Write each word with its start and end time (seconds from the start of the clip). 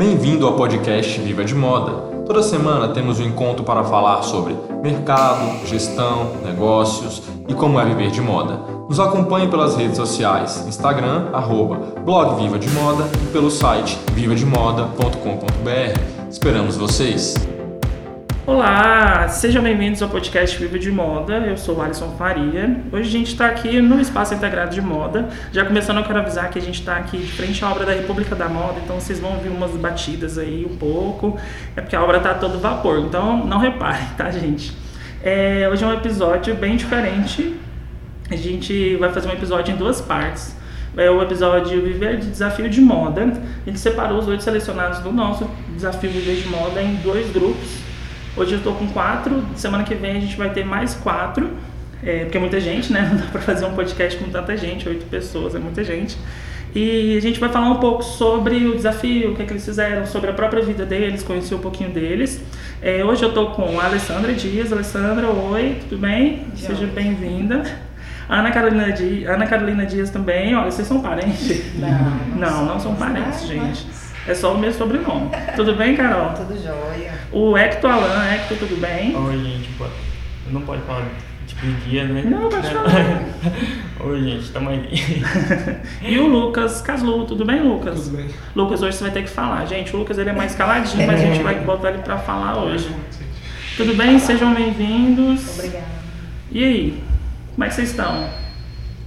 Bem-vindo 0.00 0.46
ao 0.46 0.56
podcast 0.56 1.20
Viva 1.20 1.44
de 1.44 1.54
Moda. 1.54 2.24
Toda 2.24 2.42
semana 2.42 2.88
temos 2.88 3.20
um 3.20 3.22
encontro 3.22 3.62
para 3.62 3.84
falar 3.84 4.22
sobre 4.22 4.56
mercado, 4.82 5.66
gestão, 5.66 6.36
negócios 6.42 7.22
e 7.46 7.52
como 7.52 7.78
é 7.78 7.84
viver 7.84 8.10
de 8.10 8.22
moda. 8.22 8.60
Nos 8.88 8.98
acompanhe 8.98 9.48
pelas 9.48 9.76
redes 9.76 9.98
sociais, 9.98 10.64
Instagram, 10.66 11.28
arroba, 11.34 12.00
blog 12.02 12.42
Viva 12.42 12.58
de 12.58 12.70
Moda 12.70 13.04
e 13.22 13.26
pelo 13.30 13.50
site 13.50 13.98
vivademoda.com.br. 14.14 16.30
Esperamos 16.30 16.78
vocês! 16.78 17.59
Olá, 18.50 19.28
sejam 19.28 19.62
bem-vindos 19.62 20.02
ao 20.02 20.08
podcast 20.08 20.58
Viva 20.58 20.76
de 20.76 20.90
Moda. 20.90 21.34
Eu 21.34 21.56
sou 21.56 21.76
o 21.76 21.82
Alisson 21.82 22.16
Faria. 22.18 22.82
Hoje 22.90 23.08
a 23.08 23.12
gente 23.12 23.28
está 23.28 23.46
aqui 23.46 23.80
no 23.80 24.00
Espaço 24.00 24.34
Integrado 24.34 24.74
de 24.74 24.82
Moda. 24.82 25.28
Já 25.52 25.64
começando, 25.64 25.98
eu 25.98 26.04
quero 26.04 26.18
avisar 26.18 26.50
que 26.50 26.58
a 26.58 26.60
gente 26.60 26.80
está 26.80 26.96
aqui 26.96 27.16
de 27.16 27.30
frente 27.30 27.64
à 27.64 27.70
obra 27.70 27.86
da 27.86 27.92
República 27.92 28.34
da 28.34 28.48
Moda, 28.48 28.80
então 28.82 28.98
vocês 28.98 29.20
vão 29.20 29.34
ouvir 29.34 29.50
umas 29.50 29.70
batidas 29.76 30.36
aí 30.36 30.66
um 30.68 30.76
pouco. 30.76 31.38
É 31.76 31.80
porque 31.80 31.94
a 31.94 32.02
obra 32.02 32.16
está 32.16 32.34
todo 32.34 32.58
vapor, 32.58 32.98
então 32.98 33.46
não 33.46 33.58
reparem, 33.58 34.08
tá, 34.18 34.28
gente? 34.32 34.76
É, 35.22 35.68
hoje 35.70 35.84
é 35.84 35.86
um 35.86 35.94
episódio 35.94 36.52
bem 36.56 36.74
diferente. 36.74 37.54
A 38.28 38.34
gente 38.34 38.96
vai 38.96 39.12
fazer 39.12 39.28
um 39.28 39.32
episódio 39.32 39.72
em 39.72 39.76
duas 39.76 40.00
partes 40.00 40.56
é 40.96 41.08
o 41.08 41.22
episódio 41.22 41.80
Viver 41.80 42.16
de 42.16 42.26
Desafio 42.26 42.68
de 42.68 42.80
Moda. 42.80 43.22
A 43.22 43.70
gente 43.70 43.78
separou 43.78 44.18
os 44.18 44.26
oito 44.26 44.42
selecionados 44.42 44.98
do 44.98 45.12
nosso 45.12 45.48
Desafio 45.72 46.10
Viver 46.10 46.42
de 46.42 46.48
Moda 46.48 46.82
em 46.82 46.96
dois 46.96 47.30
grupos. 47.30 47.89
Hoje 48.36 48.52
eu 48.52 48.58
estou 48.58 48.74
com 48.74 48.86
quatro, 48.88 49.44
semana 49.56 49.82
que 49.82 49.94
vem 49.94 50.16
a 50.16 50.20
gente 50.20 50.36
vai 50.36 50.50
ter 50.50 50.64
mais 50.64 50.94
quatro, 50.94 51.50
é, 52.02 52.20
porque 52.20 52.38
é 52.38 52.40
muita 52.40 52.60
gente, 52.60 52.92
né? 52.92 53.08
Não 53.10 53.18
dá 53.18 53.26
para 53.26 53.40
fazer 53.40 53.64
um 53.64 53.74
podcast 53.74 54.18
com 54.18 54.30
tanta 54.30 54.56
gente, 54.56 54.88
oito 54.88 55.06
pessoas, 55.06 55.54
é 55.54 55.58
muita 55.58 55.82
gente. 55.82 56.16
E 56.72 57.16
a 57.16 57.20
gente 57.20 57.40
vai 57.40 57.48
falar 57.48 57.68
um 57.68 57.80
pouco 57.80 58.04
sobre 58.04 58.64
o 58.66 58.76
desafio, 58.76 59.32
o 59.32 59.36
que, 59.36 59.42
é 59.42 59.44
que 59.44 59.52
eles 59.52 59.64
fizeram, 59.64 60.06
sobre 60.06 60.30
a 60.30 60.32
própria 60.32 60.62
vida 60.62 60.86
deles, 60.86 61.22
conhecer 61.24 61.56
um 61.56 61.58
pouquinho 61.58 61.90
deles. 61.90 62.40
É, 62.80 63.04
hoje 63.04 63.24
eu 63.24 63.30
estou 63.30 63.50
com 63.50 63.80
a 63.80 63.86
Alessandra 63.86 64.32
Dias. 64.32 64.72
Alessandra, 64.72 65.26
oi, 65.26 65.78
tudo 65.88 66.00
bem? 66.00 66.46
Seja 66.54 66.86
bem-vinda. 66.86 67.64
Ana 68.28 68.52
Carolina, 68.52 68.92
Dias, 68.92 69.28
Ana 69.28 69.46
Carolina 69.48 69.84
Dias 69.84 70.10
também. 70.10 70.54
Olha, 70.54 70.70
vocês 70.70 70.86
são 70.86 71.00
parentes? 71.00 71.74
Não, 71.74 72.38
não, 72.38 72.64
não 72.66 72.78
são 72.78 72.94
parentes, 72.94 73.48
gente. 73.48 73.84
É 74.30 74.34
só 74.34 74.54
o 74.54 74.58
meu 74.58 74.72
sobrenome. 74.72 75.28
Tudo 75.56 75.74
bem, 75.74 75.96
Carol? 75.96 76.32
Tudo 76.34 76.54
jóia. 76.62 77.14
O 77.32 77.58
Hector 77.58 77.90
Alan, 77.90 78.32
Hector, 78.32 78.58
tudo 78.58 78.80
bem? 78.80 79.16
Oi, 79.16 79.38
gente. 79.38 79.70
Não 80.52 80.60
pode 80.60 80.82
falar 80.82 81.04
tipo 81.48 81.66
de 81.66 81.72
dia, 81.90 82.04
né? 82.04 82.22
Não, 82.22 82.48
pode 82.48 82.70
falar. 82.70 83.24
Oi, 84.06 84.22
gente, 84.22 84.52
tamo 84.52 84.70
aí. 84.70 84.88
e 86.00 86.16
o 86.20 86.28
Lucas 86.28 86.80
Caslu, 86.80 87.24
tudo 87.26 87.44
bem, 87.44 87.60
Lucas? 87.60 88.04
Tudo 88.04 88.18
bem. 88.18 88.28
Lucas, 88.54 88.80
hoje 88.80 88.98
você 88.98 89.02
vai 89.02 89.12
ter 89.12 89.24
que 89.24 89.30
falar. 89.30 89.66
Gente, 89.66 89.96
o 89.96 89.98
Lucas 89.98 90.16
ele 90.16 90.30
é 90.30 90.32
mais 90.32 90.54
caladinho, 90.54 91.08
mas 91.08 91.20
a 91.20 91.24
gente 91.24 91.42
vai 91.42 91.56
botar 91.56 91.88
ele 91.88 92.02
pra 92.02 92.16
falar 92.16 92.62
hoje. 92.62 92.88
Tudo 93.76 93.96
bem? 93.96 94.16
Sejam 94.20 94.54
bem-vindos. 94.54 95.58
Obrigada. 95.58 95.86
E 96.52 96.62
aí? 96.62 97.02
Como 97.56 97.64
é 97.64 97.68
que 97.68 97.74
vocês 97.74 97.90
estão? 97.90 98.30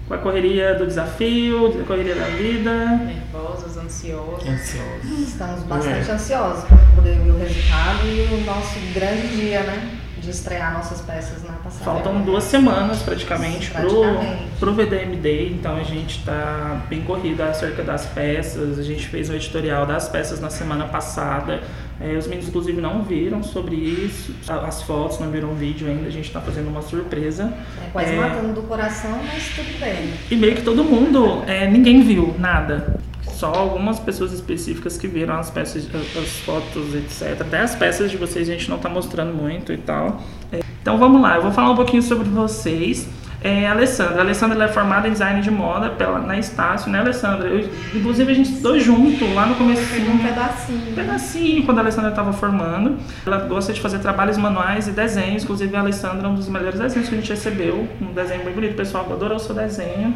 Com 0.07 0.15
a 0.15 0.17
correria 0.17 0.75
do 0.75 0.85
desafio, 0.85 1.79
a 1.81 1.85
correria 1.85 2.15
da 2.15 2.25
vida? 2.25 2.73
Nervosos, 2.97 3.77
ansiosos. 3.77 4.47
Ansiosos. 4.47 5.29
Estamos 5.29 5.63
bastante 5.63 6.09
é. 6.09 6.13
ansiosos 6.13 6.65
para 6.65 6.77
poder 6.95 7.19
ver 7.19 7.31
o 7.31 7.37
resultado 7.37 8.05
e 8.05 8.33
o 8.33 8.45
nosso 8.45 8.79
grande 8.93 9.27
dia, 9.29 9.63
né? 9.63 9.99
De 10.17 10.29
estrear 10.29 10.73
nossas 10.73 11.01
peças 11.01 11.43
na 11.43 11.53
passada. 11.53 11.85
Faltam 11.85 12.21
duas 12.21 12.43
semanas 12.43 13.01
praticamente, 13.01 13.71
praticamente. 13.71 14.47
Pro, 14.59 14.73
pro 14.73 14.73
VDMD, 14.73 15.49
então 15.49 15.75
a 15.77 15.83
gente 15.83 16.19
está 16.19 16.81
bem 16.89 17.01
corrido 17.03 17.41
acerca 17.41 17.81
das 17.81 18.05
peças. 18.05 18.79
A 18.79 18.83
gente 18.83 19.07
fez 19.07 19.29
o 19.29 19.33
um 19.33 19.35
editorial 19.35 19.85
das 19.85 20.07
peças 20.09 20.39
na 20.39 20.49
semana 20.49 20.85
passada. 20.85 21.61
É, 22.03 22.17
os 22.17 22.27
meninos, 22.27 22.49
inclusive, 22.49 22.81
não 22.81 23.01
viram 23.01 23.41
sobre 23.41 23.77
isso, 23.77 24.35
as 24.45 24.81
fotos, 24.81 25.19
não 25.19 25.31
viram 25.31 25.51
o 25.51 25.55
vídeo 25.55 25.87
ainda, 25.87 26.07
a 26.07 26.11
gente 26.11 26.25
está 26.25 26.41
fazendo 26.41 26.67
uma 26.67 26.81
surpresa. 26.81 27.53
É 27.81 27.89
quase 27.91 28.11
é, 28.11 28.19
matando 28.19 28.53
do 28.53 28.63
coração, 28.63 29.21
mas 29.25 29.47
tudo 29.55 29.79
bem. 29.79 30.13
E 30.29 30.35
meio 30.35 30.53
que 30.53 30.63
todo 30.63 30.83
mundo, 30.83 31.43
é, 31.47 31.65
ninguém 31.65 32.03
viu 32.03 32.35
nada. 32.37 32.99
Só 33.21 33.53
algumas 33.53 33.99
pessoas 33.99 34.33
específicas 34.33 34.97
que 34.97 35.07
viram 35.07 35.35
as 35.35 35.49
peças, 35.49 35.87
as 35.95 36.39
fotos, 36.39 36.93
etc. 36.93 37.39
Até 37.39 37.61
as 37.61 37.73
peças 37.73 38.11
de 38.11 38.17
vocês 38.17 38.49
a 38.49 38.51
gente 38.51 38.69
não 38.69 38.75
está 38.77 38.89
mostrando 38.89 39.33
muito 39.33 39.71
e 39.71 39.77
tal. 39.77 40.21
É, 40.51 40.59
então 40.81 40.97
vamos 40.97 41.21
lá, 41.21 41.37
eu 41.37 41.41
vou 41.41 41.51
falar 41.53 41.71
um 41.71 41.75
pouquinho 41.75 42.03
sobre 42.03 42.27
vocês 42.27 43.07
é, 43.43 43.67
a 43.67 43.71
Alessandra. 43.71 44.19
A 44.19 44.21
Alessandra 44.21 44.63
é 44.63 44.67
formada 44.69 45.07
em 45.07 45.11
design 45.11 45.41
de 45.41 45.51
moda 45.51 45.89
pela, 45.89 46.19
na 46.19 46.39
Estácio, 46.39 46.89
né, 46.89 46.99
Alessandra? 46.99 47.49
Eu, 47.49 47.69
inclusive 47.93 48.31
a 48.31 48.35
gente 48.35 48.49
estudou 48.49 48.79
junto 48.79 49.25
lá 49.33 49.45
no 49.45 49.55
começo. 49.55 49.81
Um 49.81 50.17
pedacinho. 50.17 50.91
Um 50.91 50.95
pedacinho, 50.95 51.65
quando 51.65 51.79
a 51.79 51.81
Alessandra 51.81 52.11
estava 52.11 52.31
formando. 52.31 52.97
Ela 53.25 53.39
gosta 53.39 53.73
de 53.73 53.81
fazer 53.81 53.99
trabalhos 53.99 54.37
manuais 54.37 54.87
e 54.87 54.91
desenhos. 54.91 55.43
Inclusive 55.43 55.75
a 55.75 55.81
Alessandra 55.81 56.25
é 56.25 56.29
um 56.29 56.35
dos 56.35 56.47
melhores 56.47 56.79
desenhos 56.79 57.09
que 57.09 57.15
a 57.15 57.17
gente 57.17 57.29
recebeu. 57.29 57.85
Um 58.01 58.13
desenho 58.13 58.45
bem 58.45 58.53
bonito. 58.53 58.71
O 58.71 58.77
pessoal 58.77 59.05
adorou 59.11 59.35
o 59.35 59.39
seu 59.39 59.53
desenho. 59.53 60.15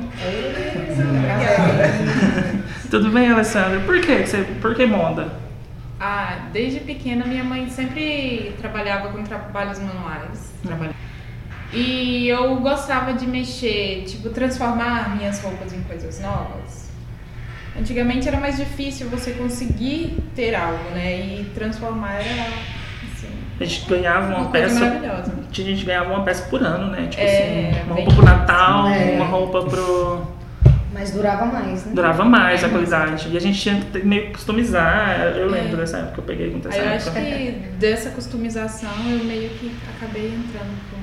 Tudo 2.90 3.10
bem, 3.10 3.30
Alessandra? 3.30 3.82
Por 3.82 4.00
que 4.00 4.26
você, 4.26 4.46
por 4.62 4.74
que 4.74 4.86
moda? 4.86 5.28
Ah, 6.00 6.48
desde 6.54 6.80
pequena 6.80 7.26
minha 7.26 7.44
mãe 7.44 7.68
sempre 7.70 8.56
trabalhava 8.62 9.10
com 9.10 9.22
trabalhos 9.24 9.80
manuais. 9.80 10.54
Trabalhava 10.64 10.96
e 11.74 12.28
eu 12.30 12.56
gostava 12.58 13.14
de 13.14 13.28
mexer, 13.28 14.04
tipo, 14.06 14.30
transformar 14.30 15.16
minhas 15.18 15.42
roupas 15.42 15.74
em 15.74 15.82
coisas 15.82 16.20
novas. 16.22 16.88
Antigamente 17.78 18.28
era 18.28 18.40
mais 18.40 18.58
difícil 18.58 19.08
você 19.10 19.32
conseguir 19.32 20.18
ter 20.36 20.56
algo, 20.56 20.90
né? 20.96 21.20
E 21.20 21.52
transformar 21.54 22.14
era 22.14 22.48
assim. 23.14 23.28
A 23.60 23.64
gente 23.64 23.88
ganhava 23.88 24.28
uma, 24.28 24.38
uma 24.40 24.50
peça. 24.50 24.80
Maravilhosa. 24.80 25.34
A 25.50 25.54
gente 25.54 25.86
ganhava 25.86 26.10
uma 26.10 26.24
peça 26.24 26.44
por 26.50 26.64
ano, 26.64 26.90
né? 26.90 27.08
Tipo 27.08 27.22
é, 27.22 27.70
assim, 27.70 27.84
uma 27.86 27.96
roupa 27.96 28.14
pro 28.16 28.26
Natal, 28.26 28.88
é. 28.88 29.12
uma 29.16 29.26
roupa 29.26 29.62
pro. 29.64 30.38
Mas 30.92 31.12
durava 31.12 31.46
mais, 31.46 31.86
né? 31.86 31.92
Durava 31.94 32.26
mais 32.26 32.64
a 32.64 32.70
qualidade. 32.70 33.30
E 33.32 33.38
a 33.38 33.40
gente 33.40 33.60
tinha 33.60 33.80
que 33.80 34.00
meio 34.04 34.28
que 34.28 34.32
customizar. 34.34 35.34
Eu 35.36 35.48
lembro 35.48 35.74
é. 35.74 35.82
dessa 35.82 35.98
época 35.98 36.14
que 36.14 36.20
eu 36.20 36.24
peguei 36.24 36.50
com 36.50 36.68
essa 36.68 36.78
Eu 36.78 36.86
época. 36.86 37.12
acho 37.12 37.12
que 37.12 37.52
dessa 37.78 38.10
customização 38.10 38.90
eu 39.08 39.24
meio 39.24 39.50
que 39.50 39.72
acabei 39.96 40.30
entrando 40.30 40.76
pro 40.90 40.98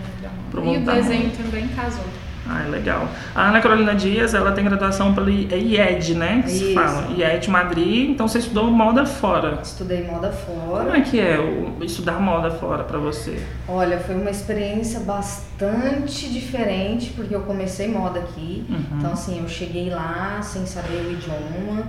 E 0.55 0.77
o 0.77 0.85
desenho 0.85 1.31
também 1.31 1.69
casou. 1.69 2.05
Ah, 2.47 2.67
legal. 2.69 3.09
A 3.35 3.49
Ana 3.49 3.61
Carolina 3.61 3.95
Dias, 3.95 4.35
ela 4.35 4.53
tem 4.53 4.65
graduação 4.65 5.15
pelo 5.15 5.31
IED, 5.31 6.15
né? 6.15 6.43
Que 6.45 6.51
se 6.51 6.75
fala. 6.75 7.09
IED 7.11 7.51
Madrid. 7.51 8.11
Então 8.11 8.29
você 8.29 8.39
estudou 8.39 8.71
moda 8.71 9.07
fora. 9.07 9.61
Estudei 9.63 10.05
moda 10.05 10.31
fora. 10.31 10.85
Como 10.85 10.97
é 10.97 11.01
que 11.01 11.19
é 11.19 11.39
o, 11.39 11.83
estudar 11.83 12.21
moda 12.21 12.51
fora 12.51 12.85
para 12.85 12.99
você? 12.99 13.43
Olha, 13.67 13.99
foi 13.99 14.15
uma 14.15 14.31
experiência 14.31 15.01
bastante 15.01 16.29
diferente, 16.31 17.13
porque 17.17 17.35
eu 17.35 17.41
comecei 17.41 17.89
moda 17.89 18.21
aqui. 18.21 18.65
Uhum. 18.69 18.99
Então, 18.99 19.13
assim, 19.13 19.41
eu 19.41 19.49
cheguei 19.49 19.89
lá 19.89 20.41
sem 20.43 20.67
saber 20.67 21.07
o 21.07 21.13
idioma. 21.13 21.85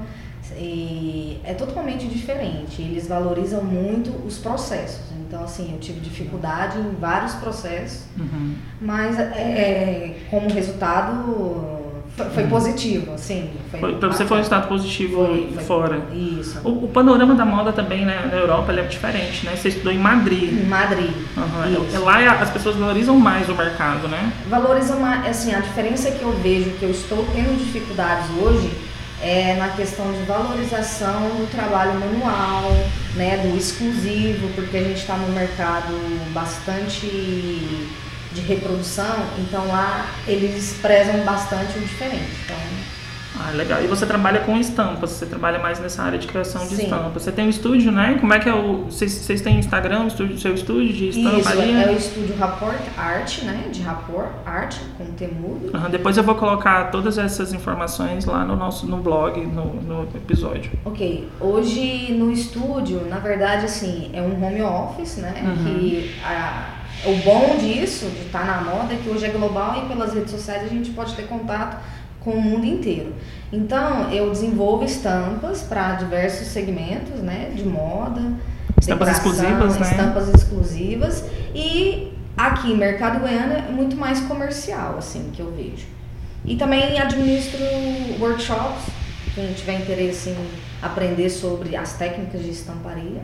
E 0.57 1.39
é 1.43 1.53
totalmente 1.53 2.07
diferente. 2.07 2.81
Eles 2.81 3.07
valorizam 3.07 3.63
muito 3.63 4.11
os 4.25 4.37
processos. 4.37 5.01
Então, 5.27 5.43
assim, 5.43 5.73
eu 5.73 5.79
tive 5.79 5.99
dificuldade 5.99 6.77
em 6.77 6.95
vários 6.99 7.33
processos, 7.35 8.03
uhum. 8.17 8.55
mas 8.79 9.19
é, 9.19 10.15
como 10.29 10.49
resultado 10.53 11.83
foi, 12.15 12.43
uhum. 12.43 12.49
positivo, 12.49 13.13
assim. 13.13 13.51
Foi 13.69 13.95
para 13.95 14.07
você 14.07 14.25
foi 14.25 14.37
um 14.37 14.39
resultado 14.39 14.67
positivo 14.69 15.25
foi, 15.25 15.49
foi, 15.53 15.63
fora. 15.63 16.01
Isso. 16.13 16.59
O, 16.63 16.85
o, 16.85 16.87
panorama 16.87 17.35
da 17.35 17.43
moda 17.43 17.73
também, 17.73 18.05
né, 18.05 18.29
na 18.31 18.37
Europa, 18.37 18.71
é 18.71 18.83
diferente, 18.83 19.45
né? 19.45 19.55
Você 19.55 19.67
estudou 19.67 19.91
em 19.91 19.97
Madrid. 19.97 20.53
Em 20.53 20.65
Madrid. 20.65 21.11
Uhum. 21.35 22.03
Lá 22.05 22.31
as 22.41 22.49
pessoas 22.49 22.77
valorizam 22.77 23.19
mais 23.19 23.49
o 23.49 23.53
mercado, 23.53 24.07
né? 24.07 24.31
Valorizam 24.49 24.99
mais, 24.99 25.27
assim, 25.27 25.53
a 25.53 25.59
diferença 25.59 26.09
que 26.11 26.23
eu 26.23 26.31
vejo, 26.31 26.69
que 26.71 26.83
eu 26.83 26.91
estou 26.91 27.25
tendo 27.33 27.57
dificuldades 27.57 28.29
hoje, 28.41 28.71
é 29.21 29.55
na 29.55 29.69
questão 29.69 30.11
de 30.11 30.23
valorização 30.23 31.21
do 31.37 31.49
trabalho 31.49 31.93
manual, 31.99 32.71
né, 33.15 33.37
do 33.37 33.57
exclusivo, 33.57 34.49
porque 34.55 34.77
a 34.77 34.83
gente 34.83 35.01
está 35.01 35.15
no 35.15 35.31
mercado 35.33 35.93
bastante 36.33 37.07
de 38.31 38.41
reprodução, 38.41 39.25
então 39.37 39.65
lá 39.67 40.09
eles 40.27 40.77
prezam 40.81 41.23
bastante 41.23 41.77
o 41.77 41.81
diferente. 41.81 42.31
Então, 42.43 42.57
ah, 43.39 43.51
legal. 43.51 43.83
E 43.83 43.87
você 43.87 44.05
trabalha 44.05 44.41
com 44.41 44.57
estampas, 44.57 45.11
você 45.11 45.25
trabalha 45.25 45.59
mais 45.59 45.79
nessa 45.79 46.03
área 46.03 46.17
de 46.17 46.27
criação 46.27 46.65
de 46.67 46.75
Sim. 46.75 46.83
estampas. 46.83 47.23
Você 47.23 47.31
tem 47.31 47.45
um 47.45 47.49
estúdio, 47.49 47.91
né? 47.91 48.17
Como 48.19 48.33
é 48.33 48.39
que 48.39 48.47
é 48.47 48.53
o. 48.53 48.85
Vocês, 48.85 49.11
vocês 49.11 49.41
têm 49.41 49.59
Instagram, 49.59 50.03
o 50.03 50.07
estúdio, 50.07 50.37
seu 50.37 50.53
estúdio 50.53 50.93
de 50.93 51.09
estampa 51.09 51.39
Isso, 51.39 51.49
ali? 51.49 51.71
é 51.71 51.89
o 51.89 51.97
estúdio 51.97 52.35
Rapport 52.37 52.79
Art, 52.97 53.43
né? 53.43 53.69
De 53.71 53.81
Rapport 53.81 54.29
Art, 54.45 54.77
com 54.97 55.05
temudo. 55.13 55.77
Uhum, 55.77 55.89
depois 55.89 56.17
eu 56.17 56.23
vou 56.23 56.35
colocar 56.35 56.85
todas 56.91 57.17
essas 57.17 57.53
informações 57.53 58.25
lá 58.25 58.43
no 58.45 58.55
nosso 58.55 58.85
no 58.85 58.97
blog, 58.97 59.39
no, 59.45 59.73
no 59.81 60.03
episódio. 60.15 60.71
Ok. 60.85 61.27
Hoje 61.39 62.13
no 62.13 62.31
estúdio, 62.31 63.05
na 63.09 63.19
verdade, 63.19 63.65
assim, 63.65 64.09
é 64.13 64.21
um 64.21 64.43
home 64.43 64.61
office, 64.61 65.17
né? 65.17 65.33
Uhum. 65.43 65.63
Que 65.63 66.15
a, 66.23 66.75
o 67.05 67.15
bom 67.17 67.57
disso, 67.59 68.05
de 68.05 68.25
estar 68.25 68.45
na 68.45 68.61
moda, 68.61 68.93
é 68.93 68.97
que 68.97 69.09
hoje 69.09 69.25
é 69.25 69.29
global 69.29 69.83
e 69.83 69.87
pelas 69.87 70.13
redes 70.13 70.31
sociais 70.31 70.63
a 70.63 70.67
gente 70.67 70.91
pode 70.91 71.13
ter 71.15 71.23
contato 71.23 71.77
com 72.25 72.31
o 72.31 72.41
mundo 72.41 72.65
inteiro. 72.65 73.13
Então, 73.53 74.11
eu 74.11 74.29
desenvolvo 74.31 74.83
estampas 74.83 75.61
para 75.61 75.93
diversos 75.93 76.47
segmentos, 76.47 77.21
né, 77.21 77.51
de 77.55 77.63
moda, 77.63 78.33
Estampas 78.77 79.09
exclusivas, 79.09 79.79
né? 79.79 79.91
Estampas 79.91 80.29
exclusivas 80.29 81.23
e 81.53 82.11
aqui 82.35 82.73
Mercado 82.73 83.19
Goiano 83.19 83.53
é 83.53 83.71
muito 83.71 83.95
mais 83.95 84.19
comercial, 84.21 84.97
assim, 84.97 85.31
que 85.33 85.41
eu 85.41 85.51
vejo. 85.55 85.85
E 86.43 86.55
também 86.55 86.99
administro 86.99 87.59
workshops, 88.19 88.83
quem 89.33 89.53
tiver 89.53 89.79
interesse 89.79 90.29
em 90.29 90.37
aprender 90.81 91.29
sobre 91.29 91.75
as 91.75 91.93
técnicas 91.93 92.41
de 92.41 92.51
estamparia. 92.51 93.21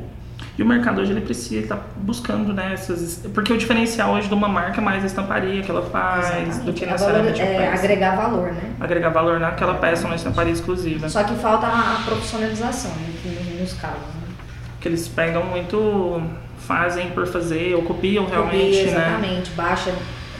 E 0.61 0.63
o 0.63 0.67
mercado 0.67 1.01
hoje 1.01 1.11
ele 1.11 1.21
precisa 1.21 1.59
estar 1.59 1.79
buscando 1.97 2.53
né, 2.53 2.73
essas. 2.75 3.19
Porque 3.33 3.51
o 3.51 3.57
diferencial 3.57 4.13
hoje 4.13 4.27
de 4.27 4.33
uma 4.35 4.47
marca 4.47 4.79
é 4.79 4.83
mais 4.83 5.01
a 5.03 5.07
estamparia 5.07 5.63
que 5.63 5.71
ela 5.71 5.81
faz 5.89 6.25
Exatamente. 6.27 6.59
do 6.59 6.73
que 6.73 6.85
É 6.85 6.91
necessariamente 6.91 7.41
valor- 7.41 7.53
é, 7.55 7.57
peça. 7.57 7.83
agregar 7.83 8.15
valor, 8.15 8.51
né? 8.53 8.61
Agregar 8.79 9.09
valor 9.09 9.39
naquela 9.39 9.73
peça, 9.73 10.05
uma 10.05 10.15
estamparia 10.15 10.53
exclusiva. 10.53 11.09
Só 11.09 11.23
que 11.23 11.33
falta 11.33 11.65
a 11.65 12.03
profissionalização 12.05 12.91
né, 12.91 13.59
nos, 13.59 13.73
casos. 13.73 13.97
Né? 13.97 14.35
Que 14.79 14.87
eles 14.87 15.07
pegam 15.07 15.43
muito, 15.47 16.21
fazem 16.59 17.09
por 17.09 17.25
fazer, 17.25 17.73
ou 17.73 17.81
copiam 17.81 18.27
realmente, 18.27 18.77
Copia, 18.77 18.91
né? 18.91 18.91
exatamente, 18.91 19.49
baixa 19.53 19.91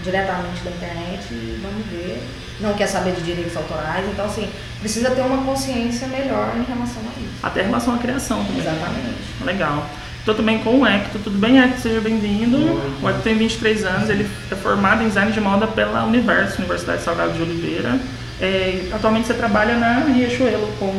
diretamente 0.03 0.63
da 0.63 0.69
internet 0.69 1.33
e 1.33 1.59
vamos 1.63 1.83
ver. 1.87 2.21
Não 2.59 2.75
quer 2.75 2.85
saber 2.85 3.13
de 3.13 3.23
direitos 3.23 3.57
autorais, 3.57 4.05
então 4.07 4.25
assim, 4.25 4.47
precisa 4.79 5.09
ter 5.09 5.21
uma 5.21 5.43
consciência 5.43 6.07
melhor 6.07 6.51
em 6.55 6.61
relação 6.61 7.01
a 7.01 7.19
isso. 7.19 7.39
Até 7.41 7.63
em 7.63 7.65
relação 7.65 7.95
à 7.95 7.97
criação 7.97 8.45
também. 8.45 8.61
Exatamente. 8.61 9.43
Legal. 9.43 9.83
Estou 10.21 10.35
também 10.35 10.59
com 10.59 10.79
o 10.81 10.85
Hector. 10.87 11.19
Tudo 11.23 11.37
bem, 11.39 11.59
Hector? 11.59 11.79
Seja 11.79 11.99
bem-vindo. 11.99 12.57
O 13.01 13.07
Hector 13.09 13.23
tem 13.23 13.35
23 13.37 13.83
anos, 13.85 14.09
ele 14.09 14.27
é 14.51 14.55
formado 14.55 15.03
em 15.03 15.07
design 15.07 15.31
de 15.31 15.41
moda 15.41 15.65
pela 15.67 16.03
Universo, 16.05 16.59
Universidade 16.59 17.01
Salgado 17.01 17.33
de 17.33 17.41
Oliveira. 17.41 17.99
É, 18.39 18.87
atualmente 18.93 19.27
você 19.27 19.33
trabalha 19.33 19.77
na 19.77 19.99
Riachuelo 19.99 20.67
como 20.79 20.93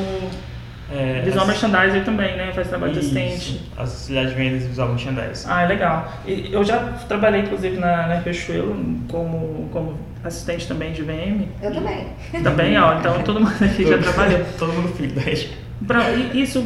É, 0.92 1.22
visual 1.24 1.42
as- 1.44 1.48
merchandiser 1.62 2.04
também, 2.04 2.36
né? 2.36 2.50
Faz 2.52 2.66
trabalho 2.69 2.92
de 2.92 2.98
Isso, 2.98 3.16
assistente. 3.16 3.60
Associação 3.78 4.28
de 4.30 4.34
vendas 4.36 4.66
visual 4.66 4.88
merchandise. 4.88 5.46
Ah, 5.48 5.62
é 5.62 5.66
legal. 5.69 6.12
E 6.26 6.48
eu 6.52 6.62
já 6.64 6.78
trabalhei, 7.08 7.42
inclusive, 7.42 7.76
na, 7.78 8.08
na 8.08 8.14
Riachuelo 8.16 8.74
como, 9.08 9.69
como 9.72 9.96
assistente 10.24 10.66
também 10.66 10.92
de 10.92 11.02
VM. 11.02 11.46
Eu 11.62 11.72
também. 11.72 12.06
Também, 12.42 12.76
ó. 12.78 12.94
Então 12.98 13.22
todo 13.22 13.40
mundo 13.40 13.54
aqui 13.64 13.86
já 13.86 13.98
trabalhou. 13.98 14.40
Todo 14.58 14.72
mundo 14.72 14.94
filho 14.96 15.12
da 15.14 15.22
gente. 15.22 15.56
Pra- 15.86 16.10
e 16.10 16.42
isso 16.42 16.64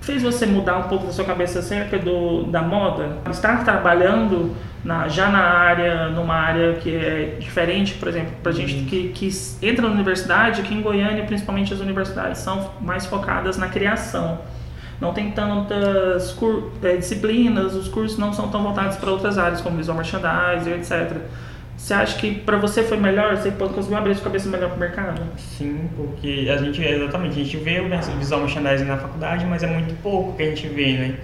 fez 0.00 0.22
você 0.22 0.46
mudar 0.46 0.78
um 0.78 0.82
pouco 0.84 1.06
da 1.06 1.12
sua 1.12 1.24
cabeça 1.24 1.58
acerca 1.58 1.98
do, 1.98 2.44
da 2.44 2.62
moda? 2.62 3.18
Estar 3.30 3.64
trabalhando 3.64 4.54
na, 4.84 5.08
já 5.08 5.28
na 5.28 5.40
área, 5.40 6.08
numa 6.08 6.34
área 6.34 6.74
que 6.74 6.94
é 6.94 7.36
diferente, 7.38 7.94
por 7.94 8.08
exemplo, 8.08 8.32
pra 8.42 8.52
gente 8.52 8.84
que, 8.84 9.08
que 9.08 9.30
entra 9.62 9.86
na 9.86 9.92
universidade, 9.92 10.60
aqui 10.60 10.74
em 10.74 10.80
Goiânia, 10.80 11.24
principalmente 11.24 11.74
as 11.74 11.80
universidades 11.80 12.38
são 12.40 12.70
mais 12.80 13.06
focadas 13.06 13.56
na 13.58 13.68
criação. 13.68 14.38
Não 15.00 15.12
tem 15.12 15.30
tantas 15.30 16.36
eh, 16.82 16.96
disciplinas, 16.96 17.74
os 17.74 17.86
cursos 17.86 18.18
não 18.18 18.32
são 18.32 18.48
tão 18.48 18.62
voltados 18.62 18.96
para 18.96 19.10
outras 19.10 19.38
áreas, 19.38 19.60
como 19.60 19.76
visual 19.76 19.96
merchandising, 19.96 20.72
etc. 20.72 21.16
Você 21.78 21.94
acha 21.94 22.18
que 22.18 22.34
para 22.34 22.58
você 22.58 22.82
foi 22.82 22.96
melhor? 22.96 23.36
Você 23.36 23.52
conseguiu 23.52 23.96
abrir 23.96 24.14
sua 24.14 24.24
cabeça 24.24 24.48
melhor 24.48 24.68
para 24.68 24.76
o 24.76 24.80
mercado? 24.80 25.22
Sim, 25.36 25.88
porque 25.96 26.48
a 26.52 26.56
gente, 26.56 26.82
exatamente, 26.82 27.40
a 27.40 27.44
gente 27.44 27.56
vê 27.56 27.80
o 27.80 28.18
visual 28.18 28.40
merchandising 28.40 28.84
na 28.84 28.96
faculdade, 28.96 29.46
mas 29.46 29.62
é 29.62 29.68
muito 29.68 29.94
pouco 30.02 30.36
que 30.36 30.42
a 30.42 30.46
gente 30.46 30.66
vê, 30.66 30.92
né? 30.94 31.14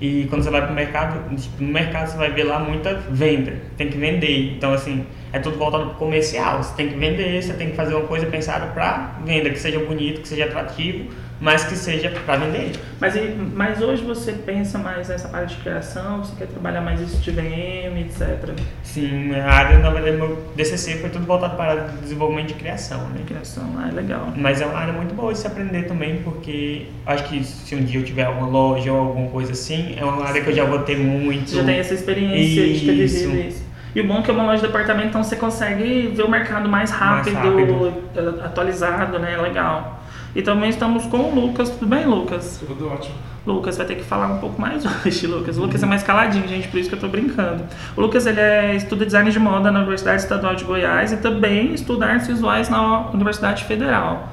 E 0.00 0.26
quando 0.28 0.42
você 0.42 0.50
vai 0.50 0.66
pro 0.66 0.74
mercado, 0.74 1.36
tipo, 1.36 1.62
no 1.62 1.72
mercado 1.72 2.08
você 2.08 2.16
vai 2.16 2.30
ver 2.32 2.44
lá 2.44 2.58
muita 2.58 2.94
venda, 2.94 3.52
tem 3.76 3.88
que 3.88 3.96
vender. 3.96 4.54
Então, 4.56 4.72
assim, 4.72 5.06
é 5.32 5.38
tudo 5.38 5.56
voltado 5.56 5.86
pro 5.90 5.94
comercial. 5.94 6.62
Você 6.62 6.74
tem 6.74 6.88
que 6.88 6.98
vender, 6.98 7.40
você 7.42 7.52
tem 7.52 7.70
que 7.70 7.76
fazer 7.76 7.94
uma 7.94 8.06
coisa 8.06 8.26
pensada 8.26 8.66
para 8.66 9.20
venda, 9.24 9.48
que 9.48 9.58
seja 9.58 9.78
bonito, 9.78 10.22
que 10.22 10.28
seja 10.28 10.46
atrativo, 10.46 11.08
mas 11.40 11.64
que 11.64 11.74
seja 11.74 12.10
para 12.10 12.36
vender. 12.36 12.72
Mas, 13.00 13.14
mas 13.54 13.80
hoje 13.80 14.04
você 14.04 14.32
pensa 14.32 14.78
mais 14.78 15.08
nessa 15.08 15.28
parte 15.28 15.56
de 15.56 15.62
criação, 15.62 16.18
você 16.18 16.36
quer 16.36 16.46
trabalhar 16.46 16.82
mais 16.82 17.00
isso 17.00 17.18
de 17.18 17.30
VM, 17.30 17.98
etc. 17.98 18.50
Sim, 18.82 19.34
a 19.34 19.50
área, 19.50 19.78
verdade, 19.78 20.16
meu 20.16 20.36
DCC 20.54 20.98
foi 20.98 21.08
tudo 21.08 21.24
voltado 21.24 21.56
para 21.56 21.74
desenvolvimento 22.02 22.48
de 22.48 22.54
criação, 22.54 23.00
né? 23.08 23.22
Criação, 23.26 23.64
ah, 23.78 23.88
é 23.88 23.92
legal. 23.92 24.32
Mas 24.36 24.60
é 24.60 24.66
uma 24.66 24.78
área 24.78 24.92
muito 24.92 25.14
boa 25.14 25.32
de 25.32 25.38
se 25.38 25.46
aprender 25.46 25.84
também, 25.84 26.18
porque 26.22 26.88
acho 27.06 27.24
que 27.24 27.42
se 27.42 27.74
um 27.74 27.82
dia 27.82 28.00
eu 28.00 28.04
tiver 28.04 28.24
alguma 28.24 28.46
loja 28.46 28.92
ou 28.92 28.98
alguma 28.98 29.30
coisa 29.30 29.52
assim, 29.52 29.96
é 29.98 30.04
uma 30.04 30.24
área 30.26 30.42
que 30.42 30.50
eu 30.50 30.54
já 30.54 30.64
vou 30.64 30.80
ter 30.80 30.98
muito. 30.98 31.50
Você 31.50 31.56
já 31.56 31.64
tem 31.64 31.78
essa 31.78 31.94
experiência 31.94 32.66
de 32.66 32.84
ter 32.84 32.92
Isso. 32.92 33.18
vivido 33.28 33.48
isso. 33.48 33.70
E 33.94 34.00
o 34.00 34.06
bom 34.06 34.18
é 34.18 34.22
que 34.22 34.30
é 34.30 34.34
uma 34.34 34.44
loja 34.44 34.60
de 34.60 34.68
departamento, 34.68 35.08
então 35.08 35.24
você 35.24 35.34
consegue 35.34 36.12
ver 36.14 36.22
o 36.22 36.30
mercado 36.30 36.68
mais 36.68 36.90
rápido, 36.90 37.34
rápido. 37.34 37.92
eh, 38.14 38.44
atualizado, 38.44 39.18
né? 39.18 39.36
Legal. 39.36 39.99
E 40.34 40.42
também 40.42 40.70
estamos 40.70 41.06
com 41.06 41.18
o 41.18 41.34
Lucas. 41.34 41.70
Tudo 41.70 41.86
bem, 41.86 42.06
Lucas? 42.06 42.62
Tudo 42.66 42.88
ótimo. 42.88 43.14
Lucas 43.46 43.76
vai 43.76 43.86
ter 43.86 43.96
que 43.96 44.04
falar 44.04 44.28
um 44.28 44.38
pouco 44.38 44.60
mais 44.60 44.84
hoje, 45.04 45.26
Lucas. 45.26 45.58
O 45.58 45.62
Lucas 45.62 45.82
é 45.82 45.86
mais 45.86 46.02
caladinho, 46.02 46.46
gente, 46.46 46.68
por 46.68 46.78
isso 46.78 46.88
que 46.88 46.94
eu 46.94 47.00
tô 47.00 47.08
brincando. 47.08 47.64
O 47.96 48.00
Lucas, 48.00 48.26
ele 48.26 48.40
é, 48.40 48.76
estuda 48.76 49.04
design 49.04 49.30
de 49.30 49.38
moda 49.38 49.70
na 49.70 49.80
Universidade 49.80 50.22
Estadual 50.22 50.54
de 50.54 50.64
Goiás 50.64 51.12
e 51.12 51.16
também 51.16 51.72
estuda 51.74 52.06
artes 52.06 52.28
visuais 52.28 52.68
na 52.68 53.10
Universidade 53.10 53.64
Federal. 53.64 54.28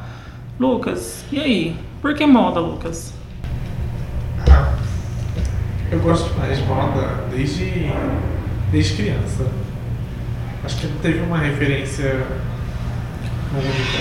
Lucas, 0.59 1.25
e 1.31 1.39
aí? 1.39 1.75
Por 2.01 2.13
que 2.13 2.25
moda, 2.25 2.59
Lucas? 2.59 3.13
Ah, 4.49 4.73
eu 5.91 5.99
gosto 5.99 6.31
demais 6.33 6.57
de 6.57 6.65
moda 6.65 7.25
desde, 7.31 7.91
desde 8.71 8.95
criança. 8.95 9.47
Acho 10.63 10.77
que 10.79 10.87
não 10.87 10.97
teve 10.97 11.19
uma 11.21 11.37
referência 11.37 12.25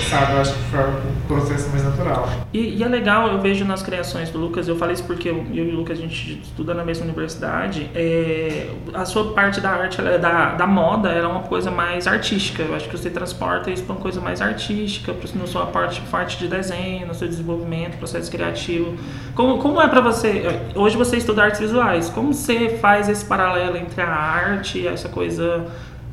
sabe? 0.08 0.32
Eu 0.32 0.40
acho 0.40 0.52
que 0.52 0.62
foi 0.64 0.80
um 0.80 1.26
processo 1.26 1.68
mais 1.70 1.84
natural. 1.84 2.28
E, 2.52 2.76
e 2.76 2.82
é 2.82 2.88
legal, 2.88 3.28
eu 3.28 3.40
vejo 3.40 3.64
nas 3.64 3.82
criações 3.82 4.30
do 4.30 4.38
Lucas, 4.38 4.68
eu 4.68 4.76
falei 4.76 4.94
isso 4.94 5.04
porque 5.04 5.28
eu, 5.28 5.44
eu 5.52 5.66
e 5.66 5.72
o 5.72 5.76
Lucas 5.76 5.98
a 5.98 6.02
gente 6.02 6.40
estuda 6.42 6.74
na 6.74 6.84
mesma 6.84 7.04
universidade, 7.04 7.90
é, 7.94 8.68
a 8.94 9.04
sua 9.04 9.32
parte 9.32 9.60
da 9.60 9.70
arte, 9.70 10.00
é 10.00 10.18
da, 10.18 10.54
da 10.54 10.66
moda, 10.66 11.08
ela 11.10 11.28
é 11.28 11.30
uma 11.30 11.42
coisa 11.42 11.70
mais 11.70 12.06
artística. 12.06 12.62
Eu 12.62 12.74
acho 12.74 12.88
que 12.88 12.96
você 12.96 13.10
transporta 13.10 13.70
isso 13.70 13.84
para 13.84 13.94
uma 13.94 14.00
coisa 14.00 14.20
mais 14.20 14.40
artística, 14.40 15.14
na 15.34 15.46
sua 15.46 15.66
parte, 15.66 16.00
parte 16.10 16.38
de 16.38 16.48
desenho, 16.48 17.06
no 17.06 17.14
seu 17.14 17.28
desenvolvimento, 17.28 17.96
processo 17.98 18.30
criativo. 18.30 18.96
Como, 19.34 19.58
como 19.58 19.80
é 19.80 19.88
para 19.88 20.00
você? 20.00 20.44
Hoje 20.74 20.96
você 20.96 21.16
estuda 21.16 21.44
artes 21.44 21.60
visuais, 21.60 22.08
como 22.08 22.32
você 22.32 22.78
faz 22.80 23.08
esse 23.08 23.24
paralelo 23.24 23.76
entre 23.76 24.00
a 24.00 24.08
arte, 24.08 24.86
essa 24.86 25.08
coisa 25.08 25.66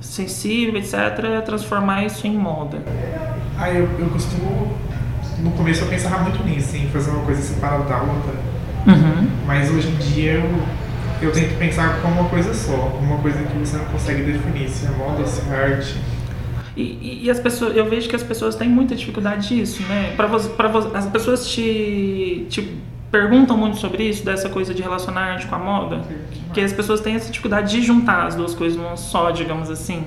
sensível, 0.04 0.78
etc., 0.80 1.44
transformar 1.46 2.06
isso 2.06 2.28
em 2.28 2.38
moda? 2.38 2.80
Aí 3.58 3.78
eu, 3.78 3.90
eu 4.00 4.10
costumo. 4.10 4.78
No 5.40 5.52
começo 5.52 5.84
eu 5.84 5.88
pensava 5.88 6.20
muito 6.24 6.44
nisso, 6.44 6.76
em 6.78 6.88
fazer 6.90 7.12
uma 7.12 7.24
coisa 7.24 7.42
separada 7.42 7.84
da 7.86 7.98
outra. 8.02 8.34
Uhum. 8.86 9.28
Mas 9.46 9.72
hoje 9.72 9.88
em 9.88 9.96
dia 9.96 10.34
eu, 10.34 10.64
eu 11.22 11.32
tento 11.32 11.58
pensar 11.58 12.00
como 12.02 12.22
uma 12.22 12.30
coisa 12.30 12.54
só, 12.54 12.98
uma 13.02 13.18
coisa 13.18 13.40
que 13.40 13.58
você 13.58 13.78
não 13.78 13.86
consegue 13.86 14.24
definir 14.24 14.70
se 14.70 14.86
é 14.86 14.90
moda, 14.92 15.26
se 15.26 15.42
é 15.50 15.56
arte. 15.56 15.96
E, 16.76 17.22
e- 17.24 17.30
as 17.30 17.40
pessoas, 17.40 17.76
eu 17.76 17.88
vejo 17.90 18.10
que 18.10 18.16
as 18.16 18.24
pessoas 18.24 18.56
têm 18.56 18.68
muita 18.68 18.96
dificuldade 18.96 19.48
disso, 19.56 19.84
né? 19.84 20.14
Para 20.18 20.28
você, 20.28 20.50
para 20.50 20.68
você, 20.68 20.96
as 20.98 21.06
pessoas 21.06 21.48
te, 21.48 22.48
te 22.50 22.78
perguntam 23.14 23.56
muito 23.56 23.78
sobre 23.78 24.10
isso, 24.10 24.26
dessa 24.26 24.50
coisa 24.50 24.74
de 24.74 24.82
relacionar 24.82 25.34
arte 25.34 25.46
com 25.46 25.54
a 25.54 25.60
moda, 25.60 26.02
que 26.52 26.60
as 26.60 26.74
pessoas 26.74 27.00
têm 27.00 27.14
essa 27.14 27.30
dificuldade 27.30 27.70
de 27.70 27.80
juntar 27.80 28.26
as 28.26 28.34
duas 28.34 28.56
coisas 28.56 28.76
numa 28.76 28.98
só, 28.98 29.30
digamos 29.30 29.70
assim, 29.70 30.06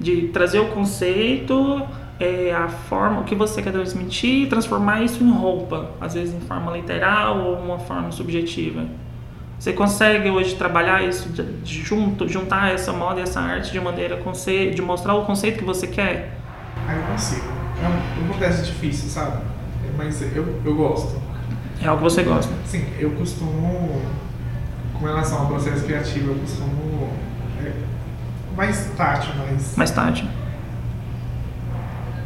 de 0.00 0.26
trazer 0.32 0.58
o 0.58 0.66
conceito, 0.70 1.80
é, 2.18 2.52
a 2.52 2.66
forma, 2.66 3.20
o 3.20 3.24
que 3.24 3.36
você 3.36 3.62
quer 3.62 3.70
transmitir, 3.70 4.42
e 4.42 4.46
transformar 4.48 5.04
isso 5.04 5.22
em 5.22 5.30
roupa, 5.30 5.92
às 6.00 6.14
vezes 6.14 6.34
em 6.34 6.40
forma 6.40 6.76
literal 6.76 7.38
ou 7.38 7.58
uma 7.60 7.78
forma 7.78 8.10
subjetiva. 8.10 8.84
Você 9.56 9.72
consegue 9.72 10.28
hoje 10.28 10.56
trabalhar 10.56 11.04
isso 11.04 11.28
de, 11.28 11.44
de 11.44 11.80
junto, 11.80 12.26
juntar 12.26 12.74
essa 12.74 12.92
moda 12.92 13.20
e 13.20 13.22
essa 13.22 13.40
arte 13.40 13.70
de 13.70 13.80
maneira 13.80 14.20
de 14.74 14.82
mostrar 14.82 15.14
o 15.14 15.24
conceito 15.24 15.60
que 15.60 15.64
você 15.64 15.86
quer? 15.86 16.36
Aí 16.88 16.96
eu 16.96 17.04
consigo. 17.04 17.46
É 17.80 17.86
um, 17.86 18.24
um 18.24 18.28
processo 18.30 18.64
difícil, 18.64 19.08
sabe? 19.08 19.44
Mas 19.96 20.20
eu, 20.34 20.60
eu 20.64 20.74
gosto. 20.74 21.25
É 21.86 21.88
algo 21.88 21.98
que 22.04 22.10
você 22.10 22.24
gosta. 22.24 22.52
Sim, 22.66 22.84
eu 22.98 23.12
costumo, 23.12 24.02
com 24.98 25.06
relação 25.06 25.38
ao 25.42 25.46
processo 25.46 25.84
criativo, 25.84 26.32
eu 26.32 26.38
costumo. 26.40 27.10
É, 27.64 27.70
mais 28.56 28.90
tátil, 28.96 29.32
mais. 29.36 29.76
Mais 29.76 29.90
tarde. 29.92 30.28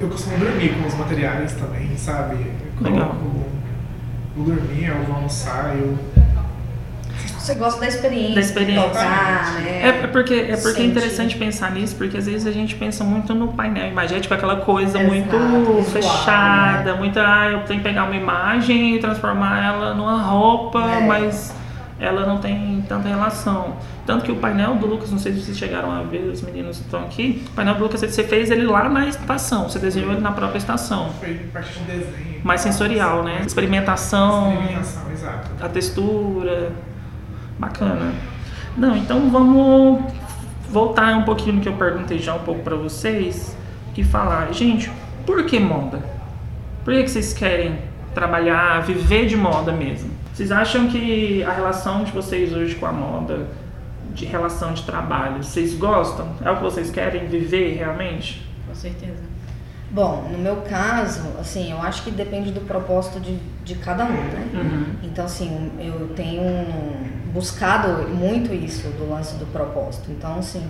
Eu 0.01 0.09
costumo 0.09 0.39
dormir 0.39 0.73
com 0.81 0.89
os 0.89 0.95
materiais 0.95 1.53
também, 1.53 1.95
sabe? 1.99 2.37
Eu 2.79 2.83
Legal. 2.91 3.09
coloco- 3.11 3.51
Vou 4.35 4.47
dormir, 4.47 4.87
eu 4.87 5.03
vou 5.05 5.17
almoçar, 5.17 5.77
eu. 5.77 5.99
Você 7.41 7.55
gosta 7.55 7.81
da 7.81 7.89
experiência, 7.89 8.35
Da 8.35 8.41
experiência. 8.41 8.83
de 8.89 8.95
tocar, 8.95 9.55
né? 9.63 9.81
É, 9.83 9.89
é 9.89 10.07
porque, 10.07 10.35
é 10.35 10.57
porque 10.57 10.83
é 10.83 10.85
interessante 10.85 11.37
pensar 11.37 11.71
nisso, 11.73 11.97
porque 11.97 12.17
às 12.19 12.27
vezes 12.27 12.47
a 12.47 12.53
gente 12.53 12.75
pensa 12.75 13.03
muito 13.03 13.35
no 13.35 13.49
painel 13.49 13.89
imagético, 13.89 14.35
aquela 14.35 14.57
coisa 14.57 14.99
Exato, 14.99 15.05
muito 15.15 15.31
visual, 15.39 15.83
fechada, 15.85 16.95
muito, 16.97 17.19
ah, 17.19 17.49
eu 17.51 17.61
tenho 17.65 17.81
que 17.81 17.85
pegar 17.89 18.05
uma 18.05 18.15
imagem 18.17 18.95
e 18.97 18.99
transformar 18.99 19.65
ela 19.65 19.95
numa 19.95 20.21
roupa, 20.23 20.81
É. 20.81 21.01
mas 21.07 21.55
ela 21.99 22.27
não 22.27 22.39
tem 22.39 22.85
tanta 22.89 23.09
relação. 23.09 23.77
Tanto 24.07 24.25
que 24.25 24.33
o 24.33 24.37
painel 24.37 24.75
do 24.77 24.87
Lucas, 24.87 25.11
não 25.11 25.19
sei 25.19 25.33
se 25.33 25.43
vocês 25.43 25.57
chegaram 25.59 25.91
a 25.93 26.03
ver, 26.03 26.29
os 26.33 26.43
meninos 26.43 26.79
estão 26.81 27.01
aqui, 27.01 27.45
o 27.49 27.51
painel 27.53 27.75
do 27.75 27.83
Lucas 27.85 28.01
você 28.01 28.23
fez 28.25 28.51
ele 28.51 28.67
lá 28.67 28.89
na 28.89 29.07
estação, 29.07 29.69
você 29.69 29.79
desenhou 29.79 30.13
ele 30.13 30.21
na 30.21 30.33
própria 30.33 30.59
estação. 30.59 31.11
Foi 31.21 31.35
parte 31.53 31.79
de 31.79 31.85
desenho. 31.85 32.41
Mais 32.43 32.61
sensorial, 32.61 33.23
né? 33.23 33.43
Experimentação, 33.47 34.53
Experimentação, 34.53 35.13
exato. 35.13 35.49
a 35.61 35.69
textura. 35.69 36.73
Bacana. 37.61 38.15
Não, 38.75 38.97
então 38.97 39.31
vamos 39.31 40.03
voltar 40.71 41.15
um 41.19 41.25
pouquinho 41.25 41.57
no 41.57 41.61
que 41.61 41.69
eu 41.69 41.75
perguntei 41.75 42.19
já 42.19 42.35
um 42.35 42.39
pouco 42.39 42.63
para 42.63 42.75
vocês 42.75 43.55
e 43.95 44.03
falar, 44.03 44.51
gente, 44.51 44.91
por 45.27 45.45
que 45.45 45.61
moda? 45.61 46.03
Por 46.83 46.95
que, 46.95 47.03
que 47.03 47.11
vocês 47.11 47.35
querem 47.35 47.79
trabalhar, 48.15 48.81
viver 48.81 49.27
de 49.27 49.37
moda 49.37 49.73
mesmo? 49.73 50.11
Vocês 50.33 50.51
acham 50.51 50.89
que 50.89 51.43
a 51.45 51.53
relação 51.53 52.03
de 52.03 52.13
vocês 52.13 52.55
hoje 52.55 52.77
com 52.77 52.87
a 52.87 52.93
moda, 52.93 53.47
de 54.15 54.25
relação 54.25 54.73
de 54.73 54.83
trabalho, 54.85 55.43
vocês 55.43 55.75
gostam? 55.75 56.29
É 56.43 56.51
o 56.51 56.57
que 56.57 56.63
vocês 56.63 56.91
querem 56.91 57.27
viver 57.27 57.77
realmente? 57.77 58.49
Com 58.67 58.75
certeza. 58.75 59.31
Bom, 59.91 60.29
no 60.33 60.39
meu 60.39 60.57
caso, 60.63 61.21
assim, 61.39 61.73
eu 61.73 61.83
acho 61.83 62.05
que 62.05 62.11
depende 62.11 62.53
do 62.53 62.61
propósito 62.63 63.21
de, 63.21 63.37
de 63.65 63.75
cada 63.75 64.05
um, 64.05 64.09
né? 64.09 64.49
Uhum. 64.55 64.85
Então, 65.03 65.27
assim, 65.27 65.73
eu 65.79 66.09
tenho 66.15 66.43
buscado 67.33 68.09
muito 68.09 68.53
isso 68.55 68.89
do 68.91 69.09
lance 69.09 69.35
do 69.37 69.47
propósito. 69.47 70.11
Então, 70.11 70.39
assim, 70.39 70.63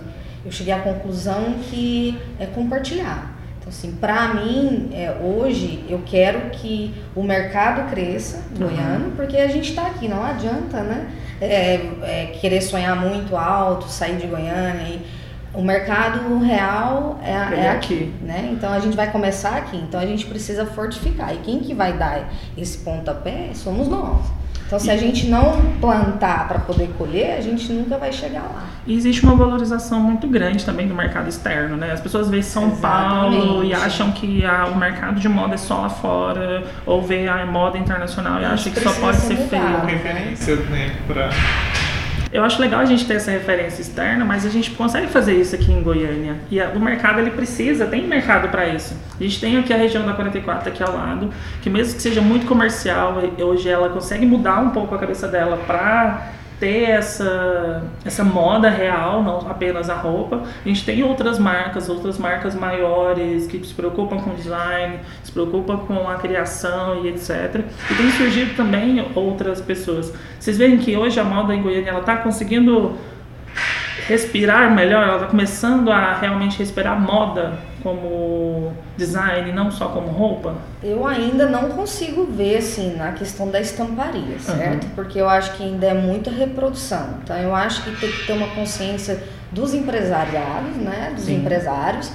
eu 0.45 0.51
cheguei 0.51 0.73
à 0.73 0.79
conclusão 0.79 1.55
que 1.69 2.17
é 2.39 2.45
compartilhar. 2.45 3.37
Então, 3.59 3.69
assim, 3.69 3.91
pra 3.91 4.33
mim, 4.33 4.89
é, 4.91 5.15
hoje, 5.21 5.85
eu 5.87 6.01
quero 6.05 6.49
que 6.49 6.93
o 7.15 7.21
mercado 7.21 7.89
cresça, 7.91 8.43
goiano, 8.57 9.11
porque 9.15 9.37
a 9.37 9.47
gente 9.47 9.75
tá 9.75 9.85
aqui, 9.85 10.07
não 10.07 10.23
adianta, 10.23 10.81
né? 10.81 11.11
É, 11.39 11.73
é, 12.01 12.25
querer 12.39 12.61
sonhar 12.61 12.95
muito 12.95 13.35
alto, 13.35 13.87
sair 13.87 14.17
de 14.17 14.27
Goiânia 14.27 14.83
e 14.87 15.05
o 15.53 15.61
mercado 15.61 16.39
real 16.39 17.19
é, 17.23 17.31
é 17.31 17.65
é 17.65 17.69
aqui, 17.69 17.93
aqui. 17.95 18.13
né? 18.23 18.49
Então 18.53 18.71
a 18.71 18.79
gente 18.79 18.95
vai 18.95 19.11
começar 19.11 19.57
aqui. 19.57 19.77
Então 19.77 19.99
a 19.99 20.05
gente 20.05 20.25
precisa 20.25 20.65
fortificar. 20.65 21.33
E 21.33 21.37
quem 21.39 21.59
que 21.59 21.73
vai 21.73 21.93
dar 21.93 22.31
esse 22.57 22.79
pontapé 22.79 23.49
somos 23.53 23.87
nós. 23.87 24.40
Então 24.71 24.79
se 24.79 24.89
a 24.89 24.95
gente 24.95 25.27
não 25.27 25.59
plantar 25.81 26.47
para 26.47 26.59
poder 26.59 26.91
colher, 26.97 27.35
a 27.37 27.41
gente 27.41 27.69
nunca 27.73 27.97
vai 27.97 28.09
chegar 28.13 28.43
lá. 28.43 28.63
E 28.87 28.95
existe 28.95 29.21
uma 29.21 29.35
valorização 29.35 29.99
muito 29.99 30.29
grande 30.29 30.63
também 30.63 30.87
do 30.87 30.95
mercado 30.95 31.27
externo, 31.27 31.75
né? 31.75 31.91
As 31.91 31.99
pessoas 31.99 32.29
veem 32.29 32.41
São 32.41 32.71
Paulo 32.77 33.65
e 33.65 33.71
Exatamente. 33.71 33.73
acham 33.73 34.11
que 34.13 34.45
a- 34.45 34.67
o 34.67 34.77
mercado 34.77 35.19
de 35.19 35.27
moda 35.27 35.55
é 35.55 35.57
só 35.57 35.81
lá 35.81 35.89
fora, 35.89 36.63
ou 36.85 37.01
vê 37.01 37.27
a 37.27 37.45
moda 37.45 37.77
internacional 37.77 38.39
e 38.41 38.45
acham 38.45 38.71
que 38.71 38.79
só 38.79 38.93
pode 38.93 39.17
ser 39.17 39.33
mudado. 39.39 39.87
Referência, 39.87 40.55
né, 40.55 40.95
pra... 41.05 41.29
Eu 42.31 42.43
acho 42.45 42.61
legal 42.61 42.79
a 42.79 42.85
gente 42.85 43.05
ter 43.05 43.15
essa 43.15 43.29
referência 43.29 43.81
externa, 43.81 44.23
mas 44.23 44.45
a 44.45 44.49
gente 44.49 44.71
consegue 44.71 45.07
fazer 45.07 45.33
isso 45.33 45.53
aqui 45.53 45.69
em 45.71 45.83
Goiânia. 45.83 46.35
E 46.49 46.61
a- 46.61 46.69
o 46.69 46.79
mercado 46.79 47.19
ele 47.19 47.31
precisa, 47.31 47.85
tem 47.85 48.07
mercado 48.07 48.47
para 48.47 48.67
isso. 48.67 48.95
A 49.19 49.23
gente 49.23 49.39
tem 49.41 49.57
aqui 49.57 49.73
a 49.73 49.77
região 49.77 50.05
da 50.05 50.13
44 50.13 50.69
aqui 50.69 50.81
ao 50.81 50.93
lado, 50.95 51.29
que 51.61 51.69
mesmo 51.69 51.95
que 51.95 52.01
seja 52.01 52.21
muito 52.21 52.45
comercial, 52.45 53.21
hoje 53.39 53.67
ela 53.67 53.89
consegue 53.89 54.25
mudar 54.25 54.59
um 54.61 54.69
pouco 54.69 54.95
a 54.95 54.97
cabeça 54.97 55.27
dela 55.27 55.57
para 55.67 56.31
ter 56.61 56.91
essa, 56.91 57.83
essa 58.05 58.23
moda 58.23 58.69
real, 58.69 59.23
não 59.23 59.49
apenas 59.49 59.89
a 59.89 59.95
roupa. 59.95 60.43
A 60.63 60.67
gente 60.67 60.85
tem 60.85 61.03
outras 61.03 61.39
marcas, 61.39 61.89
outras 61.89 62.19
marcas 62.19 62.53
maiores 62.53 63.47
que 63.47 63.65
se 63.65 63.73
preocupam 63.73 64.19
com 64.19 64.35
design, 64.35 64.99
se 65.23 65.31
preocupam 65.31 65.77
com 65.77 66.07
a 66.07 66.15
criação 66.15 67.03
e 67.03 67.09
etc. 67.09 67.65
E 67.89 67.95
tem 67.95 68.11
surgido 68.11 68.55
também 68.55 69.03
outras 69.15 69.59
pessoas. 69.59 70.13
Vocês 70.39 70.55
veem 70.55 70.77
que 70.77 70.95
hoje 70.95 71.19
a 71.19 71.23
moda 71.23 71.55
em 71.55 71.63
Goiânia 71.63 71.89
ela 71.89 72.01
está 72.01 72.17
conseguindo 72.17 72.95
respirar 74.11 74.75
melhor, 74.75 75.03
ela 75.03 75.15
está 75.15 75.27
começando 75.27 75.89
a 75.89 76.13
realmente 76.13 76.59
respirar 76.59 76.99
moda 76.99 77.53
como 77.81 78.73
design, 78.97 79.51
não 79.53 79.71
só 79.71 79.87
como 79.87 80.07
roupa. 80.09 80.55
Eu 80.83 81.07
ainda 81.07 81.47
não 81.47 81.69
consigo 81.69 82.25
ver 82.25 82.57
assim 82.57 82.95
na 82.95 83.13
questão 83.13 83.49
da 83.49 83.59
estamparia, 83.59 84.37
certo? 84.39 84.87
Porque 84.95 85.19
eu 85.19 85.29
acho 85.29 85.53
que 85.53 85.63
ainda 85.63 85.87
é 85.87 85.93
muita 85.93 86.29
reprodução. 86.29 87.15
Então 87.23 87.37
eu 87.37 87.55
acho 87.55 87.83
que 87.83 87.95
tem 87.99 88.11
que 88.11 88.27
ter 88.27 88.33
uma 88.33 88.47
consciência 88.49 89.23
dos 89.51 89.73
empresariados, 89.73 90.75
né? 90.75 91.13
Dos 91.15 91.25
Sim. 91.25 91.37
empresários 91.37 92.11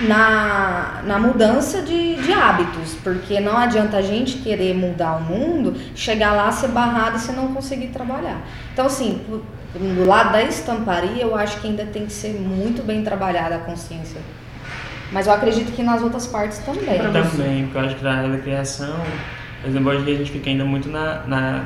na, 0.00 1.02
na 1.04 1.18
mudança 1.18 1.82
de, 1.82 2.16
de 2.16 2.32
hábitos, 2.32 2.94
porque 3.04 3.40
não 3.40 3.58
adianta 3.58 3.98
a 3.98 4.02
gente 4.02 4.38
querer 4.38 4.74
mudar 4.74 5.16
o 5.16 5.20
mundo, 5.22 5.74
chegar 5.94 6.32
lá, 6.32 6.50
ser 6.50 6.68
barrado 6.68 7.16
e 7.16 7.20
você 7.20 7.32
não 7.32 7.52
conseguir 7.52 7.88
trabalhar. 7.88 8.40
Então, 8.72 8.86
assim, 8.86 9.20
do- 9.78 9.94
do 9.96 10.04
lado 10.06 10.32
da 10.32 10.42
estamparia, 10.42 11.22
eu 11.22 11.34
acho 11.34 11.60
que 11.60 11.66
ainda 11.68 11.84
tem 11.86 12.06
que 12.06 12.12
ser 12.12 12.32
muito 12.34 12.82
bem 12.82 13.02
trabalhada 13.02 13.56
a 13.56 13.58
consciência. 13.58 14.20
Mas 15.12 15.26
eu 15.26 15.32
acredito 15.32 15.72
que 15.72 15.82
nas 15.82 16.02
outras 16.02 16.26
partes 16.26 16.58
também. 16.58 16.98
Também, 16.98 17.64
porque 17.64 17.78
eu 17.78 17.82
acho 17.82 17.94
que 17.96 18.02
na 18.04 18.16
área 18.18 18.28
da 18.30 18.38
criação, 18.38 18.96
por 19.62 19.68
exemplo, 19.70 19.90
hoje 19.90 20.12
a 20.12 20.16
gente 20.16 20.32
fica 20.32 20.50
ainda 20.50 20.64
muito 20.64 20.88
na, 20.88 21.22
na 21.26 21.64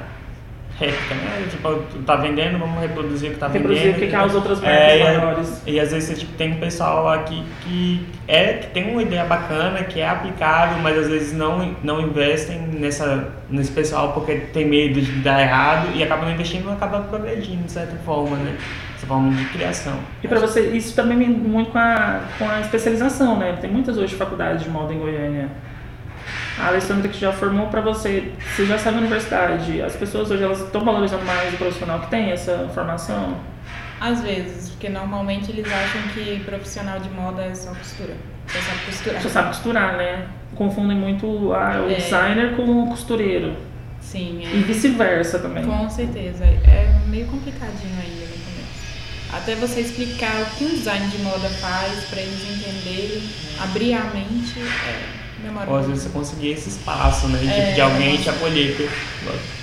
réplica, 0.80 1.14
né? 1.14 1.46
Tipo, 1.50 1.74
tá 2.06 2.16
vendendo, 2.16 2.58
vamos 2.58 2.80
reproduzir 2.80 3.30
o 3.30 3.34
que 3.34 3.38
tá 3.38 3.48
Reproduzir 3.48 3.82
vendendo. 3.92 3.96
o 3.96 4.00
que 4.00 4.08
que 4.08 4.14
as 4.16 4.34
outras 4.34 4.60
marcas 4.60 4.80
É, 4.80 4.98
e- 4.98 5.04
maiores. 5.18 5.62
E 5.66 5.78
às 5.80 5.92
vezes 5.92 6.08
você, 6.08 6.14
tipo, 6.16 6.32
tem 6.34 6.52
um 6.52 6.58
pessoal 6.60 7.08
aqui 7.08 7.44
que, 7.62 8.06
é, 8.26 8.54
que 8.54 8.66
tem 8.68 8.90
uma 8.90 9.02
ideia 9.02 9.24
bacana, 9.24 9.84
que 9.84 10.00
é 10.00 10.08
aplicável, 10.08 10.78
mas 10.82 10.96
às 10.98 11.08
vezes 11.08 11.32
não, 11.32 11.74
não 11.82 12.00
investem 12.00 12.58
nessa, 12.58 13.28
nesse 13.50 13.70
pessoal 13.72 14.12
porque 14.12 14.34
tem 14.36 14.66
medo 14.66 15.00
de 15.00 15.12
dar 15.20 15.40
errado 15.40 15.88
e 15.94 16.02
acaba 16.02 16.24
não 16.24 16.32
investindo 16.32 16.68
e 16.68 16.72
acaba 16.72 17.00
progredindo 17.00 17.64
de 17.64 17.72
certa 17.72 17.96
forma, 18.04 18.36
né? 18.36 18.56
Essa 18.96 19.06
forma 19.06 19.32
de 19.34 19.44
criação. 19.46 19.94
E 20.22 20.28
para 20.28 20.38
você, 20.40 20.70
isso 20.72 20.94
também 20.94 21.16
vem 21.18 21.28
muito 21.30 21.70
com 21.70 21.78
a, 21.78 22.20
com 22.38 22.48
a 22.48 22.60
especialização, 22.60 23.38
né? 23.38 23.56
Tem 23.60 23.70
muitas 23.70 23.96
hoje 23.98 24.14
faculdades 24.14 24.64
de 24.64 24.70
moda 24.70 24.92
em 24.92 24.98
Goiânia. 24.98 25.48
A 26.62 26.68
Alessandra 26.68 27.08
que 27.08 27.18
já 27.18 27.32
formou 27.32 27.68
para 27.68 27.80
você, 27.80 28.32
você 28.54 28.66
já 28.66 28.78
sabe 28.78 28.96
na 28.96 29.00
universidade, 29.02 29.80
as 29.80 29.96
pessoas 29.96 30.30
hoje 30.30 30.42
elas 30.42 30.60
estão 30.60 30.84
valorizando 30.84 31.24
mais 31.24 31.54
o 31.54 31.56
profissional 31.56 32.00
que 32.00 32.10
tem 32.10 32.30
essa 32.30 32.68
formação? 32.74 33.36
Às 34.00 34.22
vezes, 34.22 34.70
porque 34.70 34.88
normalmente 34.88 35.50
eles 35.50 35.66
acham 35.70 36.02
que 36.14 36.40
profissional 36.44 36.98
de 37.00 37.10
moda 37.10 37.42
é 37.42 37.54
só 37.54 37.70
costura. 37.70 38.14
Só 38.46 38.58
sabe 38.60 38.78
costurar. 38.86 39.22
Você 39.22 39.28
sabe 39.28 39.48
costurar, 39.48 39.96
né? 39.96 40.26
Confundem 40.54 40.96
muito 40.96 41.52
ah, 41.54 41.84
o 41.86 41.90
É. 41.90 41.94
designer 41.94 42.56
com 42.56 42.62
o 42.84 42.88
costureiro. 42.88 43.54
Sim, 44.00 44.40
E 44.42 44.46
é. 44.58 44.62
vice-versa 44.62 45.38
também. 45.38 45.64
Com 45.64 45.88
certeza. 45.88 46.44
É 46.44 46.98
meio 47.06 47.26
complicadinho 47.26 47.94
ainda 48.00 48.24
no 48.26 48.32
começo. 48.44 49.32
Até 49.32 49.54
você 49.54 49.80
explicar 49.80 50.34
o 50.42 50.46
que 50.56 50.64
um 50.64 50.70
design 50.70 51.06
de 51.08 51.18
moda 51.18 51.48
faz 51.48 52.04
pra 52.06 52.20
eles 52.20 52.42
entenderem, 52.50 53.22
abrir 53.62 53.94
a 53.94 54.04
mente, 54.04 54.58
é, 54.58 55.19
demora 55.42 55.70
Ou 55.70 55.78
às 55.78 55.86
vezes 55.86 56.04
você 56.04 56.08
conseguir 56.10 56.52
esse 56.52 56.68
espaço, 56.70 57.28
né? 57.28 57.40
É. 57.44 57.72
de 57.74 57.80
alguém 57.80 58.16
te 58.16 58.30
acolher. 58.30 58.76
Porque 58.76 58.88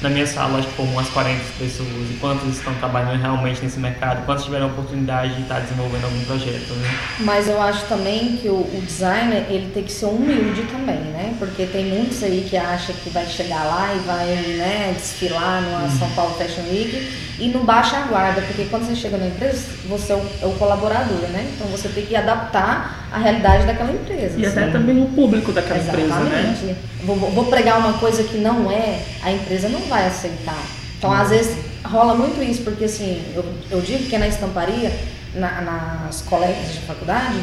na 0.01 0.10
minha 0.10 0.27
sala, 0.27 0.60
acho 0.60 0.67
que 0.67 0.75
como 0.75 0.91
umas 0.91 1.10
40 1.10 1.41
pessoas. 1.57 1.89
E 2.12 2.17
quantas 2.19 2.50
estão 2.50 2.74
trabalhando 2.75 3.19
realmente 3.19 3.62
nesse 3.63 3.79
mercado? 3.79 4.25
Quantas 4.25 4.46
tiveram 4.46 4.65
a 4.65 4.69
oportunidade 4.69 5.36
de 5.36 5.41
estar 5.41 5.60
desenvolvendo 5.60 6.05
algum 6.05 6.24
projeto, 6.25 6.74
né? 6.74 7.00
Mas 7.19 7.48
eu 7.48 7.62
acho 7.62 7.86
também 7.88 8.38
que 8.38 8.48
o, 8.50 8.60
o 8.60 8.81
designer 8.86 9.46
ele 9.50 9.72
tem 9.74 9.84
que 9.84 9.91
ser 9.91 10.05
humilde 10.05 10.63
também, 10.63 11.06
né? 11.17 11.33
Porque 11.39 11.65
tem 11.65 11.86
muitos 11.86 12.21
aí 12.21 12.45
que 12.47 12.55
acham 12.55 12.95
que 13.03 13.09
vai 13.09 13.25
chegar 13.25 13.63
lá 13.63 13.91
e 13.95 14.00
vai 14.05 14.25
né, 14.57 14.93
desfilar 14.95 15.63
numa 15.63 15.89
São 15.89 16.07
Paulo 16.12 16.36
Fashion 16.36 16.62
Week 16.69 17.12
e 17.39 17.50
não 17.50 17.65
baixa 17.65 17.97
a 17.97 18.01
guarda, 18.01 18.41
porque 18.41 18.65
quando 18.65 18.86
você 18.86 18.95
chega 18.95 19.17
na 19.17 19.25
empresa, 19.25 19.63
você 19.89 20.13
é 20.13 20.15
o, 20.15 20.21
é 20.43 20.45
o 20.45 20.51
colaborador, 20.53 21.27
né? 21.29 21.51
Então 21.55 21.67
você 21.67 21.89
tem 21.89 22.05
que 22.05 22.15
adaptar 22.15 23.07
a 23.12 23.17
realidade 23.17 23.65
daquela 23.65 23.91
empresa. 23.91 24.39
E 24.39 24.45
assim. 24.45 24.59
até 24.59 24.71
também 24.71 25.01
o 25.01 25.07
público 25.07 25.51
daquela 25.51 25.79
empresa, 25.79 26.19
né? 26.19 26.55
Exatamente. 26.55 26.75
Vou, 27.03 27.15
vou- 27.15 27.45
pregar 27.45 27.79
uma 27.79 27.93
coisa 27.93 28.24
que 28.24 28.38
não 28.38 28.69
é, 28.71 29.00
a 29.24 29.31
empresa 29.31 29.69
não 29.69 29.79
vai 29.81 30.05
aceitar. 30.05 30.62
Então, 30.97 31.12
às 31.12 31.29
vezes, 31.29 31.57
rola 31.83 32.13
muito 32.13 32.41
isso, 32.43 32.62
porque 32.63 32.86
assim, 32.86 33.24
eu, 33.36 33.43
eu 33.71 33.81
digo 33.81 34.03
que 34.05 34.17
na 34.17 34.27
estamparia, 34.27 34.91
na- 35.33 35.62
nas 35.62 36.21
colegas 36.21 36.74
de 36.74 36.79
faculdade, 36.81 37.39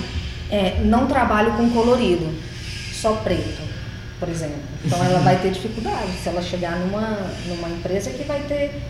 é, 0.50 0.76
não 0.84 1.06
trabalho 1.06 1.52
com 1.52 1.68
colorido, 1.70 2.28
só 2.92 3.12
preto, 3.12 3.62
por 4.24 4.32
exemplo. 4.32 4.56
Então, 4.84 5.04
ela 5.04 5.20
vai 5.20 5.36
ter 5.38 5.50
dificuldade 5.50 6.12
se 6.22 6.28
ela 6.28 6.40
chegar 6.42 6.78
numa, 6.78 7.18
numa 7.46 7.68
empresa 7.68 8.10
que 8.10 8.24
vai 8.24 8.40
ter, 8.40 8.80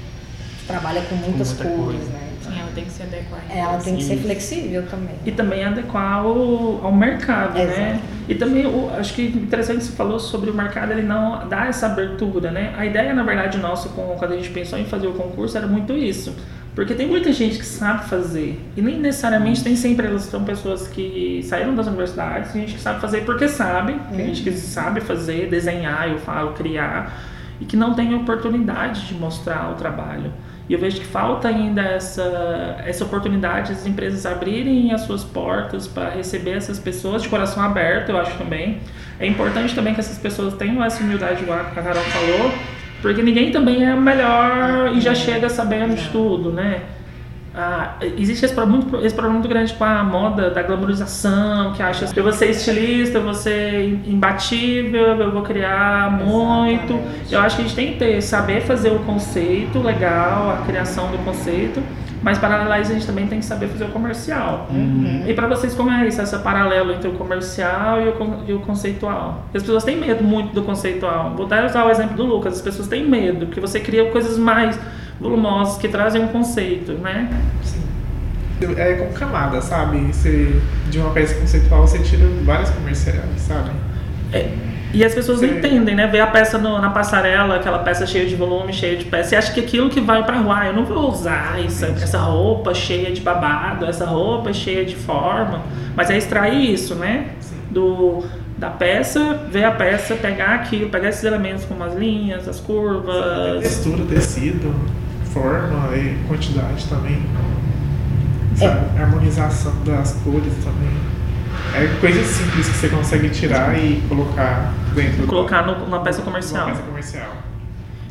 que 0.60 0.66
trabalha 0.66 1.02
com 1.02 1.16
muitas 1.16 1.52
muita 1.52 1.64
cores, 1.64 1.98
coisa. 1.98 2.12
né? 2.12 2.20
Sim, 2.42 2.60
ela 2.60 2.70
tem 2.74 2.84
que 2.84 2.90
se 2.90 3.02
adequar. 3.02 3.40
Ela 3.50 3.78
tem 3.78 3.96
que 3.96 4.04
ser 4.04 4.16
flexível 4.18 4.84
também. 4.86 5.14
E 5.24 5.32
também 5.32 5.64
adequar 5.64 6.18
ao, 6.18 6.84
ao 6.84 6.92
mercado, 6.92 7.54
né? 7.54 7.62
Exato. 7.92 8.14
E 8.28 8.34
também, 8.34 8.66
o- 8.66 8.90
acho 8.98 9.14
que 9.14 9.22
interessante 9.22 9.78
que 9.78 9.84
você 9.84 9.92
falou 9.92 10.18
sobre 10.20 10.50
o 10.50 10.54
mercado, 10.54 10.92
ele 10.92 11.02
não 11.02 11.48
dá 11.48 11.66
essa 11.66 11.86
abertura, 11.86 12.50
né? 12.50 12.74
A 12.76 12.84
ideia, 12.84 13.14
na 13.14 13.22
verdade, 13.22 13.56
nossa, 13.58 13.88
com, 13.90 14.14
quando 14.18 14.32
a 14.32 14.36
gente 14.36 14.50
pensou 14.50 14.78
em 14.78 14.84
fazer 14.84 15.06
o 15.06 15.12
concurso, 15.14 15.56
era 15.56 15.66
muito 15.66 15.94
isso. 15.94 16.34
Porque 16.74 16.92
tem 16.92 17.06
muita 17.06 17.32
gente 17.32 17.58
que 17.58 17.64
sabe 17.64 18.08
fazer. 18.08 18.60
E 18.76 18.82
nem 18.82 18.98
necessariamente 18.98 19.62
tem 19.62 19.76
sempre 19.76 20.06
elas 20.08 20.22
são 20.22 20.44
pessoas 20.44 20.88
que 20.88 21.40
saíram 21.44 21.74
das 21.74 21.86
universidades, 21.86 22.52
tem 22.52 22.62
gente 22.62 22.74
que 22.74 22.80
sabe 22.80 23.00
fazer 23.00 23.24
porque 23.24 23.48
sabe, 23.48 23.94
tem 24.14 24.26
gente 24.26 24.42
que 24.42 24.52
sabe 24.52 25.00
fazer, 25.00 25.48
desenhar, 25.48 26.08
eu 26.08 26.18
falo, 26.18 26.52
criar, 26.52 27.12
e 27.60 27.64
que 27.64 27.76
não 27.76 27.94
tem 27.94 28.12
oportunidade 28.14 29.06
de 29.06 29.14
mostrar 29.14 29.70
o 29.70 29.74
trabalho. 29.76 30.32
E 30.68 30.72
eu 30.72 30.78
vejo 30.78 30.98
que 30.98 31.06
falta 31.06 31.46
ainda 31.46 31.82
essa, 31.82 32.76
essa 32.84 33.04
oportunidade 33.04 33.72
das 33.72 33.86
empresas 33.86 34.24
abrirem 34.24 34.92
as 34.92 35.02
suas 35.02 35.22
portas 35.22 35.86
para 35.86 36.08
receber 36.08 36.52
essas 36.52 36.78
pessoas 36.78 37.22
de 37.22 37.28
coração 37.28 37.62
aberto, 37.62 38.08
eu 38.08 38.18
acho 38.18 38.36
também. 38.38 38.80
É 39.20 39.26
importante 39.26 39.74
também 39.74 39.94
que 39.94 40.00
essas 40.00 40.18
pessoas 40.18 40.54
tenham 40.54 40.82
essa 40.82 41.04
humildade, 41.04 41.42
igual 41.42 41.60
a 41.60 41.64
Carol 41.64 42.02
falou, 42.02 42.52
porque 43.04 43.22
ninguém 43.22 43.52
também 43.52 43.84
é 43.84 43.94
melhor 43.94 44.96
e 44.96 45.00
já 45.00 45.14
chega 45.14 45.50
sabendo 45.50 45.94
de 45.94 46.08
tudo, 46.08 46.50
né? 46.50 46.80
Ah, 47.54 47.96
existe 48.00 48.46
esse 48.46 48.54
problema, 48.54 48.82
muito, 48.82 49.04
esse 49.04 49.14
problema 49.14 49.38
muito 49.38 49.48
grande 49.48 49.74
com 49.74 49.84
a 49.84 50.02
moda 50.02 50.48
da 50.48 50.62
glamorização, 50.62 51.74
que 51.74 51.82
acha 51.82 52.06
que 52.06 52.18
eu 52.18 52.24
vou 52.24 52.32
ser 52.32 52.48
estilista, 52.48 53.18
eu 53.18 53.22
vou 53.22 53.34
ser 53.34 54.00
imbatível, 54.06 55.20
eu 55.20 55.30
vou 55.30 55.42
criar 55.42 56.10
muito. 56.12 56.94
Exatamente. 56.94 57.34
Eu 57.34 57.40
acho 57.40 57.56
que 57.56 57.62
a 57.62 57.64
gente 57.66 57.76
tem 57.76 57.92
que 57.92 57.98
ter, 57.98 58.22
saber 58.22 58.62
fazer 58.62 58.90
o 58.90 59.00
conceito 59.00 59.78
legal, 59.80 60.50
a 60.50 60.64
criação 60.66 61.10
do 61.10 61.18
conceito, 61.18 61.82
mas 62.24 62.38
paralelo 62.38 62.72
a 62.72 62.80
isso 62.80 62.90
a 62.90 62.94
gente 62.94 63.06
também 63.06 63.26
tem 63.26 63.38
que 63.38 63.44
saber 63.44 63.68
fazer 63.68 63.84
o 63.84 63.88
comercial. 63.88 64.66
Uhum. 64.70 65.24
E 65.28 65.34
para 65.34 65.46
vocês, 65.46 65.74
como 65.74 65.90
é 65.90 66.08
isso, 66.08 66.22
essa 66.22 66.38
paralelo 66.38 66.90
entre 66.90 67.06
o 67.06 67.12
comercial 67.12 68.00
e 68.00 68.08
o, 68.08 68.44
e 68.48 68.52
o 68.54 68.60
conceitual? 68.60 69.44
As 69.54 69.62
pessoas 69.62 69.84
têm 69.84 69.98
medo 69.98 70.24
muito 70.24 70.54
do 70.54 70.62
conceitual. 70.62 71.34
Vou 71.36 71.44
até 71.44 71.66
usar 71.66 71.84
o 71.84 71.90
exemplo 71.90 72.16
do 72.16 72.24
Lucas, 72.24 72.54
as 72.54 72.62
pessoas 72.62 72.88
têm 72.88 73.06
medo, 73.06 73.44
porque 73.44 73.60
você 73.60 73.78
cria 73.78 74.10
coisas 74.10 74.38
mais 74.38 74.80
volumosos 75.20 75.76
que 75.76 75.86
trazem 75.86 76.24
um 76.24 76.28
conceito, 76.28 76.92
né? 76.92 77.28
Sim. 77.62 77.84
É 78.78 78.94
com 78.94 79.12
camada, 79.12 79.60
sabe? 79.60 79.98
Você, 80.06 80.58
de 80.88 80.98
uma 80.98 81.10
peça 81.10 81.34
conceitual 81.34 81.86
você 81.86 81.98
tira 81.98 82.26
várias 82.42 82.70
comerciais, 82.70 83.20
sabe? 83.36 83.68
É. 84.32 84.48
E 84.94 85.04
as 85.04 85.12
pessoas 85.12 85.40
você... 85.40 85.46
não 85.46 85.58
entendem, 85.58 85.94
né? 85.94 86.06
Ver 86.06 86.20
a 86.20 86.26
peça 86.26 86.56
no, 86.56 86.80
na 86.80 86.90
passarela, 86.90 87.56
aquela 87.56 87.80
peça 87.80 88.06
cheia 88.06 88.26
de 88.26 88.36
volume, 88.36 88.72
cheia 88.72 88.96
de 88.96 89.04
peça, 89.04 89.34
e 89.34 89.38
acha 89.38 89.52
que 89.52 89.60
aquilo 89.60 89.90
que 89.90 90.00
vai 90.00 90.24
pra 90.24 90.38
rua, 90.38 90.60
ah, 90.60 90.66
eu 90.68 90.72
não 90.72 90.84
vou 90.84 91.10
usar 91.10 91.60
essa, 91.62 91.86
essa 91.86 92.18
roupa 92.18 92.72
cheia 92.72 93.10
de 93.10 93.20
babado, 93.20 93.84
essa 93.86 94.06
roupa 94.06 94.52
cheia 94.52 94.84
de 94.84 94.94
forma. 94.94 95.62
Mas 95.96 96.10
é 96.10 96.16
extrair 96.16 96.72
isso, 96.72 96.94
né? 96.94 97.30
Sim. 97.40 97.56
Do, 97.70 98.24
da 98.56 98.70
peça, 98.70 99.40
ver 99.50 99.64
a 99.64 99.72
peça, 99.72 100.14
pegar 100.14 100.54
aquilo, 100.54 100.88
pegar 100.88 101.08
esses 101.08 101.24
elementos 101.24 101.64
como 101.64 101.82
as 101.82 101.94
linhas, 101.94 102.46
as 102.46 102.60
curvas. 102.60 103.60
Textura, 103.62 104.04
tecido 104.04 104.72
forma 105.34 105.96
e 105.96 106.16
quantidade 106.28 106.86
também. 106.86 107.20
Sabe? 108.54 108.86
É. 108.96 109.02
Harmonização 109.02 109.72
das 109.84 110.12
cores 110.22 110.54
também. 110.62 111.13
É 111.76 112.00
coisas 112.00 112.26
simples 112.26 112.68
que 112.68 112.76
você 112.76 112.88
consegue 112.88 113.30
tirar 113.30 113.76
e 113.76 114.00
colocar 114.08 114.72
dentro. 114.94 115.26
Colocar 115.26 115.66
no, 115.66 115.80
numa 115.80 116.00
peça 116.00 116.22
comercial. 116.22 116.66
Numa 116.66 116.76
peça 116.76 116.86
comercial. 116.86 117.32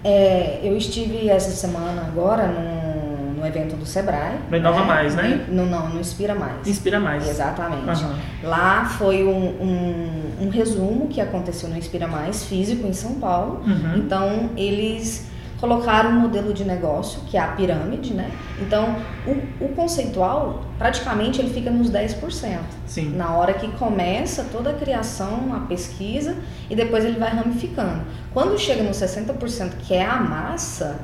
É, 0.04 0.60
eu 0.62 0.76
estive 0.76 1.30
essa 1.30 1.52
semana 1.52 2.02
agora 2.02 2.48
no, 2.48 3.40
no 3.40 3.48
evento 3.48 3.78
do 3.78 3.86
Sebrae. 3.86 4.36
No 4.52 4.58
Inova 4.58 4.82
né? 4.82 4.86
Mais, 4.86 5.16
né? 5.16 5.46
No, 5.48 5.66
não, 5.66 5.88
no 5.88 6.00
Inspira 6.02 6.36
Mais. 6.36 6.68
Inspira 6.68 7.00
Mais. 7.00 7.28
Exatamente. 7.28 8.04
Uhum. 8.04 8.16
Lá 8.44 8.84
foi 8.84 9.24
um, 9.24 9.30
um, 9.30 10.46
um, 10.46 10.50
resumo 10.50 11.08
que 11.08 11.22
aconteceu 11.22 11.70
no 11.70 11.78
Inspira 11.78 12.06
Mais, 12.06 12.44
físico, 12.44 12.86
em 12.86 12.94
São 12.94 13.14
Paulo. 13.14 13.62
Uhum. 13.66 13.98
Então, 13.98 14.50
eles 14.58 15.32
colocar 15.64 16.06
um 16.06 16.20
modelo 16.20 16.54
de 16.54 16.66
negócio, 16.66 17.22
que 17.22 17.38
é 17.38 17.40
a 17.40 17.48
pirâmide, 17.48 18.14
né? 18.14 18.30
Então, 18.60 18.98
o, 19.26 19.64
o 19.64 19.70
conceitual, 19.70 20.66
praticamente, 20.78 21.40
ele 21.40 21.54
fica 21.54 21.72
nos 21.72 21.90
10%. 21.90 22.60
Sim. 22.86 23.16
Na 23.16 23.34
hora 23.34 23.54
que 23.54 23.72
começa 23.78 24.46
toda 24.52 24.72
a 24.72 24.74
criação, 24.74 25.56
a 25.56 25.62
pesquisa, 25.62 26.36
e 26.70 26.76
depois 26.76 27.06
ele 27.06 27.18
vai 27.18 27.30
ramificando. 27.30 28.04
Quando 28.34 28.60
chega 28.60 28.84
no 28.84 28.90
60%, 28.90 29.78
que 29.80 29.94
é 29.94 30.06
a 30.06 30.18
massa, 30.18 31.00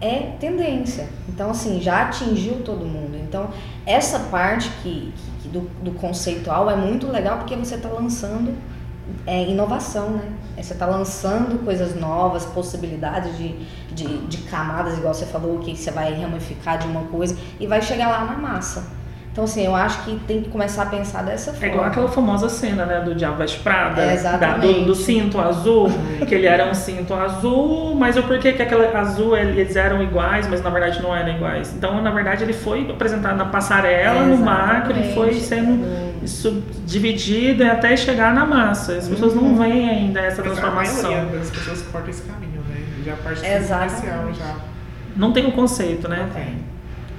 é 0.00 0.32
tendência. 0.40 1.08
Então, 1.28 1.50
assim, 1.50 1.80
já 1.80 2.02
atingiu 2.02 2.64
todo 2.64 2.84
mundo. 2.84 3.16
Então, 3.16 3.50
essa 3.86 4.18
parte 4.18 4.68
que, 4.82 5.14
que 5.40 5.46
do, 5.46 5.70
do 5.84 5.92
conceitual 5.92 6.68
é 6.68 6.74
muito 6.74 7.06
legal, 7.06 7.38
porque 7.38 7.54
você 7.54 7.76
está 7.76 7.90
lançando 7.90 8.56
é, 9.26 9.44
inovação, 9.44 10.10
né? 10.10 10.32
É, 10.56 10.62
você 10.62 10.72
está 10.72 10.86
lançando 10.86 11.64
coisas 11.64 11.98
novas, 11.98 12.44
possibilidades 12.46 13.36
de, 13.36 13.54
de, 13.92 14.18
de, 14.26 14.38
camadas, 14.38 14.96
igual 14.98 15.12
você 15.12 15.26
falou, 15.26 15.58
que 15.58 15.76
você 15.76 15.90
vai 15.90 16.14
ramificar 16.14 16.78
de 16.78 16.86
uma 16.86 17.02
coisa 17.04 17.36
e 17.58 17.66
vai 17.66 17.82
chegar 17.82 18.08
lá 18.08 18.24
na 18.24 18.36
massa. 18.36 18.84
Então, 19.34 19.42
assim, 19.42 19.66
eu 19.66 19.74
acho 19.74 20.04
que 20.04 20.16
tem 20.28 20.42
que 20.42 20.48
começar 20.48 20.84
a 20.84 20.86
pensar 20.86 21.24
dessa 21.24 21.50
forma. 21.50 21.66
É 21.66 21.70
igual 21.70 21.86
aquela 21.86 22.08
famosa 22.08 22.48
cena, 22.48 22.86
né, 22.86 23.00
do 23.00 23.16
Diabo 23.16 23.38
Veste 23.38 23.58
Prada, 23.58 24.00
é, 24.00 24.16
da, 24.16 24.58
do, 24.58 24.84
do, 24.84 24.94
cinto 24.94 25.40
azul, 25.40 25.90
que 26.24 26.36
ele 26.36 26.46
era 26.46 26.70
um 26.70 26.72
cinto 26.74 27.12
azul, 27.12 27.96
mas 27.96 28.16
o 28.16 28.22
porquê 28.22 28.52
que 28.52 28.62
aquele 28.62 28.86
azul 28.96 29.36
eles 29.36 29.74
eram 29.74 30.00
iguais, 30.00 30.46
mas 30.46 30.62
na 30.62 30.70
verdade 30.70 31.02
não 31.02 31.12
eram 31.12 31.34
iguais. 31.34 31.74
Então, 31.76 32.00
na 32.00 32.12
verdade, 32.12 32.44
ele 32.44 32.52
foi 32.52 32.88
apresentado 32.88 33.36
na 33.36 33.46
passarela, 33.46 34.20
é, 34.20 34.24
no 34.24 34.36
macro, 34.36 34.96
e 34.96 35.12
foi 35.14 35.34
sendo 35.34 36.03
isso 36.24 36.62
dividido 36.86 37.64
até 37.64 37.96
chegar 37.96 38.34
na 38.34 38.46
massa. 38.46 38.96
As 38.96 39.08
pessoas 39.08 39.34
não 39.34 39.44
uhum. 39.44 39.58
veem 39.58 39.88
ainda 39.88 40.20
essa 40.20 40.42
transformação. 40.42 41.10
A 41.10 41.16
maioria 41.16 41.38
das 41.38 41.50
pessoas 41.50 41.82
cortam 41.82 42.10
esse 42.10 42.22
caminho, 42.22 42.60
né? 42.68 42.84
Já 43.04 43.16
parte 43.16 43.40
comercial 43.40 44.34
já. 44.34 44.56
Não 45.16 45.32
tem 45.32 45.44
o 45.44 45.48
um 45.48 45.52
conceito, 45.52 46.08
né? 46.08 46.26
Não 46.26 46.30
tem. 46.30 46.64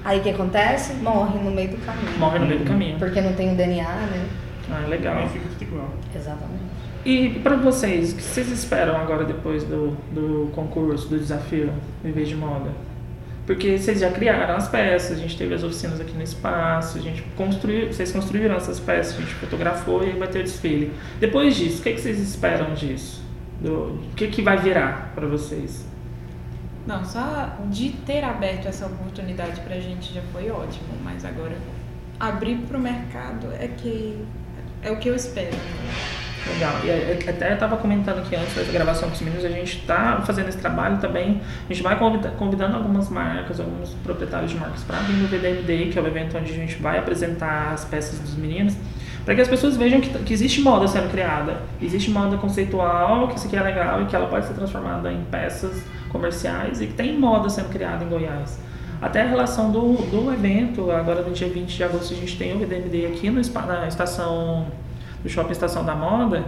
Aí 0.04 0.20
o 0.20 0.22
que 0.22 0.30
acontece? 0.30 0.92
Morre 0.94 1.38
no 1.38 1.50
meio 1.50 1.70
do 1.70 1.78
caminho. 1.84 2.18
Morre 2.18 2.38
no 2.38 2.46
meio 2.46 2.60
do 2.60 2.66
caminho. 2.66 2.98
Porque 2.98 3.20
não 3.20 3.32
tem 3.32 3.52
o 3.52 3.56
DNA, 3.56 3.84
né? 3.84 4.28
Ah, 4.70 4.86
legal. 4.88 5.16
Aí 5.16 5.28
fica 5.28 5.46
tudo 5.48 5.62
igual. 5.62 5.94
Exatamente. 6.14 6.66
E 7.04 7.30
para 7.40 7.56
vocês, 7.56 8.12
o 8.12 8.16
que 8.16 8.22
vocês 8.22 8.50
esperam 8.50 8.96
agora 8.96 9.24
depois 9.24 9.62
do, 9.64 9.96
do 10.12 10.50
concurso, 10.52 11.08
do 11.08 11.18
desafio 11.18 11.72
Viver 12.02 12.24
de 12.24 12.34
Moda? 12.34 12.70
Porque 13.46 13.78
vocês 13.78 14.00
já 14.00 14.10
criaram 14.10 14.56
as 14.56 14.68
peças, 14.68 15.16
a 15.16 15.20
gente 15.20 15.38
teve 15.38 15.54
as 15.54 15.62
oficinas 15.62 16.00
aqui 16.00 16.12
no 16.12 16.22
espaço, 16.22 16.98
a 16.98 17.00
gente 17.00 17.22
construiu, 17.36 17.92
vocês 17.92 18.10
construíram 18.10 18.56
essas 18.56 18.80
peças, 18.80 19.16
a 19.16 19.20
gente 19.20 19.34
fotografou 19.34 20.04
e 20.04 20.10
vai 20.12 20.26
ter 20.26 20.40
o 20.40 20.42
desfile. 20.42 20.92
Depois 21.20 21.54
disso, 21.54 21.78
o 21.78 21.82
que, 21.82 21.90
é 21.90 21.92
que 21.92 22.00
vocês 22.00 22.18
esperam 22.18 22.74
disso? 22.74 23.24
Do, 23.60 24.00
o 24.12 24.14
que, 24.16 24.26
que 24.28 24.42
vai 24.42 24.56
virar 24.58 25.12
para 25.14 25.26
vocês? 25.28 25.86
Não, 26.86 27.04
só 27.04 27.56
de 27.70 27.90
ter 28.04 28.24
aberto 28.24 28.66
essa 28.66 28.86
oportunidade 28.86 29.60
pra 29.60 29.78
gente 29.78 30.12
já 30.12 30.22
foi 30.32 30.50
ótimo, 30.50 30.88
mas 31.04 31.24
agora 31.24 31.56
abrir 32.18 32.56
pro 32.68 32.78
mercado 32.78 33.48
é 33.58 33.68
que 33.68 34.24
é 34.82 34.90
o 34.90 34.98
que 34.98 35.08
eu 35.08 35.14
espero. 35.14 35.56
Legal. 36.54 36.74
E 36.84 37.28
até 37.28 37.50
eu 37.50 37.54
estava 37.54 37.76
comentando 37.76 38.18
aqui 38.18 38.36
antes 38.36 38.54
da 38.54 38.72
gravação 38.72 39.08
com 39.08 39.14
os 39.14 39.20
meninos, 39.20 39.44
a 39.44 39.48
gente 39.48 39.78
está 39.78 40.22
fazendo 40.24 40.48
esse 40.48 40.58
trabalho 40.58 40.98
também. 40.98 41.40
A 41.68 41.72
gente 41.72 41.82
vai 41.82 41.98
convidando 42.38 42.76
algumas 42.76 43.08
marcas, 43.08 43.58
alguns 43.58 43.90
proprietários 44.04 44.52
de 44.52 44.56
marcas 44.56 44.82
para 44.84 44.98
vir 44.98 45.14
no 45.14 45.26
VDMD, 45.26 45.90
que 45.90 45.98
é 45.98 46.02
o 46.02 46.06
evento 46.06 46.38
onde 46.38 46.52
a 46.52 46.54
gente 46.54 46.76
vai 46.76 46.98
apresentar 46.98 47.72
as 47.72 47.84
peças 47.84 48.18
dos 48.20 48.36
meninos, 48.36 48.76
para 49.24 49.34
que 49.34 49.40
as 49.40 49.48
pessoas 49.48 49.76
vejam 49.76 50.00
que, 50.00 50.08
que 50.08 50.32
existe 50.32 50.60
moda 50.60 50.86
sendo 50.86 51.10
criada. 51.10 51.56
Existe 51.82 52.10
moda 52.10 52.36
conceitual, 52.36 53.28
que 53.28 53.36
isso 53.36 53.48
aqui 53.48 53.56
é 53.56 53.62
legal 53.62 54.02
e 54.02 54.06
que 54.06 54.14
ela 54.14 54.28
pode 54.28 54.46
ser 54.46 54.54
transformada 54.54 55.12
em 55.12 55.24
peças 55.24 55.82
comerciais 56.10 56.80
e 56.80 56.86
que 56.86 56.94
tem 56.94 57.18
moda 57.18 57.48
sendo 57.48 57.70
criada 57.70 58.04
em 58.04 58.08
Goiás. 58.08 58.58
Até 59.02 59.22
a 59.22 59.26
relação 59.26 59.70
do, 59.70 59.94
do 59.94 60.32
evento, 60.32 60.90
agora 60.90 61.20
no 61.22 61.32
dia 61.32 61.48
20 61.48 61.76
de 61.76 61.84
agosto 61.84 62.14
a 62.14 62.16
gente 62.16 62.36
tem 62.38 62.54
o 62.54 62.58
VDMD 62.58 63.06
aqui 63.06 63.28
no, 63.28 63.42
na 63.66 63.88
estação 63.88 64.66
do 65.26 65.28
Shopping 65.28 65.52
Estação 65.52 65.84
da 65.84 65.94
Moda. 65.94 66.44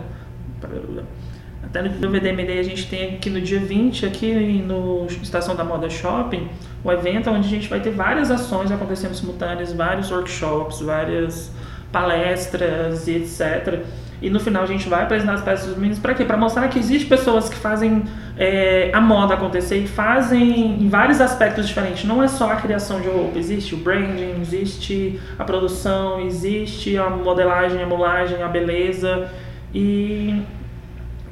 Até 1.62 1.83
no 1.83 2.11
VDMD 2.11 2.59
a 2.59 2.62
gente 2.62 2.88
tem 2.88 3.17
aqui 3.17 3.29
no 3.29 3.41
dia 3.41 3.59
20, 3.59 4.07
aqui 4.07 4.62
no 4.67 5.07
Estação 5.07 5.55
da 5.55 5.64
Moda 5.64 5.91
Shopping, 5.91 6.49
o 6.83 6.88
um 6.88 6.93
evento 6.93 7.29
onde 7.29 7.47
a 7.47 7.51
gente 7.51 7.69
vai 7.69 7.81
ter 7.81 7.91
várias 7.91 8.31
ações 8.31 8.71
acontecendo 8.71 9.14
simultâneas, 9.14 9.73
vários 9.73 10.11
workshops, 10.11 10.81
várias 10.81 11.53
palestras 11.93 13.07
e 13.09 13.17
etc. 13.17 13.85
E 14.20 14.28
no 14.28 14.40
final 14.40 14.64
a 14.64 14.66
gente 14.66 14.88
vai 14.88 15.04
apresentar 15.04 15.35
as 15.35 15.42
peças 15.42 15.68
dos 15.68 15.76
meninos 15.76 15.98
para 15.98 16.12
quê? 16.12 16.24
Para 16.24 16.37
mostrar 16.37 16.66
que 16.68 16.78
existe 16.78 17.07
pessoas 17.07 17.48
que 17.48 17.54
fazem 17.54 18.02
é, 18.37 18.90
a 18.92 19.00
moda 19.00 19.35
acontecer 19.35 19.78
e 19.78 19.87
fazem 19.87 20.83
em 20.83 20.88
vários 20.88 21.20
aspectos 21.20 21.68
diferentes. 21.68 22.04
Não 22.04 22.22
é 22.22 22.26
só 22.26 22.50
a 22.50 22.57
criação 22.57 23.00
de 23.00 23.09
roupa, 23.09 23.38
existe 23.38 23.74
o 23.74 23.78
branding, 23.78 24.40
existe 24.40 25.20
a 25.38 25.44
produção, 25.44 26.20
existe 26.20 26.96
a 26.96 27.09
modelagem, 27.09 27.81
a 27.81 27.87
mulagem, 27.87 28.42
a 28.42 28.48
beleza. 28.48 29.31
E, 29.72 30.42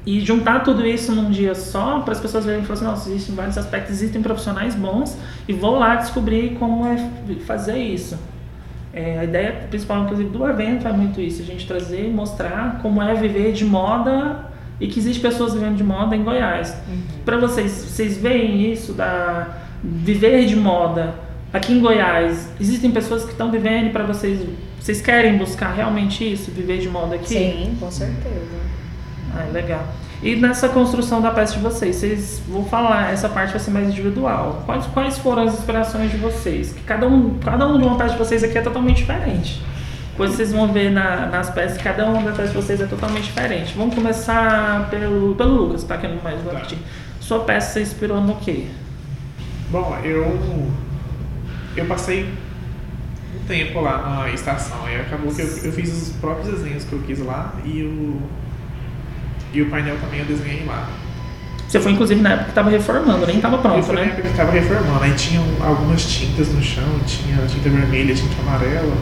e 0.04 0.20
juntar 0.20 0.62
tudo 0.62 0.86
isso 0.86 1.12
num 1.12 1.30
dia 1.30 1.56
só 1.56 2.00
para 2.00 2.12
as 2.12 2.20
pessoas 2.20 2.44
verem 2.44 2.62
e 2.62 2.64
falar 2.64 2.74
assim, 2.74 2.84
nossa, 2.84 3.10
existem 3.10 3.34
vários 3.34 3.58
aspectos, 3.58 3.90
existem 3.90 4.22
profissionais 4.22 4.76
bons 4.76 5.18
e 5.48 5.52
vou 5.52 5.76
lá 5.76 5.96
descobrir 5.96 6.56
como 6.56 6.86
é 6.86 6.96
fazer 7.46 7.78
isso. 7.78 8.16
É, 8.96 9.18
a 9.18 9.24
ideia 9.24 9.52
principal, 9.68 10.04
inclusive, 10.04 10.30
do 10.30 10.48
evento 10.48 10.88
é 10.88 10.92
muito 10.92 11.20
isso: 11.20 11.42
a 11.42 11.44
gente 11.44 11.66
trazer 11.66 12.06
e 12.06 12.10
mostrar 12.10 12.80
como 12.80 13.02
é 13.02 13.14
viver 13.14 13.52
de 13.52 13.62
moda 13.62 14.46
e 14.80 14.86
que 14.86 14.98
existe 14.98 15.20
pessoas 15.20 15.52
vivendo 15.52 15.76
de 15.76 15.84
moda 15.84 16.16
em 16.16 16.24
Goiás. 16.24 16.74
Uhum. 16.88 17.02
Para 17.22 17.36
vocês, 17.36 17.70
vocês 17.70 18.16
veem 18.16 18.72
isso 18.72 18.94
da 18.94 19.58
viver 19.84 20.46
de 20.46 20.56
moda 20.56 21.14
aqui 21.52 21.74
em 21.74 21.80
Goiás? 21.80 22.50
Existem 22.58 22.90
pessoas 22.90 23.24
que 23.24 23.32
estão 23.32 23.50
vivendo 23.50 23.92
para 23.92 24.04
vocês, 24.04 24.40
vocês 24.80 25.02
querem 25.02 25.36
buscar 25.36 25.74
realmente 25.74 26.32
isso, 26.32 26.50
viver 26.50 26.78
de 26.78 26.88
moda 26.88 27.16
aqui? 27.16 27.28
Sim, 27.28 27.76
com 27.78 27.90
certeza. 27.90 28.56
Ah, 29.34 29.46
legal. 29.52 29.86
E 30.26 30.34
nessa 30.34 30.68
construção 30.68 31.22
da 31.22 31.30
peça 31.30 31.52
de 31.52 31.60
vocês, 31.60 31.94
vocês 31.94 32.42
vou 32.48 32.64
falar, 32.64 33.12
essa 33.12 33.28
parte 33.28 33.50
vai 33.50 33.60
ser 33.60 33.70
mais 33.70 33.88
individual. 33.88 34.60
Quais, 34.66 34.84
quais 34.86 35.18
foram 35.18 35.44
as 35.44 35.54
inspirações 35.54 36.10
de 36.10 36.16
vocês? 36.16 36.72
Que 36.72 36.82
cada 36.82 37.06
um, 37.06 37.38
cada 37.38 37.64
um 37.64 37.78
de 37.78 37.84
uma 37.84 37.96
peça 37.96 38.14
de 38.14 38.18
vocês 38.18 38.42
aqui 38.42 38.58
é 38.58 38.60
totalmente 38.60 38.96
diferente. 38.96 39.62
Depois 40.10 40.32
vocês 40.32 40.50
vão 40.50 40.72
ver 40.72 40.90
na, 40.90 41.26
nas 41.26 41.48
peças, 41.50 41.80
cada 41.80 42.06
uma 42.06 42.20
das 42.22 42.36
peças 42.36 42.50
de 42.50 42.56
vocês 42.56 42.80
é 42.80 42.86
totalmente 42.86 43.26
diferente. 43.26 43.72
Vamos 43.76 43.94
começar 43.94 44.90
pelo, 44.90 45.36
pelo 45.36 45.54
Lucas, 45.54 45.84
tá 45.84 45.94
aqui 45.94 46.08
no 46.08 46.20
mais 46.20 46.42
tá. 46.42 46.76
Sua 47.20 47.44
peça 47.44 47.74
se 47.74 47.82
inspirou 47.82 48.20
no 48.20 48.34
quê? 48.34 48.66
Bom, 49.70 49.96
eu 50.02 50.72
eu 51.76 51.86
passei 51.86 52.28
um 53.32 53.46
tempo 53.46 53.80
lá 53.80 53.98
na 53.98 54.32
estação 54.32 54.90
e 54.90 54.96
acabou 54.96 55.32
que 55.32 55.40
eu, 55.40 55.46
eu 55.46 55.72
fiz 55.72 55.92
os 55.92 56.16
próprios 56.16 56.48
desenhos 56.48 56.82
que 56.82 56.94
eu 56.94 57.02
quis 57.06 57.20
lá 57.20 57.54
e 57.64 57.84
o 57.84 58.45
e 59.56 59.62
o 59.62 59.70
painel 59.70 59.96
também 60.00 60.20
eu 60.20 60.26
desenhei 60.26 60.64
lá. 60.66 60.88
Você 61.66 61.80
foi 61.80 61.92
inclusive 61.92 62.20
na 62.20 62.30
época 62.30 62.44
que 62.44 62.50
estava 62.50 62.70
reformando, 62.70 63.26
nem 63.26 63.36
estava 63.36 63.58
pronto, 63.58 63.88
eu 63.88 63.94
né? 63.94 64.02
Na 64.02 64.06
época 64.06 64.22
que 64.22 64.28
estava 64.28 64.52
reformando, 64.52 65.02
aí 65.02 65.12
tinham 65.14 65.44
algumas 65.60 66.04
tintas 66.04 66.52
no 66.52 66.62
chão, 66.62 66.84
tinha 67.06 67.38
tinta 67.46 67.68
vermelha, 67.68 68.14
tinta 68.14 68.34
amarela. 68.40 68.96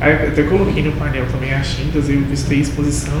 Aí 0.00 0.12
eu 0.12 0.28
até 0.28 0.42
coloquei 0.42 0.82
no 0.82 0.92
painel 0.92 1.26
também 1.32 1.52
as 1.52 1.68
tintas, 1.68 2.08
eu 2.08 2.20
visitei 2.20 2.58
a 2.58 2.60
exposição. 2.60 3.20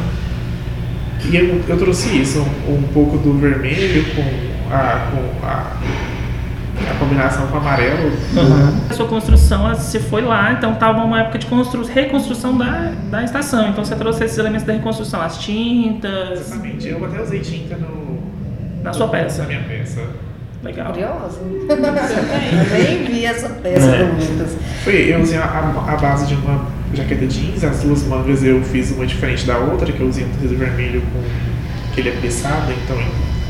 E 1.24 1.34
eu, 1.34 1.62
eu 1.66 1.76
trouxe 1.78 2.20
isso, 2.20 2.40
um, 2.40 2.74
um 2.74 2.82
pouco 2.92 3.16
do 3.18 3.36
vermelho 3.38 4.04
com 4.14 4.72
a, 4.72 5.10
com 5.10 5.46
a 5.46 5.76
a 6.90 6.94
combinação 6.98 7.46
com 7.48 7.56
amarelo. 7.56 8.08
Uhum. 8.08 8.86
A 8.90 8.94
sua 8.94 9.06
construção, 9.06 9.74
você 9.74 10.00
foi 10.00 10.22
lá, 10.22 10.52
então 10.52 10.72
estava 10.72 11.02
uma 11.02 11.20
época 11.20 11.38
de 11.38 11.46
constru... 11.46 11.84
reconstrução 11.84 12.56
da, 12.56 12.92
da 13.10 13.24
estação. 13.24 13.68
Então 13.68 13.84
você 13.84 13.94
trouxe 13.94 14.24
esses 14.24 14.38
elementos 14.38 14.66
da 14.66 14.72
reconstrução, 14.72 15.20
as 15.20 15.38
tintas. 15.38 16.40
Exatamente. 16.40 16.88
Eu 16.88 17.04
até 17.04 17.22
usei 17.22 17.40
tinta 17.40 17.76
no. 17.76 18.16
Na 18.82 18.92
sua 18.92 19.08
peça. 19.08 19.42
Na 19.42 19.48
minha 19.48 19.62
peça. 19.62 20.02
Legal. 20.62 20.92
Curiosa. 20.92 21.40
Nem 22.72 23.04
vi 23.04 23.24
essa 23.24 23.48
peça 23.48 23.86
é. 23.86 24.04
do 24.04 24.32
Lucas. 24.32 24.56
Foi, 24.84 25.14
eu 25.14 25.20
usei 25.20 25.38
a, 25.38 25.44
a, 25.44 25.96
base 25.96 26.26
de 26.26 26.34
uma 26.34 26.66
jaqueta 26.94 27.26
jeans, 27.26 27.62
as 27.64 27.82
duas 27.82 28.04
mangas 28.04 28.42
eu 28.42 28.62
fiz 28.62 28.90
uma 28.90 29.06
diferente 29.06 29.46
da 29.46 29.58
outra, 29.58 29.92
que 29.92 30.00
eu 30.00 30.08
usei 30.08 30.24
um 30.24 30.28
tecido 30.28 30.56
vermelho 30.56 31.02
com 31.12 31.22
que 31.94 32.00
ele 32.00 32.10
é 32.10 32.12
pressado, 32.12 32.72
então 32.72 32.96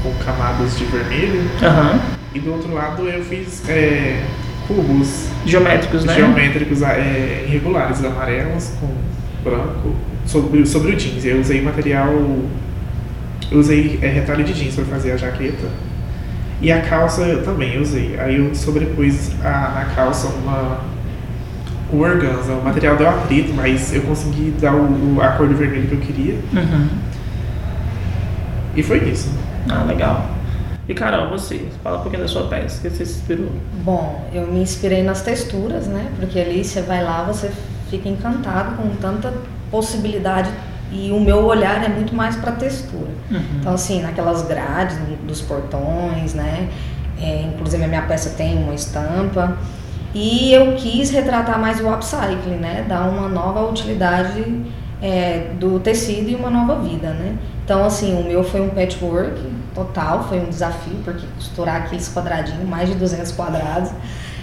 com 0.02 0.24
camadas 0.24 0.76
de 0.78 0.84
vermelho. 0.84 1.40
Uhum. 1.40 2.15
E 2.36 2.38
do 2.38 2.52
outro 2.52 2.74
lado 2.74 3.08
eu 3.08 3.24
fiz 3.24 3.66
é, 3.66 4.22
cubos 4.68 5.26
geométricos, 5.46 6.04
né? 6.04 6.12
Geométricos 6.12 6.82
é, 6.82 7.46
irregulares, 7.48 8.04
amarelos 8.04 8.74
com 8.78 8.88
branco 9.42 9.96
sobre, 10.26 10.66
sobre 10.66 10.92
o 10.92 10.96
jeans. 10.96 11.24
Eu 11.24 11.40
usei 11.40 11.62
material. 11.62 12.10
Eu 13.50 13.58
usei 13.58 13.98
é, 14.02 14.08
retalho 14.08 14.44
de 14.44 14.52
jeans 14.52 14.74
para 14.74 14.84
fazer 14.84 15.12
a 15.12 15.16
jaqueta. 15.16 15.66
E 16.60 16.70
a 16.70 16.82
calça 16.82 17.22
eu 17.22 17.42
também 17.42 17.80
usei. 17.80 18.20
Aí 18.20 18.36
eu 18.36 18.54
sobrepus 18.54 19.30
a, 19.42 19.72
na 19.74 19.94
calça 19.94 20.28
uma, 20.28 20.80
o 21.90 22.00
organza. 22.00 22.52
O 22.52 22.62
material 22.62 22.96
deu 22.98 23.08
atrito, 23.08 23.54
mas 23.54 23.94
eu 23.94 24.02
consegui 24.02 24.52
dar 24.60 24.74
o, 24.74 25.22
a 25.22 25.28
cor 25.28 25.48
do 25.48 25.54
vermelho 25.54 25.88
que 25.88 25.94
eu 25.94 26.00
queria. 26.00 26.34
Uhum. 26.52 26.88
E 28.76 28.82
foi 28.82 28.98
isso. 29.08 29.32
Ah, 29.70 29.84
legal. 29.84 30.35
E 30.88 30.94
Carol, 30.94 31.30
você, 31.30 31.66
fala 31.82 31.98
um 31.98 32.02
pouquinho 32.02 32.22
da 32.22 32.28
sua 32.28 32.46
peça, 32.46 32.80
que 32.80 32.88
você 32.88 33.04
se 33.04 33.18
inspirou. 33.18 33.50
Bom, 33.82 34.24
eu 34.32 34.46
me 34.46 34.60
inspirei 34.60 35.02
nas 35.02 35.20
texturas, 35.22 35.86
né? 35.86 36.12
Porque 36.16 36.38
ali 36.38 36.64
você 36.64 36.80
vai 36.80 37.02
lá, 37.02 37.24
você 37.24 37.50
fica 37.90 38.08
encantado 38.08 38.76
com 38.76 38.88
tanta 38.96 39.32
possibilidade 39.70 40.50
e 40.92 41.10
o 41.10 41.18
meu 41.18 41.44
olhar 41.44 41.84
é 41.84 41.88
muito 41.88 42.14
mais 42.14 42.36
para 42.36 42.52
textura. 42.52 43.10
Uhum. 43.30 43.40
Então, 43.58 43.74
assim, 43.74 44.00
naquelas 44.02 44.42
grades 44.42 44.96
dos 45.26 45.40
portões, 45.40 46.34
né? 46.34 46.68
É, 47.20 47.42
inclusive 47.42 47.82
a 47.82 47.88
minha 47.88 48.02
peça 48.02 48.30
tem 48.36 48.56
uma 48.56 48.74
estampa. 48.74 49.56
E 50.14 50.52
eu 50.52 50.74
quis 50.76 51.10
retratar 51.10 51.58
mais 51.58 51.80
o 51.80 51.92
upcycling, 51.92 52.56
né? 52.56 52.84
Dar 52.88 53.08
uma 53.08 53.28
nova 53.28 53.68
utilidade 53.68 54.62
é, 55.02 55.50
do 55.58 55.80
tecido 55.80 56.30
e 56.30 56.34
uma 56.34 56.48
nova 56.48 56.80
vida, 56.80 57.08
né? 57.10 57.36
Então, 57.66 57.84
assim, 57.84 58.14
o 58.14 58.22
meu 58.22 58.44
foi 58.44 58.60
um 58.60 58.68
patchwork 58.68 59.40
total, 59.74 60.22
foi 60.28 60.38
um 60.38 60.48
desafio, 60.48 60.98
porque 61.04 61.26
costurar 61.34 61.82
aqueles 61.82 62.08
quadradinhos, 62.14 62.62
mais 62.68 62.88
de 62.88 62.94
200 62.94 63.32
quadrados, 63.32 63.90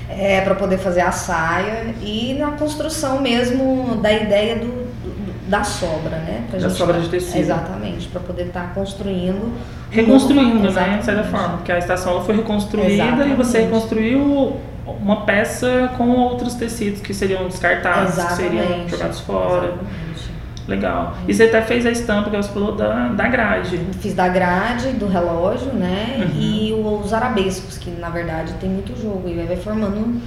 é, 0.09 0.41
para 0.41 0.55
poder 0.55 0.77
fazer 0.77 0.99
a 0.99 1.11
saia 1.13 1.95
e 2.01 2.35
na 2.37 2.51
construção 2.51 3.21
mesmo 3.21 3.95
da 4.01 4.11
ideia 4.11 4.57
do, 4.57 4.67
do 4.67 5.49
da 5.49 5.63
sobra, 5.63 6.17
né? 6.17 6.43
Pra 6.49 6.59
da 6.59 6.67
gente, 6.67 6.77
sobra 6.77 6.99
de 6.99 7.07
tecido. 7.07 7.39
Exatamente, 7.39 8.09
para 8.09 8.19
poder 8.19 8.47
estar 8.47 8.67
tá 8.67 8.67
construindo. 8.75 9.53
Reconstruindo, 9.89 10.69
né? 10.69 10.97
De 10.97 11.05
certa 11.05 11.23
forma, 11.23 11.57
porque 11.57 11.71
a 11.71 11.79
estação 11.79 12.25
foi 12.25 12.35
reconstruída 12.35 12.91
exatamente. 12.91 13.31
e 13.31 13.35
você 13.35 13.61
reconstruiu 13.61 14.57
uma 14.85 15.21
peça 15.21 15.93
com 15.97 16.09
outros 16.09 16.55
tecidos 16.55 16.99
que 16.99 17.13
seriam 17.13 17.47
descartados, 17.47 18.17
exatamente. 18.17 18.35
que 18.35 18.57
seriam 18.57 18.89
jogados 18.89 19.19
fora. 19.21 19.67
Exatamente. 19.67 20.12
Legal. 20.67 21.15
E 21.27 21.33
você 21.33 21.43
até 21.43 21.61
fez 21.61 21.85
a 21.85 21.91
estampa 21.91 22.29
que 22.29 22.37
você 22.37 22.51
falou 22.51 22.75
da, 22.75 23.09
da 23.09 23.27
grade. 23.27 23.77
Fiz 23.99 24.13
da 24.13 24.27
grade, 24.29 24.91
do 24.91 25.07
relógio, 25.07 25.73
né? 25.73 26.17
Uhum. 26.19 26.41
E 26.41 26.73
os 26.73 27.11
arabescos, 27.11 27.77
que 27.77 27.91
na 27.91 28.09
verdade 28.09 28.53
tem 28.53 28.69
muito 28.69 28.99
jogo. 28.99 29.27
E 29.27 29.33
vai 29.33 29.57
formando 29.57 30.21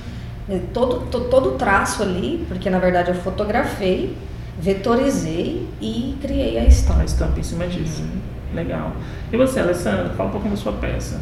né, 0.47 0.61
todo, 0.75 1.07
todo, 1.11 1.29
todo 1.29 1.49
o 1.51 1.53
traço 1.53 2.03
ali, 2.03 2.45
porque 2.49 2.69
na 2.69 2.79
verdade 2.79 3.11
eu 3.11 3.15
fotografei, 3.15 4.17
vetorizei 4.61 5.67
e 5.81 6.17
criei 6.21 6.59
a 6.59 6.65
estampa. 6.65 7.01
A 7.01 7.05
estampa 7.05 7.41
em 7.41 7.43
cima 7.43 7.67
disso. 7.67 8.03
Uhum. 8.03 8.55
Legal. 8.55 8.93
E 9.33 9.37
você, 9.37 9.61
Alessandra, 9.61 10.11
fala 10.11 10.29
um 10.29 10.33
pouquinho 10.33 10.55
da 10.55 10.61
sua 10.61 10.73
peça. 10.73 11.21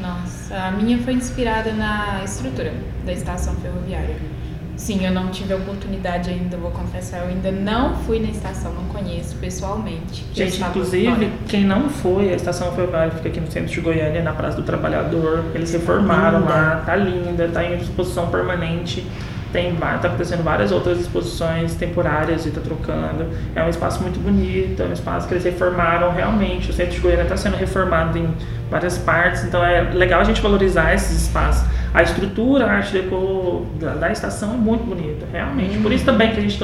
Nossa, 0.00 0.56
a 0.56 0.70
minha 0.70 0.98
foi 0.98 1.12
inspirada 1.12 1.72
na 1.72 2.22
estrutura 2.24 2.72
da 3.04 3.12
estação 3.12 3.54
ferroviária. 3.56 4.16
Sim, 4.80 5.04
eu 5.04 5.12
não 5.12 5.28
tive 5.28 5.52
a 5.52 5.56
oportunidade 5.56 6.30
ainda, 6.30 6.56
vou 6.56 6.70
confessar, 6.70 7.18
eu 7.18 7.28
ainda 7.28 7.52
não 7.52 7.94
fui 7.96 8.18
na 8.18 8.30
estação, 8.30 8.72
não 8.72 8.84
conheço 8.84 9.36
pessoalmente. 9.36 10.24
Gente, 10.32 10.62
inclusive, 10.62 11.30
quem 11.46 11.64
não 11.64 11.90
foi, 11.90 12.32
a 12.32 12.34
estação 12.34 12.72
ferroviária 12.72 13.12
fica 13.12 13.28
aqui 13.28 13.40
no 13.40 13.50
centro 13.50 13.70
de 13.70 13.78
Goiânia, 13.78 14.22
na 14.22 14.32
Praça 14.32 14.56
do 14.56 14.62
Trabalhador. 14.62 15.44
Eles 15.54 15.70
reformaram 15.70 16.40
linda. 16.40 16.50
lá, 16.50 16.82
tá 16.86 16.96
linda, 16.96 17.46
tá 17.48 17.62
em 17.62 17.76
exposição 17.76 18.30
permanente. 18.30 19.06
Tem, 19.52 19.74
tá 19.76 19.96
acontecendo 19.96 20.42
várias 20.42 20.72
outras 20.72 20.98
exposições 20.98 21.74
temporárias 21.74 22.46
e 22.46 22.50
tá 22.50 22.62
trocando. 22.62 23.26
É 23.54 23.62
um 23.62 23.68
espaço 23.68 24.00
muito 24.00 24.18
bonito, 24.18 24.82
é 24.82 24.86
um 24.86 24.92
espaço 24.94 25.28
que 25.28 25.34
eles 25.34 25.44
reformaram 25.44 26.10
realmente. 26.12 26.70
O 26.70 26.72
centro 26.72 26.94
de 26.94 27.00
Goiânia 27.00 27.24
está 27.24 27.36
sendo 27.36 27.56
reformado 27.56 28.16
em 28.16 28.32
várias 28.70 28.96
partes, 28.98 29.44
então 29.44 29.64
é 29.64 29.82
legal 29.92 30.20
a 30.20 30.24
gente 30.24 30.40
valorizar 30.40 30.94
esses 30.94 31.22
espaços. 31.22 31.68
A 31.92 32.02
estrutura, 32.02 32.66
a 32.66 32.72
arte 32.72 32.92
deco 32.92 33.66
da, 33.80 33.94
da 33.94 34.12
estação 34.12 34.54
é 34.54 34.56
muito 34.56 34.84
bonita, 34.84 35.26
realmente. 35.32 35.78
Por 35.78 35.92
isso 35.92 36.04
também 36.04 36.32
que 36.32 36.38
a 36.38 36.42
gente 36.42 36.58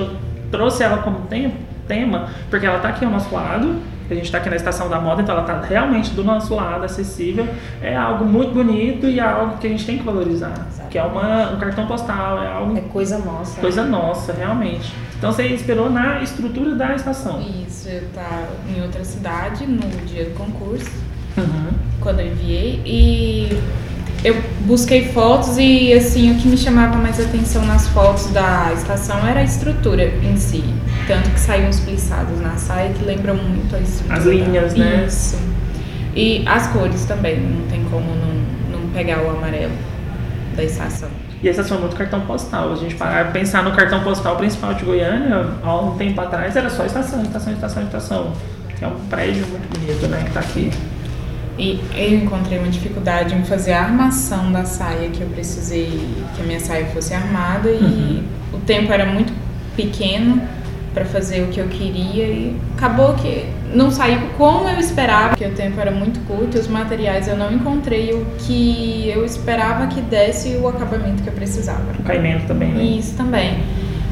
trouxe 0.50 0.82
ela 0.82 0.98
como 0.98 1.22
tempo, 1.22 1.56
tema, 1.88 2.28
porque 2.48 2.64
ela 2.64 2.76
está 2.76 2.90
aqui 2.90 3.04
ao 3.04 3.10
nosso 3.10 3.34
lado, 3.34 3.76
a 4.08 4.14
gente 4.14 4.26
está 4.26 4.38
aqui 4.38 4.48
na 4.48 4.54
estação 4.54 4.88
da 4.88 5.00
moda, 5.00 5.22
então 5.22 5.34
ela 5.34 5.42
está 5.42 5.60
realmente 5.60 6.10
do 6.10 6.22
nosso 6.22 6.54
lado, 6.54 6.84
acessível. 6.84 7.46
É 7.82 7.96
algo 7.96 8.24
muito 8.24 8.52
bonito 8.52 9.06
e 9.06 9.18
é 9.18 9.22
algo 9.22 9.58
que 9.58 9.66
a 9.66 9.70
gente 9.70 9.84
tem 9.84 9.98
que 9.98 10.04
valorizar. 10.04 10.52
Exatamente. 10.52 10.92
Que 10.92 10.98
é 10.98 11.02
uma, 11.02 11.50
um 11.50 11.58
cartão 11.58 11.86
postal, 11.88 12.40
é 12.40 12.52
algo. 12.52 12.76
É 12.76 12.82
coisa 12.82 13.18
nossa. 13.18 13.60
Coisa 13.60 13.84
nossa, 13.84 14.32
realmente. 14.32 14.94
Então 15.18 15.32
você 15.32 15.48
inspirou 15.48 15.90
na 15.90 16.22
estrutura 16.22 16.74
da 16.76 16.94
estação. 16.94 17.40
Isso, 17.40 17.88
eu 17.88 18.02
estava 18.02 18.48
em 18.68 18.80
outra 18.80 19.02
cidade 19.02 19.66
no 19.66 19.88
dia 20.06 20.26
do 20.26 20.34
concurso, 20.34 20.90
uhum. 21.36 21.68
quando 22.00 22.20
eu 22.20 22.28
enviei, 22.28 22.80
e 22.84 23.62
eu 24.24 24.42
busquei 24.62 25.08
fotos 25.12 25.56
e 25.58 25.92
assim 25.92 26.32
o 26.32 26.34
que 26.36 26.48
me 26.48 26.56
chamava 26.56 26.96
mais 26.96 27.20
atenção 27.20 27.64
nas 27.64 27.86
fotos 27.88 28.26
da 28.32 28.72
estação 28.74 29.24
era 29.26 29.40
a 29.40 29.44
estrutura 29.44 30.04
em 30.04 30.36
si, 30.36 30.64
tanto 31.06 31.30
que 31.30 31.38
saíam 31.38 31.70
plissados 31.70 32.40
na 32.40 32.56
saia 32.56 32.92
que 32.92 33.04
lembram 33.04 33.36
muito 33.36 33.74
a 33.76 33.78
estrutura. 33.78 34.18
As 34.18 34.24
linhas, 34.24 34.74
né? 34.74 35.04
Isso. 35.06 35.38
E 36.14 36.42
as 36.46 36.66
cores 36.68 37.04
também, 37.04 37.38
não 37.38 37.66
tem 37.68 37.84
como 37.84 38.06
não, 38.06 38.80
não 38.80 38.88
pegar 38.90 39.22
o 39.22 39.30
amarelo 39.30 39.74
da 40.56 40.64
estação. 40.64 41.10
E 41.42 41.48
a 41.48 41.50
estação 41.50 41.76
é 41.76 41.80
muito 41.80 41.94
cartão 41.94 42.22
postal. 42.22 42.72
A 42.72 42.76
gente 42.76 42.94
parar 42.94 43.30
pensar 43.30 43.62
no 43.62 43.72
cartão 43.72 44.02
postal 44.02 44.36
principal 44.36 44.72
de 44.74 44.84
Goiânia, 44.84 45.46
há 45.62 45.80
um 45.80 45.96
tempo 45.96 46.18
atrás 46.20 46.56
era 46.56 46.70
só 46.70 46.86
estação, 46.86 47.22
estação, 47.22 47.52
estação, 47.52 47.82
estação. 47.82 48.32
É 48.80 48.86
um 48.86 48.98
prédio 49.08 49.46
muito 49.46 49.78
bonito, 49.78 50.06
né, 50.08 50.22
que 50.24 50.32
tá 50.32 50.40
aqui. 50.40 50.70
E 51.58 51.80
eu 51.94 52.18
encontrei 52.18 52.58
uma 52.58 52.68
dificuldade 52.68 53.34
em 53.34 53.42
fazer 53.44 53.72
a 53.72 53.82
armação 53.82 54.52
da 54.52 54.64
saia 54.64 55.08
que 55.08 55.22
eu 55.22 55.28
precisei 55.28 56.06
que 56.34 56.42
a 56.42 56.44
minha 56.44 56.60
saia 56.60 56.86
fosse 56.86 57.14
armada 57.14 57.70
e 57.70 57.82
uhum. 57.82 58.22
o 58.52 58.58
tempo 58.58 58.92
era 58.92 59.06
muito 59.06 59.32
pequeno 59.74 60.40
para 60.92 61.04
fazer 61.04 61.42
o 61.42 61.48
que 61.48 61.58
eu 61.58 61.68
queria 61.68 62.24
e 62.24 62.56
acabou 62.76 63.14
que 63.14 63.46
não 63.74 63.90
saiu 63.90 64.20
como 64.38 64.68
eu 64.68 64.78
esperava, 64.78 65.30
porque 65.30 65.44
o 65.44 65.54
tempo 65.54 65.78
era 65.80 65.90
muito 65.90 66.20
curto 66.26 66.56
e 66.56 66.60
os 66.60 66.68
materiais 66.68 67.28
eu 67.28 67.36
não 67.36 67.52
encontrei 67.52 68.12
o 68.12 68.24
que 68.38 69.10
eu 69.14 69.24
esperava 69.24 69.86
que 69.88 70.00
desse 70.00 70.56
o 70.56 70.68
acabamento 70.68 71.22
que 71.22 71.28
eu 71.28 71.34
precisava. 71.34 71.84
O 71.98 72.02
caimento 72.02 72.46
também, 72.46 72.72
né? 72.72 72.82
Isso 72.82 73.14
também. 73.14 73.58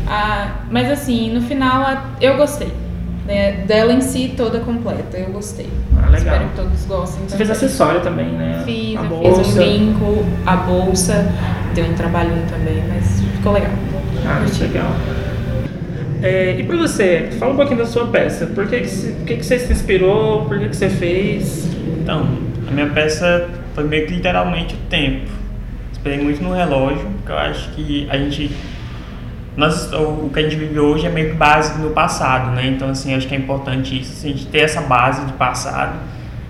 Ah, 0.06 0.60
mas 0.70 0.90
assim, 0.90 1.32
no 1.32 1.40
final 1.40 2.04
eu 2.20 2.36
gostei 2.36 2.83
né, 3.26 3.64
dela 3.66 3.92
em 3.92 4.00
si 4.00 4.34
toda 4.36 4.60
completa. 4.60 5.16
Eu 5.16 5.30
gostei. 5.30 5.68
Ah, 5.96 6.10
legal. 6.10 6.18
Espero 6.18 6.48
que 6.48 6.56
todos 6.56 6.84
gostem. 6.84 7.28
Você 7.28 7.36
fez 7.36 7.48
também. 7.48 7.66
acessório 7.66 8.00
também, 8.00 8.26
né? 8.26 8.62
Fiz, 8.64 8.96
a 8.96 9.02
eu 9.02 9.08
bolsa. 9.08 9.44
fiz 9.44 9.52
um 9.52 9.56
brinco, 9.56 10.24
a 10.46 10.56
bolsa, 10.56 11.26
deu 11.74 11.86
um 11.86 11.94
trabalhinho 11.94 12.44
também, 12.48 12.82
mas 12.88 13.20
ficou 13.36 13.52
legal. 13.52 13.72
Ah, 14.26 14.40
Curti. 14.40 14.62
legal. 14.62 14.90
É, 16.22 16.56
e 16.58 16.62
pra 16.62 16.76
você, 16.78 17.28
fala 17.38 17.52
um 17.52 17.56
pouquinho 17.56 17.78
da 17.78 17.86
sua 17.86 18.06
peça. 18.06 18.46
Por 18.46 18.66
que, 18.66 18.80
que, 18.80 19.12
que, 19.26 19.36
que 19.36 19.44
você 19.44 19.58
se 19.58 19.70
inspirou? 19.72 20.46
Por 20.46 20.58
que, 20.58 20.68
que 20.70 20.76
você 20.76 20.88
fez? 20.88 21.66
Então, 22.00 22.26
a 22.66 22.70
minha 22.70 22.88
peça 22.88 23.48
foi 23.74 23.84
meio 23.84 24.06
que 24.06 24.14
literalmente 24.14 24.74
o 24.74 24.78
tempo. 24.88 25.30
Esperei 25.92 26.18
muito 26.22 26.42
no 26.42 26.54
relógio, 26.54 27.06
porque 27.18 27.32
eu 27.32 27.38
acho 27.38 27.70
que 27.72 28.06
a 28.10 28.16
gente. 28.16 28.50
Nós, 29.56 29.92
o 29.92 30.30
que 30.32 30.40
a 30.40 30.42
gente 30.42 30.56
vive 30.56 30.78
hoje 30.80 31.06
é 31.06 31.10
meio 31.10 31.30
que 31.30 31.36
base 31.36 31.80
no 31.80 31.90
passado, 31.90 32.50
né? 32.50 32.66
Então, 32.66 32.90
assim, 32.90 33.14
acho 33.14 33.28
que 33.28 33.34
é 33.34 33.38
importante 33.38 34.00
isso, 34.00 34.12
assim, 34.12 34.30
a 34.30 34.32
gente 34.32 34.46
ter 34.46 34.60
essa 34.60 34.80
base 34.80 35.24
de 35.26 35.32
passado, 35.34 35.96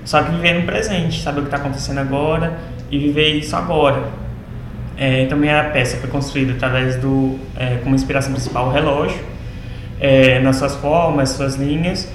só 0.04 0.22
que 0.22 0.30
viver 0.30 0.54
no 0.54 0.62
presente, 0.62 1.20
saber 1.20 1.40
o 1.40 1.42
que 1.42 1.48
está 1.48 1.58
acontecendo 1.58 1.98
agora 1.98 2.58
e 2.90 2.98
viver 2.98 3.34
isso 3.34 3.54
agora. 3.54 4.04
É, 4.96 5.22
então, 5.22 5.36
minha 5.36 5.64
peça 5.64 5.96
foi 5.98 6.08
construída 6.08 6.52
através 6.52 6.96
do. 6.96 7.38
É, 7.56 7.78
como 7.82 7.94
inspiração 7.94 8.32
principal, 8.32 8.68
o 8.68 8.70
relógio, 8.70 9.20
é, 10.00 10.38
nas 10.40 10.56
suas 10.56 10.74
formas, 10.76 11.30
suas 11.30 11.56
linhas 11.56 12.10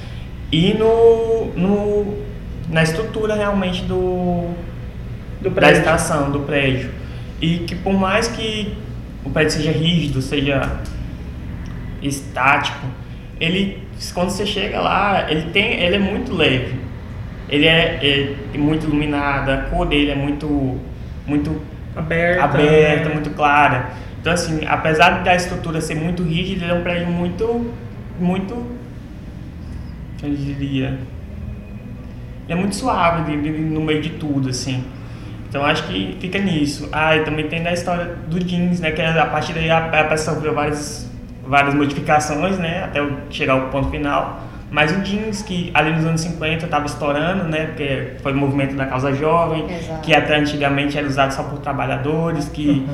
e 0.52 0.74
no, 0.74 1.52
no, 1.56 2.18
na 2.70 2.84
estrutura 2.84 3.36
realmente 3.36 3.84
do, 3.84 4.50
Do 5.42 5.50
da 5.50 5.72
estação, 5.72 6.32
do 6.32 6.40
prédio. 6.40 6.92
E 7.42 7.60
que 7.60 7.76
por 7.76 7.94
mais 7.94 8.28
que 8.28 8.76
o 9.26 9.30
prédio 9.30 9.52
seja 9.54 9.72
rígido, 9.72 10.22
seja 10.22 10.80
estático, 12.02 12.86
ele 13.40 13.88
quando 14.14 14.30
você 14.30 14.46
chega 14.46 14.80
lá, 14.80 15.30
ele 15.30 15.50
tem, 15.52 15.74
ele 15.82 15.96
é 15.98 16.00
muito 16.00 16.34
leve. 16.34 16.76
Ele 17.50 17.66
é, 17.66 18.36
é 18.54 18.58
muito 18.58 18.86
iluminado, 18.86 19.50
a 19.50 19.58
cor 19.64 19.86
dele 19.88 20.12
é 20.12 20.16
muito 20.16 20.80
muito 21.28 21.62
Aberta. 21.96 22.44
aberta, 22.44 23.10
né? 23.10 23.14
muito 23.16 23.30
clara. 23.32 23.90
Então 24.22 24.32
assim, 24.32 24.62
apesar 24.66 25.24
da 25.24 25.36
estrutura 25.36 25.82
ser 25.82 25.96
muito 25.96 26.24
rígida, 26.24 26.64
ele 26.66 26.72
é 26.72 26.76
um 26.76 26.84
prédio 26.84 27.08
muito 27.08 27.72
muito 28.20 28.54
eu 30.22 30.30
diria 30.36 30.98
ele 32.48 32.54
é 32.54 32.56
muito 32.56 32.76
suave 32.76 33.32
de- 33.32 33.42
de- 33.42 33.60
no 33.60 33.80
meio 33.82 34.02
de 34.02 34.10
tudo 34.12 34.50
assim. 34.50 34.84
Então 35.50 35.66
acho 35.66 35.84
que 35.88 36.16
fica 36.20 36.38
nisso. 36.40 36.88
Ah, 36.92 37.16
e 37.18 37.24
também 37.24 37.48
tem 37.48 37.64
da 37.64 37.74
história 37.74 38.16
do 38.28 38.40
jeans, 38.40 38.80
né? 38.80 38.92
Que 38.92 39.02
a 39.02 39.26
partir 39.26 39.54
daí 39.54 39.70
a, 39.70 39.80
a 39.80 40.04
peça 40.04 40.32
sofreu 40.34 40.54
várias, 40.54 41.10
várias 41.46 41.74
modificações, 41.74 42.58
né? 42.60 42.84
Até 42.84 43.02
chegar 43.32 43.54
ao 43.54 43.62
ponto 43.70 43.90
final. 43.90 44.42
Mas 44.72 44.92
o 44.96 45.02
jeans, 45.02 45.42
que 45.42 45.72
ali 45.74 45.92
nos 45.92 46.06
anos 46.06 46.22
50 46.22 46.66
estava 46.66 46.86
estourando, 46.86 47.46
né? 47.46 47.66
Porque 47.66 48.12
foi 48.22 48.32
o 48.34 48.38
movimento 48.38 48.76
da 48.76 48.86
causa 48.86 49.12
jovem, 49.14 49.66
Exato. 49.68 50.02
que 50.02 50.14
até 50.14 50.36
antigamente 50.38 50.96
era 50.96 51.08
usado 51.08 51.32
só 51.34 51.42
por 51.44 51.58
trabalhadores, 51.60 52.48
que... 52.48 52.88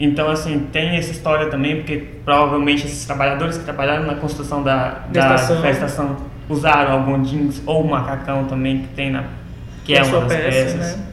Então, 0.00 0.30
assim, 0.30 0.68
tem 0.72 0.96
essa 0.96 1.10
história 1.10 1.46
também, 1.50 1.76
porque 1.76 1.98
provavelmente 2.24 2.86
esses 2.86 3.04
trabalhadores 3.04 3.58
que 3.58 3.64
trabalharam 3.64 4.06
na 4.06 4.14
construção 4.14 4.62
da, 4.62 5.00
Da 5.12 5.28
da, 5.28 5.34
estação. 5.34 5.60
da 5.60 5.70
estação 5.70 6.16
usaram 6.48 6.92
algum 6.92 7.20
jeans 7.20 7.60
ou 7.66 7.84
macacão 7.84 8.44
também, 8.44 8.78
que 8.78 8.88
tem 8.94 9.10
na... 9.10 9.24
Que 9.84 9.94
é 9.96 10.00
Na 10.00 10.06
uma 10.06 10.20
das 10.20 10.32
peça, 10.38 10.50
peças. 10.78 10.96
né? 10.96 11.04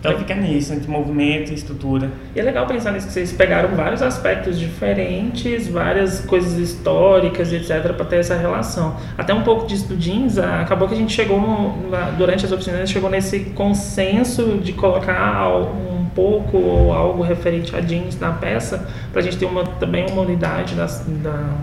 Então 0.00 0.16
fica 0.16 0.32
nisso, 0.34 0.72
entre 0.72 0.88
movimento 0.88 1.50
e 1.50 1.54
estrutura. 1.54 2.08
E 2.34 2.38
é 2.38 2.42
legal 2.42 2.66
pensar 2.66 2.92
nisso, 2.92 3.08
que 3.08 3.12
vocês 3.12 3.32
pegaram 3.32 3.70
vários 3.74 4.00
aspectos 4.00 4.56
diferentes, 4.58 5.66
várias 5.66 6.20
coisas 6.20 6.56
históricas, 6.56 7.52
etc, 7.52 7.92
para 7.94 8.04
ter 8.04 8.16
essa 8.18 8.36
relação. 8.36 8.94
Até 9.16 9.34
um 9.34 9.42
pouco 9.42 9.66
disso 9.66 9.88
do 9.88 9.96
jeans, 9.96 10.38
ah, 10.38 10.60
acabou 10.60 10.86
que 10.86 10.94
a 10.94 10.96
gente 10.96 11.12
chegou, 11.12 11.40
no- 11.40 11.72
durante 12.16 12.44
as 12.46 12.52
oficinas, 12.52 12.80
a 12.80 12.84
gente 12.84 12.92
chegou 12.94 13.10
nesse 13.10 13.40
consenso 13.56 14.58
de 14.62 14.72
colocar 14.72 15.48
um 15.56 16.06
pouco 16.14 16.56
ou 16.58 16.92
algo 16.92 17.22
referente 17.22 17.74
a 17.74 17.80
jeans 17.80 18.18
na 18.20 18.30
peça, 18.30 18.88
para 19.12 19.20
a 19.20 19.24
gente 19.24 19.36
ter 19.36 19.46
uma, 19.46 19.64
também 19.64 20.06
uma 20.10 20.22
unidade 20.22 20.74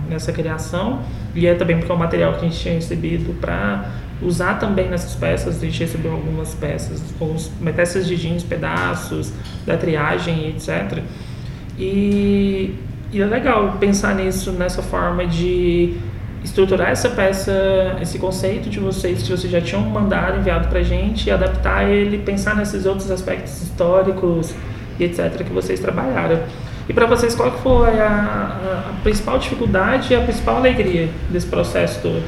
nessa 0.09 0.31
criação. 0.33 0.99
E 1.33 1.47
é 1.47 1.53
também 1.53 1.77
porque 1.77 1.91
é 1.91 1.95
um 1.95 1.97
material 1.97 2.33
que 2.33 2.39
a 2.39 2.49
gente 2.49 2.59
tinha 2.59 2.73
recebido 2.73 3.33
para 3.39 3.85
usar 4.21 4.55
também 4.59 4.89
nessas 4.89 5.15
peças. 5.15 5.57
A 5.61 5.65
gente 5.65 5.79
recebeu 5.79 6.11
algumas 6.13 6.53
peças, 6.55 7.01
algumas 7.19 7.51
peças 7.75 8.07
de 8.07 8.15
jeans, 8.15 8.43
pedaços 8.43 9.31
da 9.65 9.75
triagem, 9.77 10.49
etc. 10.49 10.99
E, 11.77 12.73
e 13.11 13.21
é 13.21 13.25
legal 13.25 13.77
pensar 13.79 14.15
nisso, 14.15 14.51
nessa 14.51 14.81
forma 14.81 15.25
de 15.27 15.95
estruturar 16.43 16.89
essa 16.91 17.09
peça, 17.09 17.97
esse 18.01 18.19
conceito 18.19 18.69
de 18.69 18.79
vocês 18.79 19.23
que 19.23 19.31
vocês 19.31 19.51
já 19.51 19.59
tinham 19.59 19.81
mandado, 19.81 20.37
enviado 20.37 20.67
pra 20.67 20.83
gente, 20.83 21.27
e 21.27 21.31
adaptar 21.31 21.89
ele, 21.89 22.19
pensar 22.19 22.55
nesses 22.55 22.85
outros 22.85 23.09
aspectos 23.09 23.61
históricos 23.63 24.53
e 24.99 25.03
etc. 25.05 25.43
que 25.43 25.51
vocês 25.51 25.79
trabalharam. 25.79 26.39
E 26.87 26.93
para 26.93 27.07
vocês, 27.07 27.33
qual 27.33 27.51
que 27.51 27.61
foi 27.61 27.99
a, 27.99 28.07
a- 28.07 28.89
a 28.91 28.93
principal 29.01 29.39
dificuldade 29.39 30.13
e 30.13 30.15
a 30.15 30.21
principal 30.21 30.57
alegria 30.57 31.09
desse 31.31 31.47
processo 31.47 31.99
todo? 32.01 32.21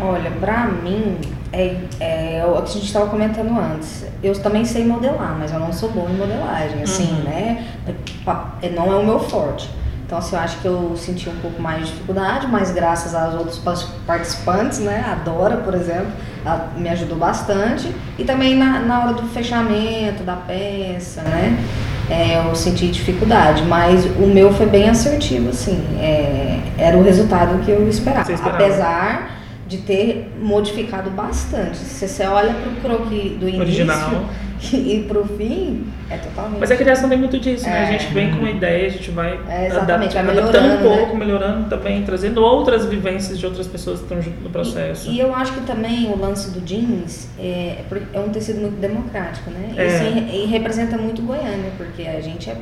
Olha, 0.00 0.30
pra 0.40 0.66
mim, 0.66 1.16
é, 1.52 1.74
é 2.00 2.44
o 2.46 2.52
que 2.62 2.70
a 2.70 2.72
gente 2.74 2.84
estava 2.86 3.06
comentando 3.06 3.58
antes. 3.58 4.04
Eu 4.22 4.34
também 4.40 4.64
sei 4.64 4.84
modelar, 4.84 5.36
mas 5.38 5.52
eu 5.52 5.58
não 5.58 5.72
sou 5.72 5.90
boa 5.90 6.10
em 6.10 6.16
modelagem, 6.16 6.82
assim, 6.82 7.10
Uhum. 7.18 7.24
né? 7.24 7.64
É- 8.62 8.68
Não 8.70 8.92
é 8.92 8.96
o 8.96 9.04
meu 9.06 9.18
forte. 9.20 9.70
Então, 10.04 10.18
assim, 10.18 10.36
eu 10.36 10.42
acho 10.42 10.58
que 10.58 10.66
eu 10.66 10.92
senti 10.96 11.28
um 11.28 11.34
pouco 11.36 11.60
mais 11.60 11.80
de 11.86 11.92
dificuldade, 11.92 12.46
mas 12.46 12.70
graças 12.70 13.12
aos 13.14 13.34
outros 13.34 13.60
participantes, 14.06 14.78
né? 14.80 15.04
A 15.10 15.14
Dora, 15.24 15.56
por 15.56 15.74
exemplo, 15.74 16.08
ela 16.44 16.68
me 16.76 16.88
ajudou 16.90 17.16
bastante. 17.18 17.90
E 18.18 18.22
também 18.24 18.54
na, 18.54 18.78
na 18.80 19.02
hora 19.02 19.12
do 19.14 19.22
fechamento 19.28 20.22
da 20.22 20.36
peça, 20.36 21.22
né? 21.22 21.58
É, 22.08 22.38
eu 22.46 22.54
senti 22.54 22.86
dificuldade, 22.88 23.64
mas 23.64 24.04
o 24.04 24.26
meu 24.28 24.52
foi 24.52 24.66
bem 24.66 24.88
assertivo, 24.88 25.48
assim. 25.48 25.82
é, 26.00 26.60
era 26.78 26.96
o 26.96 27.02
resultado 27.02 27.58
que 27.64 27.70
eu 27.72 27.88
esperava. 27.88 28.30
Esperava. 28.30 28.62
Apesar 28.64 29.30
de 29.66 29.78
ter 29.78 30.32
modificado 30.40 31.10
bastante. 31.10 31.76
Se 31.78 32.06
você 32.06 32.24
olha 32.26 32.54
pro 32.54 32.70
croquis 32.80 33.32
do 33.38 33.48
início 33.48 33.60
Original. 33.60 34.24
e 34.72 35.04
pro 35.06 35.24
fim, 35.24 35.86
é 36.08 36.16
totalmente. 36.16 36.60
Mas 36.60 36.70
a 36.70 36.76
criação 36.76 37.08
tem 37.08 37.18
muito 37.18 37.38
disso, 37.38 37.64
né? 37.68 37.72
A 37.78 37.82
É. 37.82 37.98
gente 37.98 38.14
vem 38.14 38.30
com 38.30 38.38
uma 38.38 38.50
ideia, 38.50 38.86
a 38.86 38.90
gente 38.90 39.10
vai, 39.10 39.38
É, 39.48 39.66
exatamente, 39.66 40.14
vai 40.14 40.22
adaptando 40.30 40.74
um 40.74 40.82
pouco, 40.82 41.12
né? 41.12 41.18
melhorando 41.18 41.68
também, 41.68 42.02
trazendo 42.04 42.42
outras 42.42 42.86
vivências 42.86 43.38
de 43.38 43.44
outras 43.44 43.66
pessoas 43.66 43.98
que 43.98 44.04
estão 44.04 44.22
junto 44.22 44.40
no 44.40 44.50
processo. 44.50 45.10
E, 45.10 45.16
e 45.16 45.20
eu 45.20 45.34
acho 45.34 45.52
que 45.52 45.60
também 45.62 46.06
o 46.10 46.16
lance 46.18 46.50
do 46.52 46.60
jeans 46.60 47.28
é, 47.38 47.80
é 48.14 48.20
um 48.20 48.28
tecido 48.30 48.60
muito 48.60 48.80
democrático, 48.80 49.50
né? 49.50 49.72
É. 49.76 50.32
E, 50.34 50.46
representa 50.46 50.96
muito 50.96 51.22
Goiânia, 51.22 51.72
porque 51.76 52.02
a 52.02 52.20
gente 52.20 52.48
é 52.48 52.56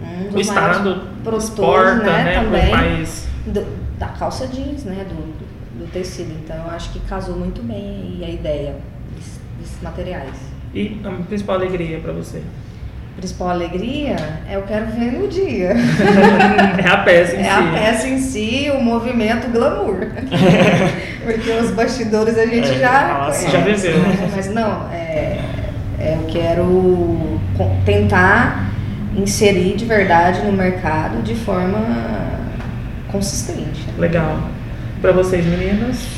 um 0.00 0.28
o 0.28 0.30
dos 0.32 0.40
Estado 0.46 0.80
maiores 0.84 1.02
produtores, 1.24 1.44
exporta, 1.44 2.04
né, 2.04 2.24
né, 2.24 2.34
também. 2.34 3.04
do- 3.46 3.84
da 3.98 4.08
calça 4.08 4.46
jeans, 4.48 4.84
né? 4.84 5.04
Do, 5.08 5.43
do, 5.78 5.84
do 5.84 5.92
tecido. 5.92 6.32
Então 6.44 6.56
eu 6.56 6.70
acho 6.70 6.90
que 6.92 7.00
casou 7.00 7.36
muito 7.36 7.62
bem 7.62 8.18
aí 8.20 8.24
a 8.24 8.28
ideia 8.30 8.74
desses, 9.14 9.80
materiais. 9.82 10.34
E 10.74 11.00
a 11.04 11.10
principal 11.24 11.56
alegria 11.56 12.00
para 12.00 12.12
você? 12.12 12.38
A 12.38 13.16
principal 13.18 13.50
alegria 13.50 14.16
é 14.48 14.56
eu 14.56 14.62
quero 14.62 14.86
ver 14.86 15.12
no 15.12 15.28
dia. 15.28 15.72
é 16.84 16.88
a 16.88 16.96
peça 16.98 17.36
em 17.36 17.40
É 17.40 17.44
si. 17.44 17.48
a 17.50 17.62
peça 17.72 18.08
em 18.08 18.18
si, 18.18 18.72
o 18.76 18.80
movimento, 18.82 19.48
glamour. 19.52 19.98
Porque 21.24 21.50
os 21.52 21.70
bastidores 21.70 22.36
a 22.36 22.44
gente 22.46 22.68
É, 22.70 22.78
já 22.78 23.18
nossa, 23.26 23.48
já 23.50 23.60
viveu. 23.60 23.98
né? 23.98 24.30
Mas 24.34 24.52
não, 24.52 24.90
é, 24.92 25.38
é, 26.00 26.18
eu 26.20 26.26
quero 26.26 27.40
tentar 27.86 28.70
inserir 29.16 29.76
de 29.76 29.84
verdade 29.84 30.42
no 30.44 30.52
mercado 30.52 31.22
de 31.22 31.36
forma 31.36 31.78
consistente. 33.12 33.86
Legal. 33.96 34.38
Para 35.04 35.12
vocês, 35.12 35.44
meninas? 35.44 36.08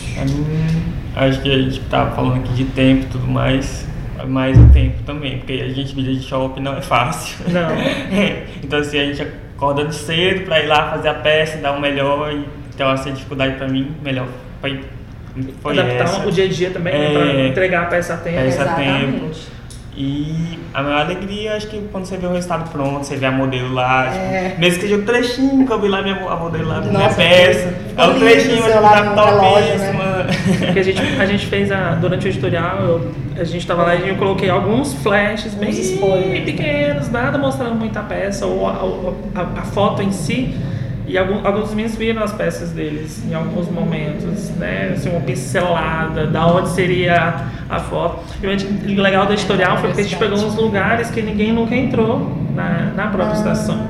Acho 1.17 1.43
que 1.43 1.51
a 1.53 1.59
gente 1.59 1.81
tá 1.91 2.07
falando 2.15 2.45
aqui 2.45 2.53
de 2.53 2.67
tempo 2.67 3.03
e 3.03 3.07
tudo 3.07 3.27
mais, 3.27 3.85
mas 4.29 4.57
o 4.57 4.69
tempo 4.69 5.03
também, 5.05 5.39
porque 5.39 5.55
a 5.55 5.69
gente 5.71 5.93
vida 5.93 6.15
de 6.15 6.23
shopping 6.23 6.61
não 6.61 6.77
é 6.77 6.81
fácil. 6.81 7.37
Não. 7.49 7.69
então 8.63 8.79
assim, 8.79 9.01
a 9.01 9.07
gente 9.07 9.23
acorda 9.57 9.87
de 9.87 9.93
cedo 9.97 10.45
pra 10.45 10.63
ir 10.63 10.69
lá 10.69 10.93
fazer 10.93 11.09
a 11.09 11.15
peça, 11.15 11.59
dar 11.59 11.73
o 11.73 11.81
melhor, 11.81 12.33
e 12.33 12.47
então 12.73 12.89
essa 12.93 13.11
dificuldade 13.11 13.57
pra 13.57 13.67
mim, 13.67 13.91
melhor 14.05 14.29
foi, 14.61 14.85
foi 15.61 15.77
Adaptar 15.81 16.05
essa. 16.05 16.25
o 16.25 16.31
dia 16.31 16.45
a 16.45 16.49
dia 16.49 16.71
também, 16.71 16.95
né, 16.97 17.07
É. 17.07 17.13
para 17.13 17.49
entregar 17.49 17.83
a 17.83 17.87
peça 17.87 18.15
a 18.15 18.19
tempo. 18.19 18.37
Peça 18.37 18.63
a 18.63 18.67
Exatamente. 18.67 19.56
E 19.99 20.59
a 20.75 20.83
maior 20.83 21.01
alegria, 21.01 21.57
acho 21.57 21.69
que 21.69 21.81
quando 21.91 22.05
você 22.05 22.19
vê 22.19 22.27
o 22.27 22.33
resultado 22.35 22.71
pronto, 22.71 23.05
você 23.07 23.17
vê 23.17 23.25
a 23.25 23.31
modelo 23.33 23.73
lá, 23.73 24.09
tipo, 24.11 24.25
É. 24.25 24.55
mesmo 24.59 24.75
que 24.81 24.83
seja 24.83 24.97
um 24.97 25.05
trechinho 25.07 25.67
que 25.67 25.73
eu 25.73 25.81
vi 25.81 25.89
lá 25.89 26.03
minha, 26.03 26.17
a 26.17 26.37
modelo 26.37 26.69
lá 26.69 26.81
da 26.81 26.87
minha 26.89 26.99
Nossa, 27.05 27.15
peça, 27.17 27.75
é 27.97 28.05
um 28.05 28.19
trechinho, 28.19 28.59
o 28.59 28.61
mas 28.61 28.73
seu 28.73 28.83
lá 28.83 28.91
tá 29.15 29.25
relógio, 29.25 29.79
né? 29.79 29.93
topíssima. 29.93 30.27
Porque 30.67 30.79
a 30.79 30.83
gente, 30.83 31.03
a 31.21 31.25
gente 31.27 31.47
fez 31.47 31.73
a, 31.73 31.95
durante 31.95 32.27
o 32.27 32.29
editorial, 32.29 32.79
eu- 32.83 33.13
a 33.41 33.45
gente 33.45 33.67
tava 33.67 33.85
lá 33.85 33.95
e 33.95 34.09
eu 34.11 34.17
coloquei 34.17 34.51
alguns 34.51 34.93
flashes 34.95 35.55
bem 35.55 35.71
spoilers. 35.71 36.45
pequenos, 36.45 37.11
nada 37.11 37.39
mostrando 37.39 37.75
muita 37.75 38.01
peça 38.03 38.45
ou 38.45 38.67
a, 38.69 38.83
ou 38.83 39.17
a- 39.35 39.61
a 39.61 39.63
foto 39.63 40.03
em 40.03 40.13
si. 40.13 40.55
E 41.07 41.17
alguns, 41.17 41.71
meninos 41.71 41.95
viram 41.95 42.23
as 42.25 42.33
peças 42.33 42.71
deles 42.71 43.25
em 43.25 43.33
alguns 43.33 43.71
momentos, 43.71 44.51
né? 44.57 44.91
Assim, 44.93 45.09
uma 45.09 45.21
pincelada, 45.21 46.27
da 46.27 46.47
onde 46.49 46.71
seria 46.71 47.45
a 47.71 47.79
foto. 47.79 48.25
E 48.43 48.99
o 48.99 49.01
legal 49.01 49.25
da 49.27 49.35
editorial 49.35 49.79
foi 49.79 49.93
que 49.93 50.01
a 50.01 50.03
gente 50.03 50.17
pegou 50.17 50.37
uns 50.37 50.57
lugares 50.57 51.09
que 51.09 51.23
ninguém 51.23 51.53
nunca 51.53 51.77
entrou 51.77 52.29
na, 52.53 52.93
na 52.97 53.07
própria 53.07 53.37
estação. 53.37 53.89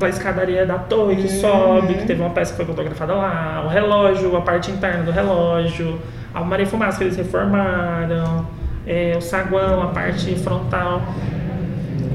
A 0.00 0.08
escadaria 0.08 0.64
da 0.64 0.78
torre 0.78 1.16
que 1.16 1.28
sobe, 1.28 1.94
que 1.94 2.06
teve 2.06 2.20
uma 2.20 2.30
peça 2.30 2.52
que 2.52 2.58
foi 2.58 2.66
fotografada 2.66 3.14
lá, 3.14 3.62
o 3.64 3.68
relógio, 3.68 4.36
a 4.36 4.40
parte 4.42 4.70
interna 4.70 5.02
do 5.02 5.10
relógio, 5.10 5.98
a 6.32 6.44
Maria 6.44 6.66
Fumaça 6.66 6.98
que 6.98 7.04
eles 7.04 7.16
reformaram, 7.16 8.46
é, 8.86 9.14
o 9.16 9.20
saguão, 9.20 9.82
a 9.82 9.86
parte 9.88 10.36
frontal. 10.36 11.02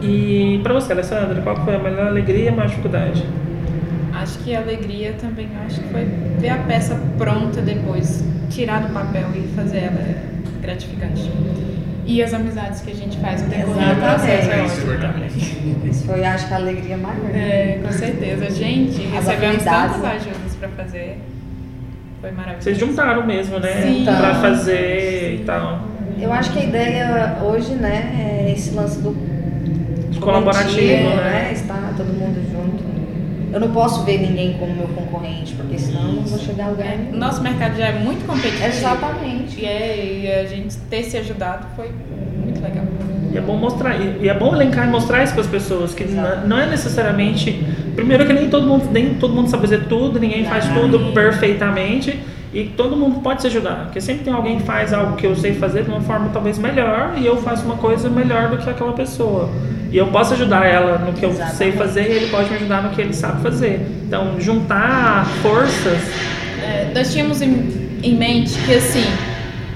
E 0.01 0.61
para 0.63 0.73
você, 0.73 0.93
Alessandra, 0.93 1.41
qual 1.41 1.55
foi 1.57 1.75
a 1.75 1.79
melhor 1.79 2.07
alegria 2.07 2.45
e 2.45 2.47
a 2.47 2.51
maior 2.51 2.69
dificuldade? 2.69 3.25
Acho 4.21 4.37
que 4.39 4.55
a 4.55 4.59
alegria 4.59 5.13
também, 5.19 5.49
acho 5.65 5.81
que 5.81 5.89
foi 5.89 6.05
ver 6.37 6.49
a 6.49 6.57
peça 6.59 6.95
pronta 7.17 7.59
depois, 7.59 8.23
tirar 8.51 8.81
do 8.81 8.93
papel 8.93 9.27
e 9.35 9.47
fazer 9.55 9.77
ela 9.79 9.99
é 9.99 10.15
gratificante. 10.61 11.31
E 12.05 12.21
as 12.21 12.31
amizades 12.31 12.81
que 12.81 12.91
a 12.91 12.95
gente 12.95 13.17
faz 13.17 13.41
no 13.41 13.49
decorrer 13.49 13.95
do 13.95 14.01
processo 14.01 14.51
é 14.51 14.65
Isso 14.65 14.81
é. 14.91 15.87
Isso 15.89 16.05
foi, 16.05 16.23
acho 16.23 16.47
que, 16.47 16.53
a 16.53 16.57
alegria 16.57 16.97
maior. 16.97 17.31
É, 17.33 17.79
com 17.83 17.91
certeza. 17.91 18.49
Gente, 18.51 19.07
As 19.07 19.25
recebemos 19.25 19.63
tantas 19.63 19.97
né? 19.97 20.11
ajudas 20.15 20.55
para 20.59 20.69
fazer. 20.69 21.17
Foi 22.19 22.31
maravilhoso. 22.31 22.63
Vocês 22.63 22.77
juntaram 22.77 23.25
mesmo, 23.25 23.59
né? 23.59 23.81
Sim. 23.81 24.05
Pra 24.05 24.35
fazer 24.35 25.39
e 25.41 25.43
tal. 25.45 25.87
Eu 26.19 26.31
acho 26.31 26.51
que 26.51 26.59
a 26.59 26.63
ideia 26.63 27.37
hoje, 27.41 27.73
né, 27.73 28.45
é 28.45 28.51
esse 28.51 28.75
lance 28.75 28.99
do 28.99 29.15
Colaborativo, 30.19 30.75
coletivo, 30.75 31.15
né? 31.15 31.51
Estar 31.53 31.93
todo 31.97 32.07
mundo 32.13 32.39
junto. 32.51 32.90
Eu 33.53 33.59
não 33.59 33.71
posso 33.71 34.03
ver 34.03 34.19
ninguém 34.19 34.53
como 34.53 34.73
meu 34.73 34.87
concorrente, 34.89 35.53
porque 35.55 35.77
senão 35.77 36.01
eu 36.07 36.13
não 36.13 36.21
vou 36.23 36.39
chegar 36.39 36.67
a 36.67 36.69
lugar 36.69 36.87
É, 36.87 36.97
nenhum. 36.97 37.17
nosso 37.17 37.41
mercado 37.43 37.77
já 37.77 37.87
é 37.87 37.99
muito 37.99 38.25
competitivo. 38.25 38.65
Exatamente. 38.65 39.59
E, 39.59 39.65
é, 39.65 40.21
e 40.23 40.31
a 40.31 40.45
gente 40.45 40.77
ter 40.89 41.03
se 41.03 41.17
ajudado 41.17 41.67
foi 41.75 41.89
muito 42.43 42.61
legal. 42.61 42.85
E 43.33 43.37
é 43.37 43.41
bom 43.41 43.55
mostrar, 43.57 43.95
e 43.99 44.27
é 44.27 44.33
bom 44.33 44.53
elencar 44.55 44.87
e 44.87 44.91
mostrar 44.91 45.23
isso 45.23 45.33
para 45.33 45.41
as 45.41 45.47
pessoas, 45.47 45.93
que 45.93 46.03
Exato. 46.03 46.47
não 46.47 46.57
é 46.57 46.65
necessariamente. 46.65 47.63
Primeiro 47.95 48.25
que 48.25 48.33
nem 48.33 48.49
todo 48.49 48.65
mundo, 48.67 48.89
nem 48.91 49.13
todo 49.15 49.33
mundo 49.33 49.49
sabe 49.49 49.63
fazer 49.63 49.85
tudo, 49.87 50.19
ninguém 50.19 50.43
faz 50.45 50.67
Não. 50.69 50.81
tudo 50.89 51.13
perfeitamente. 51.13 52.19
E 52.53 52.65
todo 52.65 52.97
mundo 52.97 53.21
pode 53.21 53.39
se 53.41 53.47
ajudar, 53.47 53.85
porque 53.85 54.01
sempre 54.01 54.25
tem 54.25 54.33
alguém 54.33 54.57
que 54.57 54.63
faz 54.63 54.91
algo 54.91 55.15
que 55.15 55.25
eu 55.25 55.33
sei 55.37 55.53
fazer 55.53 55.83
de 55.85 55.89
uma 55.89 56.01
forma 56.01 56.29
talvez 56.33 56.57
melhor 56.59 57.13
e 57.17 57.25
eu 57.25 57.37
faço 57.37 57.63
uma 57.63 57.77
coisa 57.77 58.09
melhor 58.09 58.49
do 58.49 58.57
que 58.57 58.69
aquela 58.69 58.91
pessoa. 58.91 59.49
E 59.91 59.97
eu 59.97 60.07
posso 60.07 60.33
ajudar 60.33 60.65
ela 60.65 60.97
no 60.99 61.11
que 61.13 61.25
eu 61.25 61.33
sei 61.53 61.73
fazer 61.73 62.03
e 62.03 62.15
ele 62.15 62.27
pode 62.27 62.49
me 62.49 62.55
ajudar 62.55 62.81
no 62.81 62.89
que 62.91 63.01
ele 63.01 63.13
sabe 63.13 63.41
fazer. 63.43 63.85
Então, 64.07 64.39
juntar 64.39 65.25
forças 65.41 65.99
É, 66.63 66.91
nós 66.95 67.11
tínhamos 67.11 67.41
em, 67.41 67.99
em 68.03 68.15
mente 68.15 68.53
que 68.65 68.73
assim 68.73 69.03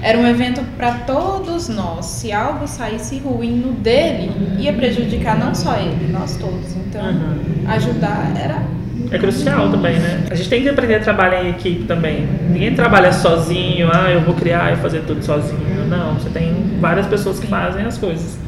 era 0.02 0.16
um 0.18 0.26
evento 0.26 0.62
para 0.76 0.92
todos 1.06 1.68
nós. 1.68 2.06
Se 2.06 2.32
algo 2.32 2.66
saísse 2.68 3.18
ruim 3.18 3.56
no 3.56 3.72
dele, 3.72 4.30
ia 4.58 4.72
prejudicar 4.72 5.38
não 5.38 5.54
só 5.54 5.76
ele, 5.76 6.10
nós 6.12 6.36
todos. 6.36 6.74
Então, 6.76 7.04
Uhum. 7.04 7.68
ajudar 7.68 8.32
era 8.40 8.62
É 9.10 9.18
crucial 9.18 9.68
também, 9.70 9.98
né? 9.98 10.24
A 10.30 10.34
gente 10.34 10.48
tem 10.48 10.62
que 10.62 10.68
aprender 10.68 10.94
a 10.96 11.00
trabalhar 11.00 11.44
em 11.44 11.50
equipe 11.50 11.84
também. 11.84 12.26
Ninguém 12.50 12.74
trabalha 12.74 13.12
sozinho, 13.12 13.88
ah, 13.92 14.10
eu 14.10 14.20
vou 14.22 14.34
criar 14.34 14.72
e 14.72 14.76
fazer 14.76 15.00
tudo 15.06 15.22
sozinho. 15.24 15.86
Não, 15.88 16.14
você 16.14 16.28
tem 16.30 16.54
várias 16.80 17.06
pessoas 17.06 17.38
que 17.38 17.46
fazem 17.46 17.84
as 17.84 17.98
coisas. 17.98 18.38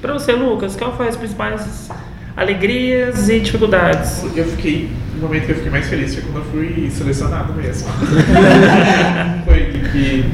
Pra 0.00 0.12
você, 0.12 0.32
Lucas, 0.32 0.76
qual 0.76 0.96
foi 0.96 1.08
as 1.08 1.16
principais 1.16 1.90
alegrias 2.36 3.28
e 3.28 3.40
dificuldades? 3.40 4.24
Eu 4.36 4.44
fiquei, 4.44 4.88
o 5.16 5.22
momento 5.22 5.46
que 5.46 5.52
eu 5.52 5.56
fiquei 5.56 5.70
mais 5.72 5.88
feliz 5.88 6.14
foi 6.14 6.22
quando 6.22 6.36
eu 6.36 6.44
fui 6.52 6.90
selecionado 6.90 7.52
mesmo. 7.54 7.88
foi 9.44 9.72
que 9.90 10.24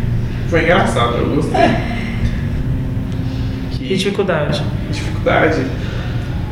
foi 0.48 0.62
engraçado, 0.64 1.16
eu 1.16 1.34
gostei. 1.36 1.60
E 3.72 3.78
Que 3.88 3.96
dificuldade? 3.96 4.62
dificuldade. 4.90 5.62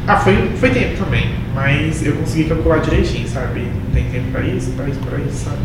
Ah, 0.07 0.17
foi, 0.17 0.51
foi 0.57 0.71
tempo 0.71 1.05
também, 1.05 1.35
mas 1.55 2.05
eu 2.05 2.15
consegui 2.17 2.45
calcular 2.49 2.79
direitinho, 2.79 3.29
sabe? 3.29 3.69
Tem 3.93 4.05
tempo 4.11 4.31
pra 4.33 4.41
isso, 4.41 4.73
pra 4.73 4.89
isso, 4.89 4.99
pra 5.01 5.19
isso, 5.19 5.45
sabe? 5.45 5.59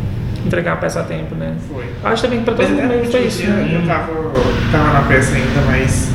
Entregar 0.46 0.74
a 0.74 0.78
peça 0.78 1.00
a 1.00 1.04
tempo, 1.04 1.34
né? 1.36 1.56
Foi. 1.68 1.86
Acho 2.04 2.22
também 2.24 2.40
que 2.40 2.46
pra 2.46 2.54
todo 2.54 2.70
mundo 2.70 3.12
foi 3.12 3.22
isso, 3.22 3.44
eu, 3.44 3.50
né? 3.50 3.72
eu 3.74 3.88
tava, 3.88 4.14
tava 4.72 4.94
na 4.94 5.02
peça 5.08 5.36
ainda, 5.36 5.62
mas. 5.66 6.12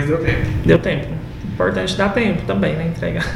Mas 0.00 0.08
deu 0.08 0.18
tempo. 0.18 0.46
Deu 0.64 0.78
tempo. 0.78 1.06
Importante 1.52 1.96
dar 1.96 2.08
tempo 2.14 2.42
também, 2.46 2.74
né? 2.74 2.86
Entregar. 2.86 3.26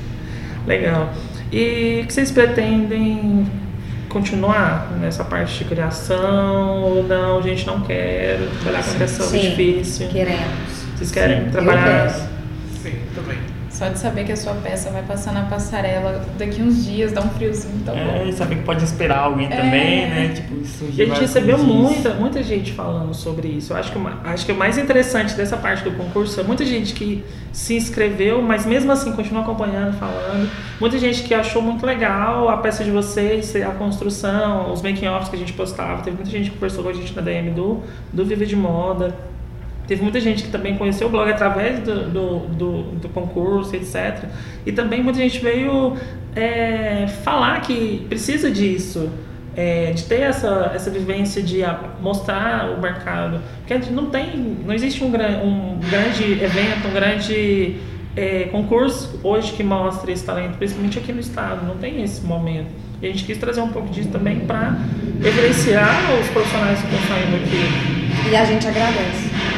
Legal. 0.66 1.12
E 1.50 2.00
o 2.02 2.06
que 2.06 2.12
vocês 2.12 2.30
pretendem 2.30 3.46
continuar 4.08 4.90
nessa 5.00 5.24
parte 5.24 5.58
de 5.58 5.64
criação 5.64 6.82
ou 6.82 7.02
não? 7.02 7.42
Gente, 7.42 7.66
não 7.66 7.80
quero 7.80 8.46
trabalhar 8.62 8.84
com 8.84 8.94
criação 8.94 9.26
é 9.26 9.28
Sim. 9.28 9.50
difícil. 9.50 10.08
Queremos. 10.08 10.84
Vocês 10.96 11.10
querem 11.10 11.40
Sim, 11.40 11.46
eu 11.46 11.52
trabalhar? 11.52 12.31
Só 13.82 13.88
de 13.88 13.98
saber 13.98 14.24
que 14.24 14.30
a 14.30 14.36
sua 14.36 14.54
peça 14.54 14.90
vai 14.90 15.02
passar 15.02 15.32
na 15.32 15.42
passarela 15.42 16.24
daqui 16.38 16.62
uns 16.62 16.84
dias, 16.84 17.10
dá 17.10 17.20
um 17.20 17.28
friozinho 17.30 17.82
tão 17.84 17.96
É, 17.96 18.04
bom. 18.20 18.28
e 18.28 18.32
saber 18.32 18.56
que 18.56 18.62
pode 18.62 18.84
esperar 18.84 19.18
alguém 19.18 19.48
também, 19.48 20.08
né? 20.08 20.32
Tipo, 20.36 20.60
isso 20.60 20.84
E 20.92 21.02
a 21.02 21.06
gente 21.06 21.20
recebeu 21.20 21.58
muita, 21.58 22.14
muita 22.14 22.42
gente 22.44 22.72
falando 22.72 23.12
sobre 23.12 23.48
isso. 23.48 23.72
Eu 23.72 23.76
acho 23.76 23.90
que, 23.90 23.98
acho 24.24 24.46
que 24.46 24.52
o 24.52 24.54
mais 24.54 24.78
interessante 24.78 25.34
dessa 25.34 25.56
parte 25.56 25.82
do 25.82 25.90
concurso 25.92 26.38
é 26.38 26.44
muita 26.44 26.64
gente 26.64 26.94
que 26.94 27.24
se 27.52 27.74
inscreveu, 27.74 28.40
mas 28.40 28.64
mesmo 28.64 28.92
assim 28.92 29.10
continua 29.12 29.42
acompanhando, 29.42 29.98
falando. 29.98 30.48
Muita 30.80 30.96
gente 30.98 31.24
que 31.24 31.34
achou 31.34 31.60
muito 31.60 31.84
legal 31.84 32.48
a 32.48 32.58
peça 32.58 32.84
de 32.84 32.90
vocês, 32.92 33.54
a 33.56 33.70
construção, 33.72 34.72
os 34.72 34.80
making-offs 34.80 35.28
que 35.28 35.34
a 35.34 35.38
gente 35.38 35.52
postava. 35.54 36.02
Teve 36.02 36.16
muita 36.16 36.30
gente 36.30 36.50
que 36.50 36.56
conversou 36.56 36.84
com 36.84 36.90
a 36.90 36.92
gente 36.92 37.14
na 37.16 37.22
DM 37.22 37.50
do, 37.50 37.80
do 38.12 38.24
Viva 38.24 38.46
de 38.46 38.54
Moda. 38.54 39.31
Teve 39.86 40.02
muita 40.02 40.20
gente 40.20 40.44
que 40.44 40.50
também 40.50 40.76
conheceu 40.76 41.08
o 41.08 41.10
blog 41.10 41.30
através 41.30 41.80
do, 41.80 42.08
do, 42.08 42.38
do, 42.46 42.82
do 43.00 43.08
concurso, 43.08 43.74
etc. 43.74 44.24
E 44.64 44.72
também 44.72 45.02
muita 45.02 45.18
gente 45.18 45.38
veio 45.40 45.96
é, 46.36 47.06
falar 47.24 47.60
que 47.60 48.06
precisa 48.08 48.50
disso, 48.50 49.10
é, 49.56 49.92
de 49.92 50.04
ter 50.04 50.20
essa, 50.20 50.72
essa 50.74 50.90
vivência 50.90 51.42
de 51.42 51.60
mostrar 52.00 52.70
o 52.70 52.80
mercado. 52.80 53.40
Porque 53.66 53.90
não 53.90 54.06
tem, 54.06 54.56
não 54.64 54.72
existe 54.72 55.02
um, 55.02 55.08
um 55.08 55.80
grande 55.90 56.32
evento, 56.32 56.88
um 56.88 56.92
grande 56.92 57.76
é, 58.16 58.44
concurso 58.44 59.18
hoje 59.22 59.52
que 59.52 59.62
mostre 59.62 60.12
esse 60.12 60.24
talento, 60.24 60.58
principalmente 60.58 60.98
aqui 60.98 61.12
no 61.12 61.20
estado. 61.20 61.66
Não 61.66 61.76
tem 61.76 62.02
esse 62.02 62.22
momento. 62.24 62.70
E 63.02 63.06
a 63.06 63.10
gente 63.10 63.24
quis 63.24 63.36
trazer 63.36 63.60
um 63.60 63.68
pouco 63.68 63.88
disso 63.88 64.10
também 64.10 64.40
para 64.40 64.76
evidenciar 65.24 65.98
os 66.20 66.28
profissionais 66.28 66.78
que 66.80 66.86
estão 66.86 67.08
saindo 67.08 67.36
aqui. 67.36 68.30
E 68.30 68.36
a 68.36 68.44
gente 68.44 68.66
agradece. 68.66 69.51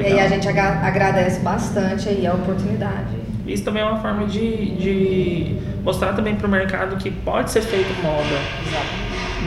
E 0.00 0.06
aí 0.06 0.20
a 0.20 0.28
gente 0.28 0.48
agradece 0.48 1.40
bastante 1.40 2.08
aí 2.08 2.26
a 2.26 2.32
oportunidade. 2.34 3.14
Isso 3.46 3.62
também 3.64 3.82
é 3.82 3.86
uma 3.86 3.98
forma 4.00 4.26
de, 4.26 4.74
de 4.76 5.56
mostrar 5.84 6.14
também 6.14 6.34
para 6.34 6.46
o 6.46 6.50
mercado 6.50 6.96
que 6.96 7.10
pode 7.10 7.50
ser 7.50 7.60
feito 7.60 7.92
moda. 8.02 8.24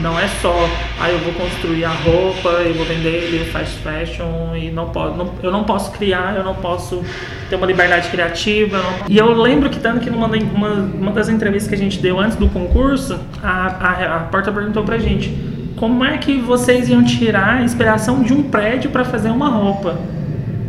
Não 0.00 0.16
é 0.16 0.28
só, 0.40 0.54
ah, 1.00 1.10
eu 1.10 1.18
vou 1.18 1.32
construir 1.32 1.84
a 1.84 1.88
roupa, 1.90 2.48
eu 2.62 2.72
vou 2.74 2.86
vender 2.86 3.08
ele 3.08 3.44
fast 3.46 3.78
fashion 3.78 4.54
e 4.54 4.70
não 4.70 4.90
posso, 4.90 5.16
não- 5.16 5.34
eu 5.42 5.50
não 5.50 5.64
posso 5.64 5.90
criar, 5.90 6.36
eu 6.36 6.44
não 6.44 6.54
posso 6.54 7.02
ter 7.50 7.56
uma 7.56 7.66
liberdade 7.66 8.08
criativa. 8.08 8.78
E 9.08 9.18
eu 9.18 9.32
lembro 9.32 9.68
que 9.68 9.80
tanto 9.80 9.98
que 9.98 10.08
numa 10.08 10.28
uma, 10.28 10.68
uma 10.68 11.10
das 11.10 11.28
entrevistas 11.28 11.68
que 11.68 11.74
a 11.74 11.78
gente 11.78 11.98
deu 11.98 12.20
antes 12.20 12.36
do 12.36 12.48
concurso, 12.48 13.18
a, 13.42 13.66
a, 13.66 14.16
a 14.16 14.18
Porta 14.20 14.52
perguntou 14.52 14.84
pra 14.84 14.98
gente 14.98 15.30
como 15.78 16.04
é 16.04 16.18
que 16.18 16.38
vocês 16.38 16.88
iam 16.88 17.04
tirar 17.04 17.56
a 17.58 17.62
inspiração 17.62 18.22
de 18.22 18.32
um 18.32 18.42
prédio 18.44 18.90
para 18.90 19.04
fazer 19.04 19.30
uma 19.30 19.48
roupa. 19.48 19.98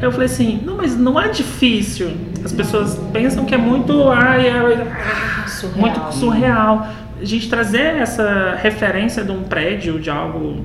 Eu 0.02 0.12
falei 0.12 0.28
assim, 0.28 0.62
não, 0.63 0.78
mas 0.78 0.95
não 0.95 1.19
é 1.19 1.28
difícil. 1.28 2.12
As 2.43 2.54
pessoas 2.54 2.95
pensam 3.12 3.43
que 3.43 3.54
é 3.54 3.58
muito, 3.58 4.10
ai, 4.10 4.48
é, 4.48 4.52
ah, 4.54 5.48
Surreal. 5.48 5.80
muito 5.80 6.13
surreal. 6.13 6.88
A 7.19 7.26
gente 7.26 7.50
trazer 7.50 7.98
essa 7.98 8.58
referência 8.62 9.24
de 9.24 9.32
um 9.32 9.43
prédio, 9.43 10.00
de 10.00 10.10
algo 10.10 10.63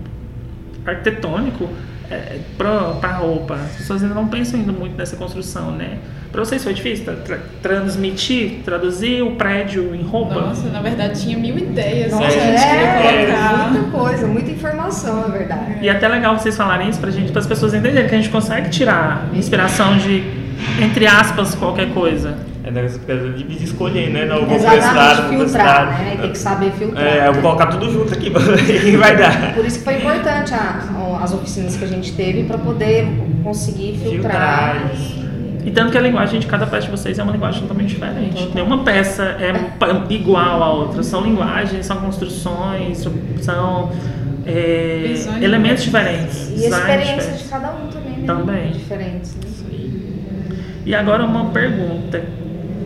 arquitetônico, 0.86 1.68
é, 2.10 2.38
para 2.56 3.08
a 3.08 3.16
roupa. 3.16 3.54
As 3.54 3.76
pessoas 3.76 4.02
ainda 4.02 4.14
não 4.14 4.28
pensam 4.28 4.60
ainda 4.60 4.72
muito 4.72 4.96
nessa 4.96 5.16
construção, 5.16 5.72
né? 5.72 5.98
Para 6.34 6.44
vocês 6.44 6.64
foi 6.64 6.74
difícil 6.74 7.04
tra- 7.04 7.14
tra- 7.14 7.38
transmitir, 7.62 8.62
traduzir 8.64 9.22
o 9.22 9.36
prédio 9.36 9.94
em 9.94 10.02
roupa? 10.02 10.34
Nossa, 10.34 10.68
na 10.68 10.82
verdade 10.82 11.22
tinha 11.22 11.38
mil 11.38 11.56
ideias 11.56 12.10
Nossa, 12.10 12.26
que 12.26 12.34
a 12.34 12.40
gente 12.40 12.60
é, 12.60 13.02
queria 13.02 13.26
colocar. 13.36 13.70
muita 13.70 13.90
coisa, 13.90 14.26
muita 14.26 14.50
informação, 14.50 15.20
na 15.20 15.28
verdade. 15.28 15.76
E 15.80 15.88
é 15.88 15.92
até 15.92 16.08
legal 16.08 16.36
vocês 16.36 16.56
falarem 16.56 16.88
isso 16.88 16.98
pra 16.98 17.12
gente, 17.12 17.30
para 17.30 17.40
as 17.40 17.46
pessoas 17.46 17.72
entenderem 17.72 18.08
que 18.08 18.14
a 18.16 18.18
gente 18.18 18.30
consegue 18.30 18.68
tirar 18.68 19.28
inspiração 19.32 19.96
de, 19.96 20.24
entre 20.82 21.06
aspas, 21.06 21.54
qualquer 21.54 21.94
coisa. 21.94 22.34
É 22.64 22.70
coisa 23.06 23.28
de 23.34 23.62
escolher, 23.62 24.10
né? 24.10 24.24
Não, 24.24 24.38
eu 24.38 24.46
vou 24.46 24.56
lado, 24.64 25.28
vou 25.28 25.46
filtrar, 25.46 25.86
né? 25.86 26.16
Tem 26.20 26.32
que 26.32 26.38
saber 26.38 26.72
filtrar. 26.72 27.06
É, 27.06 27.28
eu 27.28 27.32
vou 27.34 27.42
colocar 27.42 27.66
tudo 27.66 27.92
junto 27.92 28.12
aqui 28.12 28.30
pra 28.30 28.40
ver 28.40 28.54
o 28.54 28.80
que 28.80 28.96
vai 28.96 29.16
dar. 29.16 29.54
Por 29.54 29.64
isso 29.64 29.78
que 29.78 29.84
foi 29.84 29.98
importante 29.98 30.52
a- 30.52 30.80
as 31.22 31.32
oficinas 31.32 31.76
que 31.76 31.84
a 31.84 31.88
gente 31.88 32.12
teve 32.14 32.42
para 32.42 32.58
poder 32.58 33.06
conseguir 33.44 33.98
filtrar, 34.02 34.80
Filtrar. 34.80 35.23
E 35.64 35.70
tanto 35.70 35.90
que 35.90 35.98
a 35.98 36.00
linguagem 36.00 36.38
de 36.38 36.46
cada 36.46 36.66
peça 36.66 36.86
de 36.86 36.90
vocês 36.90 37.18
é 37.18 37.22
uma 37.22 37.32
linguagem 37.32 37.62
totalmente 37.62 37.94
diferente. 37.94 38.50
Nenhuma 38.54 38.84
peça 38.84 39.36
é 39.40 40.12
igual 40.12 40.62
à 40.62 40.70
outra. 40.70 41.02
São 41.02 41.22
linguagens, 41.22 41.86
são 41.86 41.96
construções, 41.96 43.06
são 43.40 43.90
é, 44.44 45.14
elementos 45.40 45.84
diferentes. 45.84 46.50
E 46.50 46.66
a 46.66 46.68
experiência 46.68 47.14
diferentes. 47.14 47.42
de 47.42 47.48
cada 47.48 47.72
um 47.72 47.88
também, 47.88 48.18
né? 48.18 48.26
Também. 48.26 48.72
Diferentes. 48.72 49.34
Né? 49.34 49.44
E 50.84 50.94
agora 50.94 51.24
uma 51.24 51.46
pergunta. 51.46 52.22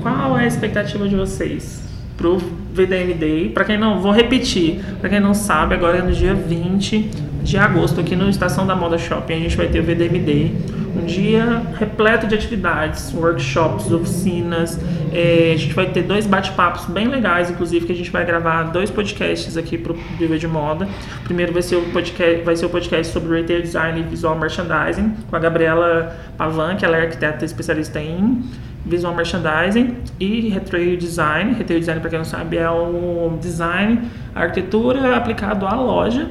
Qual 0.01 0.39
é 0.39 0.45
a 0.45 0.47
expectativa 0.47 1.09
de 1.09 1.17
vocês 1.17 1.83
pro 2.17 2.39
VDM 2.73 3.15
Day? 3.19 3.49
Para 3.49 3.65
quem 3.65 3.77
não, 3.77 4.01
vou 4.01 4.13
repetir, 4.13 4.81
para 5.01 5.11
quem 5.11 5.19
não 5.19 5.35
sabe, 5.35 5.75
agora 5.75 5.99
é 5.99 6.03
no 6.03 6.13
dia 6.13 6.33
20 6.33 7.11
de 7.43 7.59
agosto, 7.59 8.01
aqui 8.01 8.15
no 8.15 8.29
Estação 8.29 8.65
da 8.65 8.77
Moda 8.77 8.97
Shopping, 8.97 9.35
a 9.35 9.39
gente 9.39 9.57
vai 9.57 9.67
ter 9.67 9.81
o 9.81 9.83
VDM 9.83 10.21
Day 10.21 10.55
um 10.99 11.05
dia 11.05 11.63
repleto 11.79 12.27
de 12.27 12.35
atividades, 12.35 13.13
workshops, 13.15 13.91
oficinas. 13.91 14.79
É, 15.13 15.53
a 15.55 15.57
gente 15.57 15.75
vai 15.75 15.87
ter 15.87 16.03
dois 16.03 16.27
bate-papos 16.27 16.87
bem 16.87 17.07
legais, 17.07 17.51
inclusive, 17.51 17.87
que 17.87 17.93
a 17.93 17.95
gente 17.95 18.11
vai 18.11 18.25
gravar 18.25 18.65
dois 18.65 18.91
podcasts 18.91 19.57
aqui 19.57 19.79
para 19.79 19.93
o 19.93 19.97
Viver 20.19 20.39
de 20.39 20.49
Moda. 20.49 20.89
O 21.21 21.25
primeiro 21.25 21.53
vai 21.53 21.63
ser 21.63 21.77
o 21.77 21.83
podcast, 21.93 22.43
vai 22.45 22.57
ser 22.57 22.67
o 22.67 22.69
podcast 22.69 23.13
sobre 23.13 23.41
retail 23.41 23.63
design 23.63 24.01
e 24.01 24.03
visual 24.03 24.37
merchandising, 24.37 25.15
com 25.31 25.37
a 25.37 25.39
Gabriela 25.39 26.17
Pavan, 26.37 26.77
que 26.77 26.85
ela 26.85 26.97
é 26.97 27.03
arquiteta 27.03 27.45
especialista 27.45 28.01
em 28.01 28.43
visual 28.85 29.15
merchandising 29.15 29.97
e 30.19 30.49
retail 30.49 30.97
design. 30.97 31.55
Retail 31.55 31.81
design, 31.81 32.01
para 32.01 32.11
quem 32.11 32.19
não 32.19 32.27
sabe, 32.27 32.57
é 32.57 32.69
o 32.69 33.39
design, 33.41 34.03
a 34.35 34.43
arquitetura 34.43 35.17
aplicado 35.17 35.67
à 35.67 35.75
loja 35.75 36.29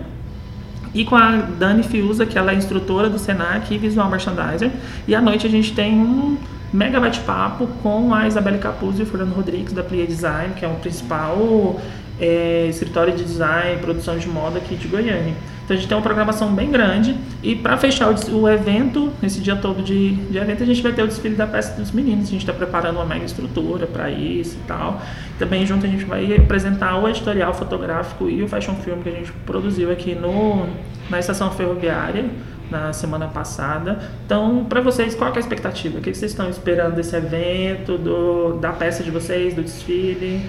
e 0.97 1.05
com 1.05 1.15
a 1.15 1.37
Dani 1.59 1.83
Fiuza, 1.83 2.25
que 2.25 2.39
ela 2.39 2.51
é 2.51 2.55
instrutora 2.55 3.07
do 3.07 3.19
Senac 3.19 3.71
e 3.71 3.77
visual 3.77 4.09
merchandiser. 4.09 4.71
E 5.07 5.13
à 5.13 5.21
noite 5.21 5.45
a 5.45 5.49
gente 5.49 5.71
tem 5.73 5.93
um 5.93 6.37
mega 6.73 6.99
bate-papo 6.99 7.67
com 7.83 8.15
a 8.15 8.27
Isabelle 8.27 8.57
Capuzzi 8.57 9.01
e 9.01 9.03
o 9.03 9.05
Fernando 9.05 9.33
Rodrigues 9.33 9.73
da 9.73 9.83
Plia 9.83 10.07
Design, 10.07 10.55
que 10.55 10.65
é 10.65 10.67
o 10.67 10.73
principal 10.75 11.79
é, 12.19 12.65
escritório 12.67 13.15
de 13.15 13.23
design 13.23 13.75
e 13.75 13.77
produção 13.77 14.17
de 14.17 14.27
moda 14.27 14.57
aqui 14.57 14.75
de 14.75 14.87
Goiânia. 14.87 15.35
Então 15.67 15.75
a 15.75 15.79
gente 15.81 15.89
tem 15.89 15.97
uma 15.97 16.03
programação 16.03 16.55
bem 16.55 16.71
grande 16.71 17.13
e 17.43 17.53
para 17.53 17.75
fechar 17.75 18.09
o, 18.09 18.37
o, 18.37 18.47
evento, 18.47 19.11
nesse 19.21 19.41
dia 19.41 19.57
todo 19.57 19.83
de, 19.83 20.15
de 20.15 20.37
evento, 20.37 20.63
a 20.63 20.65
gente 20.65 20.81
vai 20.81 20.93
ter 20.93 21.03
o 21.03 21.07
desfile 21.07 21.35
da 21.35 21.45
peça 21.45 21.75
dos 21.77 21.91
meninos. 21.91 22.29
A 22.29 22.31
gente 22.31 22.39
está 22.39 22.53
preparando 22.53 22.95
uma 22.95 23.05
mega 23.05 23.25
estrutura 23.25 23.85
para 23.85 24.09
isso 24.09 24.55
e 24.55 24.65
tal. 24.65 25.01
Também 25.37 25.65
junto 25.65 25.85
a 25.85 25.89
gente 25.89 26.05
vai 26.05 26.37
apresentar 26.37 26.97
o 26.97 27.09
editorial 27.09 27.53
fotográfico 27.53 28.29
e 28.29 28.41
o 28.41 28.47
fashion 28.47 28.75
film 28.75 29.01
que 29.01 29.09
a 29.09 29.11
gente 29.11 29.33
produziu 29.45 29.91
aqui 29.91 30.15
no, 30.15 30.69
na 31.09 31.19
estação 31.19 31.51
ferroviária 31.51 32.23
na 32.71 32.93
semana 32.93 33.27
passada. 33.27 33.99
Então, 34.25 34.65
para 34.69 34.79
vocês, 34.79 35.15
qual 35.15 35.33
é 35.33 35.35
a 35.35 35.39
expectativa? 35.39 35.99
O 35.99 36.01
que 36.01 36.13
vocês 36.13 36.31
estão 36.31 36.49
esperando 36.49 36.95
desse 36.95 37.13
evento, 37.13 37.97
do, 37.97 38.53
da 38.53 38.71
peça 38.71 39.03
de 39.03 39.11
vocês, 39.11 39.53
do 39.53 39.63
desfile? 39.63 40.45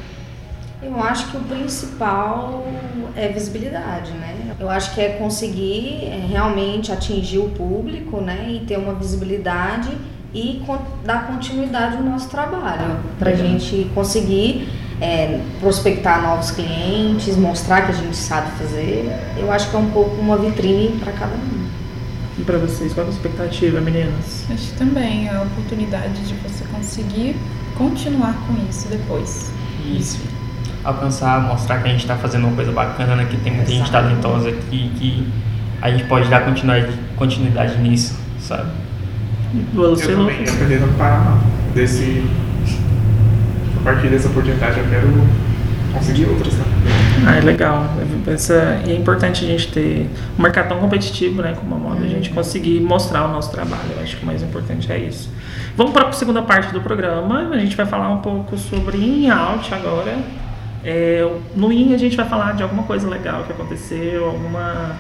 Eu 0.81 1.03
acho 1.03 1.31
que 1.31 1.37
o 1.37 1.41
principal 1.41 2.65
é 3.17 3.29
visibilidade, 3.29 4.13
né? 4.13 4.55
Eu 4.61 4.71
acho 4.71 4.95
que 4.95 5.01
é 5.01 5.11
conseguir 5.11 6.05
é, 6.05 6.25
realmente 6.29 6.93
atingir 6.93 7.39
o 7.39 7.49
público, 7.51 8.21
né? 8.21 8.47
E 8.49 8.61
ter 8.65 8.79
uma 8.79 8.95
visibilidade 8.95 9.91
e 10.33 10.63
dar 11.05 11.27
continuidade 11.27 11.97
ao 11.97 12.03
nosso 12.03 12.29
trabalho, 12.29 13.01
para 13.19 13.31
a 13.31 13.35
gente 13.35 13.91
conseguir 13.95 14.69
é, 15.01 15.41
prospectar 15.59 16.23
novos 16.23 16.53
clientes, 16.53 17.37
mostrar 17.37 17.83
que 17.83 17.93
a 17.93 17.95
gente 17.95 18.17
sabe 18.17 18.51
fazer. 18.53 19.11
Eu 19.37 19.51
acho 19.51 19.71
que 19.71 19.77
é 19.77 19.79
um 19.81 19.91
pouco 19.91 20.15
uma 20.21 20.37
vitrine 20.37 20.97
para 21.01 21.13
cada 21.13 21.35
um. 21.35 21.69
E 22.39 22.43
para 22.43 22.57
vocês, 22.59 22.93
qual 22.95 23.05
é 23.05 23.09
a 23.09 23.13
expectativa, 23.13 23.81
meninas? 23.81 24.45
Acho 24.49 24.71
que 24.71 24.79
também 24.79 25.27
é 25.27 25.35
a 25.35 25.43
oportunidade 25.43 26.21
de 26.23 26.35
você 26.35 26.65
conseguir 26.67 27.35
continuar 27.77 28.35
com 28.47 28.71
isso 28.71 28.87
depois. 28.87 29.51
Isso 29.85 30.38
alcançar, 30.89 31.41
mostrar 31.41 31.79
que 31.79 31.89
a 31.89 31.91
gente 31.91 32.01
está 32.01 32.17
fazendo 32.17 32.47
uma 32.47 32.57
coisa 32.57 32.73
bacana, 32.73 33.25
que 33.25 33.37
tem 33.37 33.53
muita 33.53 33.71
gente 33.71 33.91
talentosa 33.91 34.49
aqui, 34.49 34.91
que 34.97 35.29
a 35.81 35.91
gente 35.91 36.05
pode 36.05 36.29
dar 36.29 36.45
continuidade, 36.45 36.93
continuidade 37.17 37.79
nisso, 37.79 38.19
sabe? 38.41 38.71
Eu 39.75 39.97
também 39.97 40.43
ia 40.43 40.53
pretendo 40.53 40.97
parar. 40.99 41.39
Desse, 41.75 42.25
a 43.79 43.85
partir 43.85 44.09
dessa 44.09 44.29
oportunidade 44.29 44.79
eu 44.79 44.87
quero 44.89 45.09
conseguir 45.93 46.27
outras, 46.27 46.55
né? 46.55 46.65
Ah, 47.27 47.37
é 47.37 47.41
legal. 47.41 47.85
Essa, 48.27 48.81
e 48.87 48.93
é 48.93 48.97
importante 48.97 49.45
a 49.45 49.49
gente 49.49 49.69
ter 49.69 50.09
um 50.39 50.43
mercado 50.43 50.69
tão 50.69 50.79
competitivo, 50.79 51.43
né, 51.43 51.55
como 51.59 51.75
a 51.75 51.79
moda, 51.79 52.05
a 52.05 52.09
gente 52.09 52.31
conseguir 52.31 52.81
mostrar 52.81 53.25
o 53.27 53.33
nosso 53.33 53.51
trabalho. 53.51 53.91
Eu 53.97 54.03
acho 54.03 54.17
que 54.17 54.23
o 54.23 54.27
mais 54.27 54.43
importante 54.43 54.91
é 54.91 54.99
isso. 54.99 55.31
Vamos 55.77 55.93
para 55.93 56.09
a 56.09 56.13
segunda 56.13 56.43
parte 56.43 56.73
do 56.73 56.81
programa. 56.81 57.51
A 57.53 57.59
gente 57.59 57.77
vai 57.77 57.87
falar 57.87 58.11
um 58.11 58.19
pouco 58.19 58.57
sobre 58.57 58.99
in-out 58.99 59.73
agora. 59.75 60.17
É, 60.85 61.29
no 61.57 61.73
IN 61.73 61.95
a 61.95 61.99
gente 61.99 62.17
vai 62.17 62.29
falar 62.29 62.55
de 62.55 62.63
alguma 62.63 62.85
coisa 62.85 63.09
legal 63.09 63.45
que 63.45 63.53
aconteceu, 63.53 64.27
alguma 64.27 64.97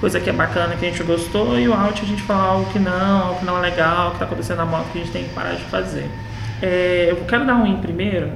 coisa 0.00 0.20
que 0.20 0.28
é 0.28 0.32
bacana 0.32 0.76
que 0.76 0.86
a 0.86 0.90
gente 0.90 1.02
gostou, 1.02 1.58
e 1.58 1.68
o 1.68 1.72
out 1.72 2.00
a 2.02 2.06
gente 2.06 2.22
fala 2.22 2.44
algo 2.44 2.72
que 2.72 2.78
não, 2.78 3.22
algo 3.28 3.38
que 3.40 3.44
não 3.44 3.58
é 3.58 3.60
legal, 3.60 4.10
que 4.10 4.16
está 4.16 4.24
acontecendo 4.24 4.58
na 4.58 4.66
moto 4.66 4.90
que 4.92 4.98
a 4.98 5.00
gente 5.02 5.12
tem 5.12 5.24
que 5.24 5.34
parar 5.34 5.52
de 5.52 5.64
fazer. 5.64 6.08
É, 6.62 7.08
eu 7.10 7.16
quero 7.26 7.46
dar 7.46 7.56
um 7.56 7.66
IN 7.66 7.76
primeiro. 7.76 8.30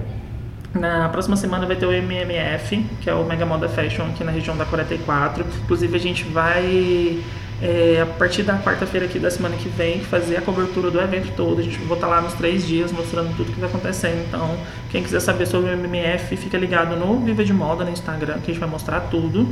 Na 0.74 1.08
próxima 1.08 1.34
semana 1.36 1.66
vai 1.66 1.76
ter 1.76 1.86
o 1.86 1.92
MMF, 1.92 2.84
que 3.00 3.08
é 3.08 3.14
o 3.14 3.24
Mega 3.24 3.46
Moda 3.46 3.68
Fashion 3.68 4.04
aqui 4.06 4.22
na 4.22 4.30
região 4.30 4.56
da 4.56 4.64
44. 4.64 5.44
Inclusive 5.64 5.96
a 5.96 6.00
gente 6.00 6.24
vai 6.24 7.22
é, 7.60 8.00
a 8.00 8.06
partir 8.06 8.42
da 8.42 8.56
quarta-feira 8.58 9.06
aqui 9.06 9.18
da 9.18 9.30
semana 9.30 9.56
que 9.56 9.68
vem, 9.68 10.00
fazer 10.00 10.36
a 10.36 10.40
cobertura 10.40 10.90
do 10.90 11.00
evento 11.00 11.32
todo. 11.36 11.60
A 11.60 11.62
gente 11.62 11.78
vai 11.78 11.96
estar 11.96 12.06
lá 12.06 12.20
nos 12.20 12.34
três 12.34 12.66
dias 12.66 12.92
mostrando 12.92 13.36
tudo 13.36 13.46
que 13.46 13.52
está 13.52 13.66
acontecendo. 13.66 14.24
Então, 14.28 14.56
quem 14.90 15.02
quiser 15.02 15.20
saber 15.20 15.46
sobre 15.46 15.70
o 15.70 15.72
MMF, 15.72 16.36
fica 16.36 16.56
ligado 16.56 16.96
no 16.96 17.18
Viva 17.20 17.44
de 17.44 17.52
Moda 17.52 17.84
no 17.84 17.90
Instagram, 17.90 18.34
que 18.34 18.50
a 18.50 18.54
gente 18.54 18.60
vai 18.60 18.68
mostrar 18.68 19.00
tudo. 19.00 19.48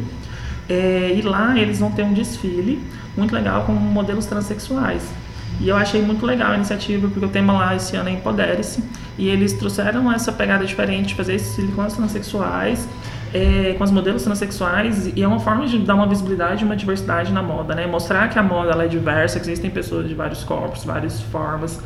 É, 0.69 1.13
e 1.17 1.23
lá 1.23 1.59
eles 1.59 1.79
vão 1.79 1.91
ter 1.91 2.03
um 2.03 2.13
desfile 2.13 2.81
muito 3.17 3.35
legal 3.35 3.65
com 3.65 3.73
modelos 3.73 4.27
transexuais. 4.27 5.03
E 5.61 5.69
eu 5.69 5.77
achei 5.77 6.03
muito 6.03 6.25
legal 6.27 6.53
a 6.53 6.57
iniciativa, 6.57 7.09
porque 7.09 7.25
o 7.25 7.29
tema 7.29 7.53
lá 7.53 7.75
esse 7.75 7.97
ano 7.97 8.09
é 8.09 8.13
Empodere-se. 8.13 8.85
E 9.19 9.29
eles 9.29 9.55
trouxeram 9.55 10.13
essa 10.13 10.31
pegada 10.31 10.65
diferente 10.65 11.15
fazer 11.15 11.35
esse 11.35 11.47
desfile 11.47 11.73
com 11.73 11.83
as 11.83 11.95
transexuais 11.95 12.87
é, 13.37 13.75
com 13.75 13.85
os 13.85 13.91
modelos 13.91 14.23
transexuais 14.23 15.13
e 15.15 15.23
é 15.23 15.29
uma 15.29 15.39
forma 15.39 15.67
de 15.67 15.79
dar 15.79 15.95
uma 15.95 16.07
visibilidade 16.07 16.63
e 16.63 16.65
uma 16.65 16.75
diversidade 16.75 17.31
na 17.31 17.43
moda, 17.43 17.75
né? 17.75 17.87
Mostrar 17.87 18.29
que 18.31 18.39
a 18.39 18.43
moda 18.43 18.71
ela 18.71 18.85
é 18.85 18.89
diversa, 18.89 19.39
que 19.39 19.45
existem 19.45 19.71
pessoas 19.71 20.09
de 20.09 20.15
vários 20.15 20.43
corpos, 20.43 20.85
várias 20.85 21.21
formas. 21.21 21.79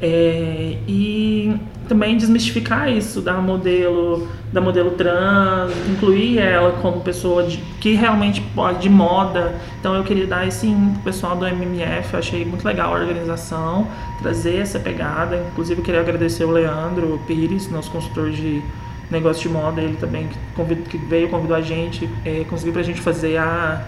É, 0.00 0.76
e 0.86 1.56
também 1.88 2.16
desmistificar 2.16 2.88
isso 2.88 3.20
da 3.20 3.32
modelo 3.32 4.28
da 4.52 4.60
modelo 4.60 4.92
trans, 4.92 5.72
incluir 5.88 6.38
ela 6.38 6.72
como 6.80 7.00
pessoa 7.00 7.42
de, 7.42 7.56
que 7.80 7.94
realmente 7.94 8.40
pode 8.54 8.80
de 8.80 8.90
moda. 8.90 9.54
Então 9.80 9.94
eu 9.94 10.04
queria 10.04 10.26
dar 10.26 10.46
esse 10.46 10.66
pro 10.66 11.02
pessoal 11.04 11.34
do 11.34 11.46
MMF, 11.46 12.12
eu 12.12 12.18
achei 12.18 12.44
muito 12.44 12.64
legal 12.64 12.94
a 12.94 13.00
organização, 13.00 13.88
trazer 14.20 14.58
essa 14.58 14.78
pegada. 14.78 15.42
Inclusive 15.52 15.80
eu 15.80 15.84
queria 15.84 16.00
agradecer 16.00 16.44
o 16.44 16.50
Leandro 16.50 17.18
Pires, 17.26 17.70
nosso 17.70 17.90
consultor 17.90 18.30
de 18.30 18.62
negócio 19.10 19.42
de 19.42 19.48
moda, 19.48 19.80
ele 19.80 19.96
também 19.96 20.28
que, 20.28 20.76
que 20.76 20.98
veio, 20.98 21.28
convidou 21.28 21.56
a 21.56 21.60
gente, 21.60 22.08
é, 22.24 22.44
conseguiu 22.48 22.72
pra 22.72 22.82
gente 22.82 23.00
fazer 23.00 23.36
a, 23.38 23.82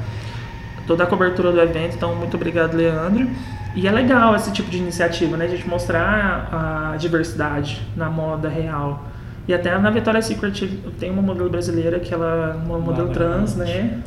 toda 0.86 1.04
a 1.04 1.06
cobertura 1.06 1.52
do 1.52 1.60
evento, 1.60 1.96
então 1.96 2.14
muito 2.14 2.36
obrigado, 2.36 2.74
Leandro. 2.74 3.28
E 3.74 3.86
é 3.86 3.92
legal 3.92 4.34
esse 4.34 4.52
tipo 4.52 4.68
de 4.68 4.78
iniciativa, 4.78 5.36
né? 5.36 5.44
A 5.44 5.48
gente 5.48 5.68
mostrar 5.68 6.92
a 6.92 6.96
diversidade 6.96 7.80
na 7.96 8.10
moda 8.10 8.48
real. 8.48 9.04
E 9.46 9.54
até 9.54 9.76
na 9.78 9.90
Victoria's 9.90 10.26
Secret 10.26 10.68
tem 10.98 11.10
uma 11.10 11.22
modelo 11.22 11.48
brasileira 11.48 12.00
que 12.00 12.12
ela 12.12 12.60
uma 12.66 12.78
modelo 12.78 13.10
trans, 13.10 13.54
né? 13.56 14.02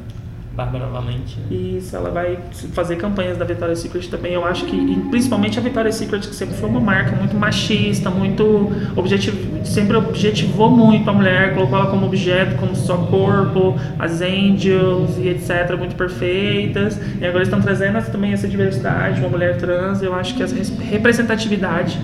Bárbara 0.53 0.86
Valente. 0.86 1.39
Né? 1.39 1.55
Isso, 1.55 1.95
ela 1.95 2.11
vai 2.11 2.38
fazer 2.74 2.95
campanhas 2.97 3.38
da 3.38 3.45
Victoria's 3.45 3.80
Secret 3.80 4.07
também. 4.09 4.34
Eu 4.34 4.45
acho 4.45 4.66
que, 4.66 5.01
principalmente 5.09 5.57
a 5.57 5.61
Victoria's 5.61 5.95
Secret, 5.95 6.20
que 6.22 6.36
sempre 6.36 6.55
foi 6.55 6.70
uma 6.70 6.80
marca 6.80 7.16
muito 7.16 7.36
machista, 7.36 8.09
muito 8.09 8.72
objetivo, 8.95 9.53
sempre 9.64 9.97
objetivou 9.97 10.70
muito 10.70 11.09
a 11.09 11.14
mulher, 11.14 11.53
colocou 11.53 11.78
ela 11.78 11.89
como 11.89 12.05
objeto, 12.05 12.55
como 12.55 12.76
só 12.76 12.97
corpo, 12.97 13.76
as 13.97 14.22
angels 14.22 15.18
e 15.18 15.30
etc, 15.30 15.78
muito 15.78 15.95
perfeitas. 15.95 16.99
E 17.20 17.26
agora 17.26 17.43
estão 17.43 17.61
trazendo 17.61 18.01
também 18.11 18.34
essa 18.34 18.47
diversidade, 18.47 19.20
uma 19.20 19.30
mulher 19.30 19.57
trans. 19.57 20.01
Eu 20.01 20.14
acho 20.14 20.36
que 20.36 20.43
essa 20.43 20.55
representatividade 20.84 21.99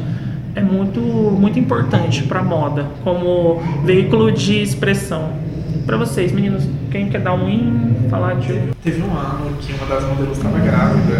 é 0.56 0.62
muito, 0.62 1.00
muito 1.00 1.60
importante 1.60 2.24
para 2.24 2.40
a 2.40 2.44
moda, 2.44 2.88
como 3.04 3.62
veículo 3.84 4.32
de 4.32 4.62
expressão 4.62 5.50
para 5.90 5.98
vocês, 5.98 6.32
meninos, 6.32 6.70
quem 6.92 7.10
quer 7.10 7.20
dar 7.20 7.34
um 7.34 7.50
in, 7.50 8.08
falar 8.12 8.36
de. 8.36 8.54
Teve 8.84 9.02
um 9.02 9.12
ano 9.12 9.58
que 9.60 9.74
uma 9.74 9.88
das 9.88 10.08
modelos 10.08 10.38
estava 10.38 10.60
grávida 10.60 11.16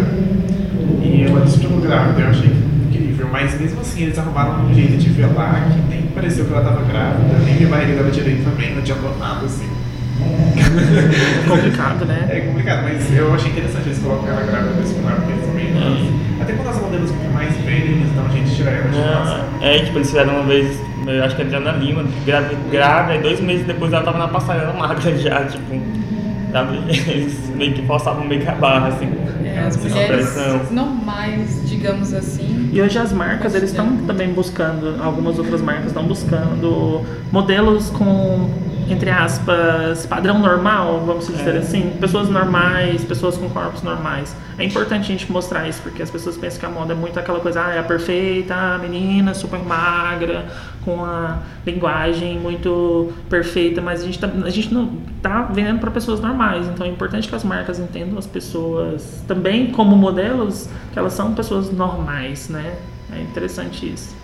e 1.02 1.24
ela 1.24 1.40
desfilou 1.40 1.80
grávida, 1.80 2.20
eu 2.20 2.28
achei 2.28 2.46
incrível, 2.46 2.59
mas 3.30 3.60
mesmo 3.60 3.80
assim 3.80 4.02
eles 4.04 4.18
arrumaram 4.18 4.64
um 4.64 4.74
jeito 4.74 4.96
de 4.96 5.08
velar 5.10 5.68
que 5.70 5.80
nem 5.88 6.02
pareceu 6.08 6.44
que 6.44 6.52
ela 6.52 6.62
estava 6.62 6.82
grávida, 6.84 7.38
nem 7.44 7.54
vi 7.56 7.64
a 7.64 7.68
barriga 7.68 7.94
dela 7.94 8.10
direito 8.10 8.44
também, 8.44 8.72
não 8.72 8.78
adiantou 8.78 9.16
nada 9.18 9.46
assim. 9.46 9.68
complicado, 11.48 12.04
né? 12.04 12.28
É 12.30 12.40
complicado, 12.40 12.82
mas 12.82 13.16
eu 13.16 13.32
achei 13.34 13.50
interessante 13.50 13.86
eles 13.86 13.98
colocarem 13.98 14.36
ela 14.36 14.46
grávida 14.46 14.74
nesse 14.74 14.94
cenário, 14.94 15.22
porque 15.22 15.46
também. 15.46 16.20
Até 16.40 16.52
quando 16.54 16.68
as 16.68 16.80
modelos 16.80 17.10
ficam 17.10 17.30
mais 17.32 17.56
velhas, 17.58 17.90
eles 17.90 18.10
dão 18.12 18.26
a 18.26 18.28
gente 18.28 18.56
tirar 18.56 18.72
elas 18.72 18.90
de. 18.90 18.98
Não, 19.00 19.62
é, 19.62 19.78
tipo, 19.78 19.98
eles 19.98 20.08
fizeram 20.08 20.34
uma 20.34 20.44
vez, 20.44 20.80
eu 21.06 21.24
acho 21.24 21.36
que 21.36 21.42
a 21.42 21.44
Adriana 21.44 21.72
Lima, 21.72 22.04
grávida, 22.24 22.56
grávida, 22.70 23.16
e 23.16 23.22
dois 23.22 23.40
meses 23.40 23.66
depois 23.66 23.92
ela 23.92 24.02
tava 24.02 24.18
na 24.18 24.28
passarela 24.28 24.72
magra 24.72 25.16
já, 25.16 25.44
tipo, 25.44 25.80
sabe? 26.52 26.78
Eles 26.88 27.50
meio 27.54 27.72
que 27.74 27.82
forçavam 27.86 28.24
meio 28.24 28.40
que 28.40 28.48
a 28.48 28.54
barra, 28.54 28.88
assim. 28.88 29.10
É, 29.44 29.60
as 29.60 29.76
mulheres 29.76 30.32
pressão. 30.32 30.60
normais, 30.70 31.68
digamos 31.68 32.12
assim. 32.12 32.59
E 32.72 32.80
hoje 32.80 32.98
as 32.98 33.12
marcas, 33.12 33.54
eles 33.54 33.70
estão 33.70 33.96
também 34.06 34.32
buscando, 34.32 35.02
algumas 35.02 35.38
outras 35.38 35.60
marcas 35.60 35.86
estão 35.86 36.04
buscando 36.04 37.04
modelos 37.32 37.90
com, 37.90 38.48
entre 38.92 39.10
aspas, 39.10 40.06
padrão 40.06 40.38
normal, 40.38 41.02
vamos 41.04 41.26
dizer 41.26 41.54
É. 41.54 41.58
assim. 41.58 41.90
Pessoas 42.00 42.28
normais, 42.28 43.04
pessoas 43.04 43.36
com 43.36 43.48
corpos 43.48 43.82
normais. 43.82 44.34
É 44.58 44.64
importante 44.64 45.02
a 45.04 45.06
gente 45.06 45.30
mostrar 45.30 45.68
isso, 45.68 45.80
porque 45.82 46.02
as 46.02 46.10
pessoas 46.10 46.36
pensam 46.36 46.60
que 46.60 46.66
a 46.66 46.68
moda 46.68 46.92
é 46.92 46.96
muito 46.96 47.18
aquela 47.18 47.40
coisa, 47.40 47.64
ah, 47.64 47.74
é 47.74 47.78
a 47.78 47.82
perfeita, 47.82 48.54
a 48.54 48.78
menina 48.78 49.32
super 49.34 49.60
magra, 49.60 50.46
com 50.84 51.04
a 51.04 51.38
linguagem 51.66 52.38
muito 52.38 53.12
perfeita, 53.28 53.80
mas 53.80 54.02
a 54.02 54.06
gente, 54.06 54.18
tá, 54.18 54.28
a 54.44 54.50
gente 54.50 54.72
não 54.72 54.98
tá 55.22 55.42
vendendo 55.52 55.78
para 55.80 55.90
pessoas 55.90 56.20
normais. 56.20 56.66
Então 56.66 56.86
é 56.86 56.90
importante 56.90 57.28
que 57.28 57.34
as 57.34 57.44
marcas 57.44 57.78
entendam 57.78 58.18
as 58.18 58.26
pessoas 58.26 59.22
também 59.26 59.68
como 59.72 59.96
modelos, 59.96 60.68
que 60.92 60.98
elas 60.98 61.12
são 61.12 61.34
pessoas 61.34 61.70
normais, 61.72 62.48
né? 62.48 62.74
É 63.16 63.20
interessante 63.20 63.92
isso. 63.92 64.14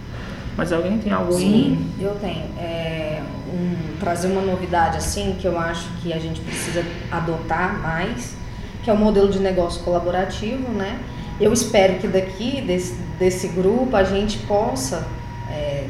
Mas 0.56 0.72
alguém 0.72 0.96
tem 0.98 1.12
algum 1.12 1.32
Sim, 1.32 1.86
eu 2.00 2.14
tenho. 2.20 2.44
É, 2.58 3.20
um- 3.56 3.96
trazer 3.98 4.28
uma 4.28 4.42
novidade 4.42 4.96
assim 4.98 5.36
que 5.40 5.46
eu 5.46 5.58
acho 5.58 5.88
que 6.02 6.12
a 6.12 6.18
gente 6.18 6.40
precisa 6.40 6.84
adotar 7.10 7.78
mais, 7.80 8.34
que 8.82 8.90
é 8.90 8.92
o 8.92 8.96
modelo 8.96 9.28
de 9.28 9.38
negócio 9.40 9.82
colaborativo, 9.82 10.70
né? 10.72 10.98
Eu 11.40 11.52
espero 11.52 11.94
que 11.98 12.06
daqui 12.08 12.60
desse, 12.62 12.94
desse 13.18 13.48
grupo 13.48 13.94
a 13.96 14.04
gente 14.04 14.38
possa 14.38 15.06
é, 15.50 15.84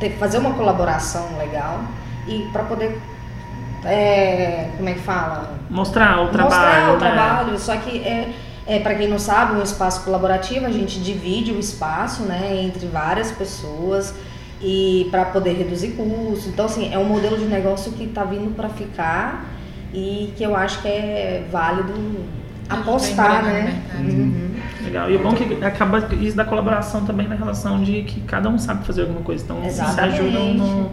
ter- 0.00 0.16
fazer 0.18 0.38
uma 0.38 0.54
colaboração 0.54 1.36
legal 1.38 1.80
e 2.26 2.48
para 2.52 2.62
poder 2.64 3.00
é, 3.84 4.70
como 4.76 4.88
é 4.88 4.94
que 4.94 5.00
fala? 5.00 5.58
mostrar 5.68 6.22
o 6.22 6.28
trabalho? 6.28 6.54
mostrar 6.54 6.88
o 6.90 6.92
né? 6.92 6.98
trabalho, 6.98 7.58
só 7.58 7.76
que 7.76 7.98
é, 7.98 8.32
é 8.66 8.78
para 8.78 8.94
quem 8.94 9.08
não 9.08 9.18
sabe, 9.18 9.58
um 9.58 9.62
espaço 9.62 10.02
colaborativo, 10.04 10.64
a 10.66 10.70
gente 10.72 10.98
divide 11.00 11.52
o 11.52 11.58
espaço, 11.60 12.22
né, 12.22 12.62
entre 12.62 12.86
várias 12.86 13.30
pessoas 13.30 14.14
e 14.64 15.08
para 15.10 15.26
poder 15.26 15.52
reduzir 15.52 15.88
custos. 15.88 16.46
Então 16.46 16.64
assim, 16.64 16.92
é 16.92 16.98
um 16.98 17.04
modelo 17.04 17.36
de 17.36 17.44
negócio 17.44 17.92
que 17.92 18.04
está 18.04 18.24
vindo 18.24 18.56
para 18.56 18.70
ficar 18.70 19.44
e 19.92 20.32
que 20.36 20.42
eu 20.42 20.56
acho 20.56 20.80
que 20.80 20.88
é 20.88 21.46
válido 21.52 21.92
apostar, 22.68 23.44
né? 23.44 23.82
Uhum. 23.98 24.54
Legal. 24.82 25.10
E 25.10 25.16
o 25.16 25.18
bom 25.18 25.32
é 25.32 25.34
que 25.34 25.64
acaba 25.64 25.98
isso 26.20 26.34
da 26.34 26.46
colaboração 26.46 27.04
também 27.04 27.28
na 27.28 27.34
relação 27.34 27.82
de 27.82 28.02
que 28.04 28.22
cada 28.22 28.48
um 28.48 28.58
sabe 28.58 28.86
fazer 28.86 29.02
alguma 29.02 29.20
coisa. 29.20 29.44
Então 29.44 29.60
se 29.62 29.68
Exatamente. 29.68 30.20
ajudam 30.20 30.54
no, 30.54 30.90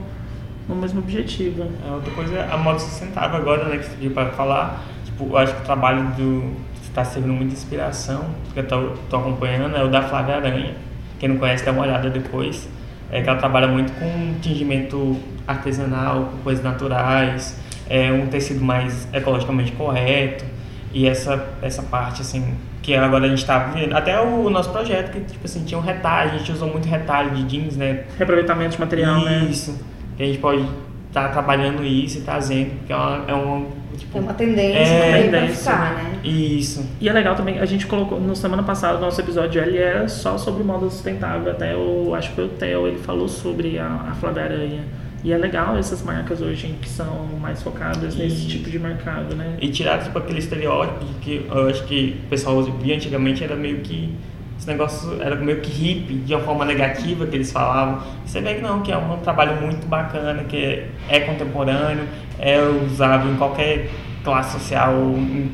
no 0.68 0.76
mesmo 0.76 1.00
objetivo. 1.00 1.66
A 1.88 1.96
outra 1.96 2.12
coisa 2.12 2.36
é 2.36 2.52
a 2.52 2.58
moda 2.58 2.80
sustentável 2.80 3.38
agora, 3.38 3.70
né, 3.70 3.78
que 3.78 3.86
você 3.86 3.92
pediu 3.92 4.12
para 4.12 4.32
falar. 4.32 4.84
Tipo, 5.06 5.30
eu 5.30 5.38
acho 5.38 5.56
que 5.56 5.62
o 5.62 5.66
trabalho 5.66 6.04
do 6.18 6.54
está 6.92 7.06
servindo 7.06 7.34
muita 7.34 7.54
inspiração, 7.54 8.26
que 8.54 8.60
eu 8.60 8.68
tô, 8.68 8.90
tô 9.10 9.16
acompanhando, 9.16 9.78
é 9.78 9.84
o 9.84 9.88
da 9.88 10.02
Flávia 10.02 10.36
Aranha. 10.36 10.76
Quem 11.18 11.30
não 11.30 11.38
conhece, 11.38 11.64
dá 11.64 11.72
uma 11.72 11.84
olhada 11.84 12.10
depois. 12.10 12.68
É 13.12 13.22
que 13.22 13.30
ela 13.30 13.38
trabalha 13.38 13.68
muito 13.68 13.92
com 13.94 14.34
tingimento 14.42 15.18
artesanal, 15.46 16.30
com 16.32 16.38
coisas 16.38 16.64
naturais, 16.64 17.60
é 17.90 18.12
um 18.12 18.28
tecido 18.28 18.64
mais 18.64 19.08
ecologicamente 19.14 19.74
correto. 19.74 20.46
E 20.94 21.08
essa, 21.08 21.50
essa 21.62 21.84
parte, 21.84 22.22
assim, 22.22 22.56
que 22.82 22.96
agora 22.96 23.26
a 23.26 23.28
gente 23.28 23.40
está 23.40 23.60
vendo, 23.60 23.96
até 23.96 24.20
o 24.20 24.50
nosso 24.50 24.72
projeto, 24.72 25.12
que 25.12 25.20
tipo 25.22 25.46
assim, 25.46 25.64
tinha 25.64 25.78
um 25.78 25.82
retalho, 25.84 26.32
a 26.32 26.38
gente 26.38 26.52
usou 26.52 26.70
muito 26.70 26.88
retalho 26.88 27.32
de 27.32 27.44
jeans, 27.44 27.78
né? 27.78 28.06
Reaproveitamento 28.18 28.72
de 28.72 28.80
material, 28.80 29.24
né? 29.24 29.48
Isso. 29.50 29.78
Que 30.18 30.24
a 30.24 30.26
gente 30.26 30.40
pode 30.40 30.66
estar 31.12 31.30
trabalhando 31.30 31.84
isso 31.84 32.20
e 32.20 32.22
trazendo, 32.22 32.72
porque 32.78 32.94
é 32.94 32.96
uma. 32.96 33.26
É 33.28 33.34
uma 33.34 33.68
tipo, 33.98 34.18
É 34.18 34.22
uma 34.22 34.34
tendência 34.34 34.80
É, 34.80 35.24
tendência, 35.24 35.72
ficar, 35.72 35.96
né? 35.96 36.20
Isso. 36.24 36.86
E 37.00 37.10
é 37.10 37.14
legal 37.14 37.36
também, 37.36 37.60
a 37.60 37.66
gente 37.66 37.86
colocou, 37.86 38.20
no 38.20 38.36
semana 38.36 38.64
passada, 38.64 38.98
o 38.98 39.02
nosso 39.02 39.20
episódio 39.20 39.62
ele 39.62 39.78
era 39.78 40.08
só 40.08 40.38
sobre 40.38 40.64
moda 40.64 40.90
sustentável. 40.90 41.52
Até 41.52 41.76
o, 41.76 42.16
acho 42.16 42.30
que 42.30 42.36
foi 42.36 42.46
o 42.46 42.50
Theo, 42.50 42.88
ele 42.88 42.98
falou 43.00 43.28
sobre 43.28 43.78
a, 43.78 44.08
a 44.10 44.16
Flávia 44.16 44.44
Aranha. 44.44 44.84
E 45.24 45.32
é 45.32 45.38
legal 45.38 45.78
essas 45.78 46.02
marcas 46.02 46.42
hoje 46.42 46.76
que 46.82 46.90
são 46.90 47.28
mais 47.40 47.62
focadas 47.62 48.16
nesse 48.16 48.38
Isso. 48.38 48.48
tipo 48.50 48.72
de 48.72 48.80
mercado, 48.80 49.36
né? 49.36 49.56
E 49.62 49.70
tirar 49.70 50.00
tipo, 50.04 50.18
aquele 50.18 50.40
estereótipo 50.40 51.06
que 51.22 51.46
eu 51.48 51.70
acho 51.70 51.84
que 51.84 52.20
o 52.26 52.30
pessoal 52.30 52.64
via 52.64 52.96
antigamente 52.96 53.44
era 53.44 53.56
meio 53.56 53.82
que. 53.82 54.16
Esse 54.62 54.68
negócio 54.70 55.20
era 55.20 55.36
meio 55.36 55.60
que 55.60 55.72
hippie, 55.72 56.14
de 56.20 56.36
uma 56.36 56.44
forma 56.44 56.64
negativa 56.64 57.26
que 57.26 57.36
eles 57.36 57.52
falavam. 57.52 58.00
Você 58.24 58.40
vê 58.42 58.54
que 58.54 58.62
não, 58.62 58.82
que 58.84 58.92
é 58.92 58.96
um 58.98 59.18
trabalho 59.18 59.60
muito 59.60 59.88
bacana, 59.88 60.44
que 60.44 60.56
é, 60.56 60.88
é 61.10 61.20
contemporâneo, 61.22 62.04
é 62.38 62.62
usável 62.62 63.32
em 63.34 63.38
qualquer 63.38 63.90
classe 64.24 64.60
social, 64.60 64.94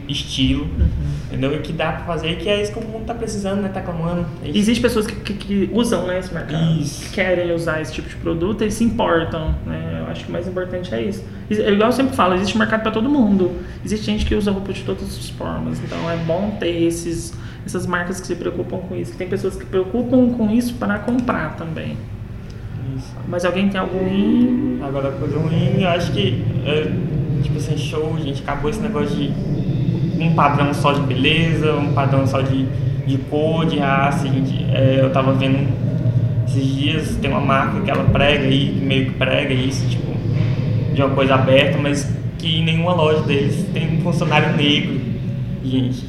estilo, 0.09 0.67
entendeu? 1.27 1.55
E 1.55 1.59
que 1.59 1.71
dá 1.71 1.93
pra 1.93 2.03
fazer, 2.03 2.31
e 2.31 2.35
que 2.35 2.49
é 2.49 2.61
isso 2.61 2.73
que 2.73 2.79
o 2.79 2.83
mundo 2.85 3.05
tá 3.05 3.13
precisando, 3.13 3.61
né? 3.61 3.69
Tá 3.73 3.79
clamando. 3.79 4.25
É. 4.43 4.49
Existem 4.49 4.81
pessoas 4.81 5.07
que, 5.07 5.15
que, 5.15 5.33
que 5.35 5.69
usam 5.71 6.05
né, 6.05 6.19
esse 6.19 6.33
mercado, 6.33 6.81
Isso. 6.81 7.05
que 7.05 7.11
querem 7.11 7.53
usar 7.53 7.79
esse 7.79 7.93
tipo 7.93 8.09
de 8.09 8.15
produto 8.17 8.65
e 8.65 8.69
se 8.69 8.83
importam. 8.83 9.55
Né? 9.65 10.01
Eu 10.05 10.11
acho 10.11 10.25
que 10.25 10.29
o 10.29 10.33
mais 10.33 10.45
importante 10.49 10.93
é 10.93 11.01
isso. 11.01 11.23
Is- 11.49 11.59
é 11.59 11.71
Igual 11.71 11.91
eu 11.91 11.93
sempre 11.93 12.13
falo, 12.13 12.35
existe 12.35 12.57
mercado 12.57 12.81
para 12.81 12.91
todo 12.91 13.07
mundo. 13.07 13.55
Existe 13.85 14.05
gente 14.05 14.25
que 14.25 14.35
usa 14.35 14.51
roupa 14.51 14.73
de 14.73 14.83
todas 14.83 15.03
as 15.17 15.29
formas. 15.29 15.79
Então 15.79 16.11
é 16.11 16.17
bom 16.17 16.57
ter 16.59 16.83
esses, 16.83 17.33
essas 17.67 17.85
marcas 17.85 18.19
que 18.19 18.27
se 18.27 18.35
preocupam 18.35 18.77
com 18.79 18.95
isso. 18.95 19.11
Que 19.11 19.17
tem 19.17 19.27
pessoas 19.27 19.55
que 19.55 19.63
se 19.63 19.69
preocupam 19.69 20.31
com 20.31 20.49
isso 20.49 20.73
para 20.75 20.99
comprar 20.99 21.55
também. 21.55 21.97
Isso. 22.95 23.13
Mas 23.27 23.45
alguém 23.45 23.69
tem 23.69 23.79
algum. 23.79 24.83
Agora, 24.83 25.11
coisa 25.11 25.37
ruim, 25.37 25.81
eu 25.81 25.89
acho 25.89 26.11
que, 26.11 26.43
é, 26.65 26.91
tipo 27.43 27.57
assim, 27.57 27.77
show, 27.77 28.17
gente, 28.19 28.41
acabou 28.41 28.69
esse 28.69 28.79
negócio 28.79 29.15
de 29.15 29.33
um 30.19 30.33
padrão 30.33 30.73
só 30.73 30.93
de 30.93 31.01
beleza, 31.01 31.73
um 31.75 31.93
padrão 31.93 32.25
só 32.25 32.41
de, 32.41 32.65
de 33.05 33.17
cor, 33.29 33.65
de 33.65 33.77
raça. 33.77 34.27
Gente, 34.27 34.65
é, 34.73 34.99
eu 35.01 35.11
tava 35.11 35.33
vendo 35.33 35.67
esses 36.47 36.65
dias, 36.65 37.15
tem 37.17 37.29
uma 37.29 37.41
marca 37.41 37.81
que 37.81 37.91
ela 37.91 38.05
prega 38.05 38.45
aí, 38.45 38.71
meio 38.81 39.07
que 39.07 39.11
prega 39.11 39.53
isso, 39.53 39.87
tipo, 39.87 40.11
de 40.93 41.01
uma 41.01 41.13
coisa 41.13 41.35
aberta, 41.35 41.77
mas 41.77 42.11
que 42.37 42.59
em 42.59 42.63
nenhuma 42.63 42.93
loja 42.93 43.21
deles 43.23 43.65
tem 43.73 43.97
um 43.97 44.01
funcionário 44.01 44.55
negro. 44.55 44.99
Gente, 45.63 46.05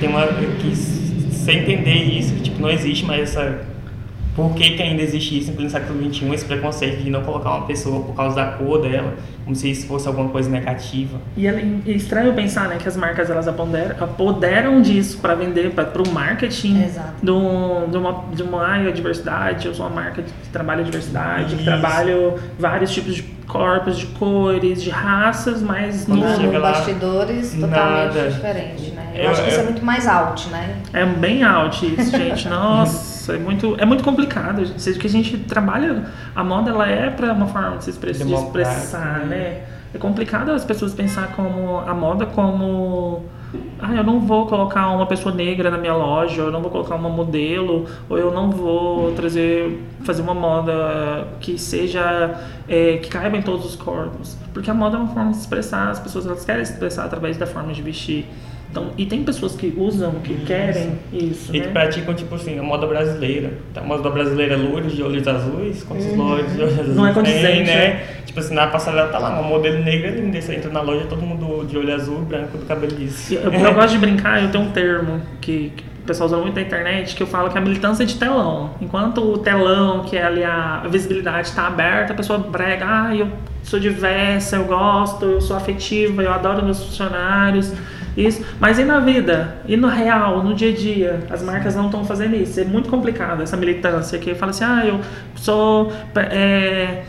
tem 0.00 0.08
uma. 0.08 0.26
que 0.26 0.74
sem 0.74 1.58
entender 1.58 1.92
isso, 1.94 2.32
que 2.34 2.40
tipo, 2.42 2.60
não 2.62 2.70
existe 2.70 3.04
mais 3.04 3.22
essa 3.22 3.58
por 4.34 4.52
que, 4.54 4.70
que 4.70 4.82
ainda 4.82 5.00
existe 5.00 5.38
isso 5.38 5.52
em 5.52 5.54
pleno 5.54 5.70
século 5.70 6.12
XXI, 6.12 6.34
esse 6.34 6.44
preconceito 6.44 7.02
de 7.04 7.08
não 7.08 7.22
colocar 7.22 7.50
uma 7.50 7.66
pessoa 7.66 8.00
por 8.00 8.16
causa 8.16 8.34
da 8.34 8.46
cor 8.46 8.82
dela, 8.82 9.14
como 9.44 9.54
se 9.54 9.70
isso 9.70 9.86
fosse 9.86 10.08
alguma 10.08 10.28
coisa 10.28 10.50
negativa. 10.50 11.20
E 11.36 11.46
é 11.46 11.50
é 11.86 11.90
estranho 11.92 12.32
pensar 12.34 12.68
né, 12.68 12.76
que 12.82 12.88
as 12.88 12.96
marcas 12.96 13.30
elas 13.30 13.46
apoderam, 13.46 13.94
apoderam 14.02 14.82
disso 14.82 15.18
para 15.18 15.36
vender 15.36 15.70
para 15.70 16.02
o 16.02 16.08
marketing 16.12 16.82
Exato. 16.82 17.12
de, 17.22 17.30
um- 17.30 17.88
de 17.88 17.96
uma, 17.96 18.24
de 18.34 18.42
uma 18.42 18.66
área 18.66 18.86
de 18.90 18.96
diversidade. 18.96 19.68
Eu 19.68 19.74
sou 19.74 19.86
uma 19.86 19.94
marca 19.94 20.20
que 20.22 20.32
trabalha 20.50 20.80
a 20.80 20.84
diversidade, 20.84 21.50
que 21.50 21.54
Isso. 21.54 21.64
trabalha 21.64 22.34
vários 22.58 22.90
tipos 22.90 23.14
de 23.14 23.22
corpos, 23.46 23.98
de 23.98 24.06
cores, 24.06 24.82
de 24.82 24.90
raças, 24.90 25.62
mas 25.62 26.06
Quando 26.06 26.22
no, 26.22 26.28
No, 26.28 26.36
chega 26.36 26.52
no 26.54 26.58
lá, 26.58 26.72
bastidores, 26.72 27.50
totalmente 27.52 28.14
nada. 28.16 28.30
diferente? 28.30 28.93
Eu, 29.14 29.24
Eu- 29.24 29.30
acho 29.30 29.42
que 29.42 29.48
isso 29.50 29.60
é 29.60 29.64
muito 29.64 29.84
mais 29.84 30.06
out, 30.06 30.48
né? 30.48 30.76
É 30.92 31.04
bem 31.06 31.42
out 31.44 31.86
isso, 31.86 32.10
gente. 32.16 32.48
Nossa, 32.50 33.34
é 33.34 33.38
muito, 33.38 33.76
é 33.78 33.84
muito 33.84 34.02
complicado. 34.04 34.66
Seja 34.78 34.98
que 34.98 35.06
a 35.06 35.10
gente 35.10 35.38
trabalha, 35.38 36.04
a 36.34 36.42
moda 36.44 36.70
ela 36.70 36.88
é 36.88 37.10
para 37.10 37.32
uma 37.32 37.46
forma 37.46 37.78
de 37.78 37.84
se 37.84 37.90
expre- 37.90 38.12
de 38.12 38.18
Democrática, 38.18 38.60
expressar, 38.78 39.20
né? 39.20 39.26
né? 39.36 39.60
É 39.94 39.98
complicado 39.98 40.50
as 40.50 40.64
pessoas 40.64 40.92
pensar 40.92 41.28
como 41.36 41.78
a 41.78 41.94
moda 41.94 42.26
como 42.26 43.24
ah, 43.78 43.94
eu 43.94 44.02
não 44.02 44.18
vou 44.18 44.46
colocar 44.46 44.90
uma 44.90 45.06
pessoa 45.06 45.32
negra 45.32 45.70
na 45.70 45.78
minha 45.78 45.94
loja, 45.94 46.42
ou 46.42 46.48
eu 46.48 46.52
não 46.52 46.60
vou 46.60 46.70
colocar 46.70 46.96
uma 46.96 47.08
modelo, 47.08 47.86
ou 48.08 48.18
eu 48.18 48.32
não 48.32 48.50
vou 48.50 49.12
trazer 49.12 49.80
fazer 50.02 50.22
uma 50.22 50.34
moda 50.34 51.28
que 51.40 51.56
seja 51.56 52.34
é, 52.68 52.96
que 52.96 53.08
caiba 53.08 53.36
em 53.36 53.42
todos 53.42 53.64
os 53.64 53.76
corpos, 53.76 54.36
porque 54.52 54.68
a 54.68 54.74
moda 54.74 54.96
é 54.96 55.00
uma 55.00 55.08
forma 55.14 55.30
de 55.30 55.36
se 55.36 55.42
expressar, 55.42 55.90
as 55.90 56.00
pessoas 56.00 56.26
elas 56.26 56.44
querem 56.44 56.64
se 56.64 56.72
expressar 56.72 57.04
através 57.04 57.36
da 57.36 57.46
forma 57.46 57.72
de 57.72 57.80
vestir. 57.80 58.26
Então, 58.74 58.90
e 58.98 59.06
tem 59.06 59.22
pessoas 59.22 59.54
que 59.54 59.72
usam, 59.76 60.14
que 60.14 60.34
querem 60.44 60.98
isso, 61.12 61.54
E 61.54 61.60
né? 61.60 61.66
que 61.66 61.70
praticam, 61.72 62.12
tipo 62.12 62.34
assim, 62.34 62.58
a 62.58 62.62
moda 62.62 62.88
brasileira. 62.88 63.52
Então, 63.70 63.84
a 63.84 63.86
moda 63.86 64.10
brasileira 64.10 64.54
é 64.54 64.56
loiros 64.56 64.96
de 64.96 65.00
olhos 65.00 65.28
azuis, 65.28 65.84
quantos 65.84 66.12
loiros 66.16 66.52
de 66.52 66.60
olhos 66.60 66.80
azuis 66.80 66.96
Não 66.96 67.06
é 67.06 67.12
tem, 67.12 67.22
condizente, 67.22 67.70
né? 67.70 68.04
Tipo 68.26 68.40
assim, 68.40 68.52
na 68.52 68.66
passarela 68.66 69.06
tá 69.12 69.18
lá, 69.18 69.38
uma 69.38 69.48
modelo 69.48 69.78
negra 69.84 70.10
linda, 70.10 70.42
você 70.42 70.56
entra 70.56 70.72
na 70.72 70.80
loja, 70.80 71.06
todo 71.06 71.22
mundo 71.22 71.64
de 71.64 71.78
olho 71.78 71.94
azul, 71.94 72.22
branco, 72.22 72.58
do 72.58 72.66
cabelo 72.66 72.96
liso. 72.98 73.32
Eu, 73.34 73.52
eu 73.52 73.70
gosto 73.74 73.92
de 73.92 73.98
brincar, 73.98 74.42
eu 74.42 74.50
tenho 74.50 74.64
um 74.64 74.70
termo 74.72 75.22
que, 75.40 75.70
que 75.76 75.84
o 76.02 76.04
pessoal 76.04 76.26
usa 76.26 76.36
muito 76.38 76.56
na 76.56 76.62
internet, 76.62 77.14
que 77.14 77.22
eu 77.22 77.28
falo 77.28 77.50
que 77.50 77.56
é 77.56 77.60
a 77.60 77.64
militância 77.64 78.04
de 78.04 78.16
telão. 78.16 78.70
Enquanto 78.80 79.18
o 79.18 79.38
telão, 79.38 80.02
que 80.02 80.16
é 80.16 80.24
ali 80.24 80.42
a 80.42 80.82
visibilidade 80.90 81.46
está 81.46 81.68
aberta, 81.68 82.12
a 82.12 82.16
pessoa 82.16 82.40
brega, 82.40 82.84
ah, 82.88 83.14
eu 83.14 83.28
sou 83.62 83.78
diversa, 83.78 84.56
eu 84.56 84.64
gosto, 84.64 85.24
eu 85.24 85.40
sou 85.40 85.56
afetiva, 85.56 86.24
eu 86.24 86.32
adoro 86.32 86.64
meus 86.64 86.82
funcionários. 86.82 87.72
Isso, 88.16 88.44
mas 88.60 88.78
e 88.78 88.84
na 88.84 89.00
vida? 89.00 89.56
E 89.66 89.76
no 89.76 89.88
real, 89.88 90.42
no 90.42 90.54
dia 90.54 90.70
a 90.70 90.74
dia? 90.74 91.20
As 91.28 91.42
marcas 91.42 91.74
não 91.74 91.86
estão 91.86 92.04
fazendo 92.04 92.36
isso. 92.36 92.60
É 92.60 92.64
muito 92.64 92.88
complicado 92.88 93.42
essa 93.42 93.56
militância 93.56 94.18
que 94.18 94.34
fala 94.34 94.50
assim, 94.50 94.64
ah, 94.64 94.82
eu 94.86 95.00
sou. 95.34 95.92
É, 96.16 97.02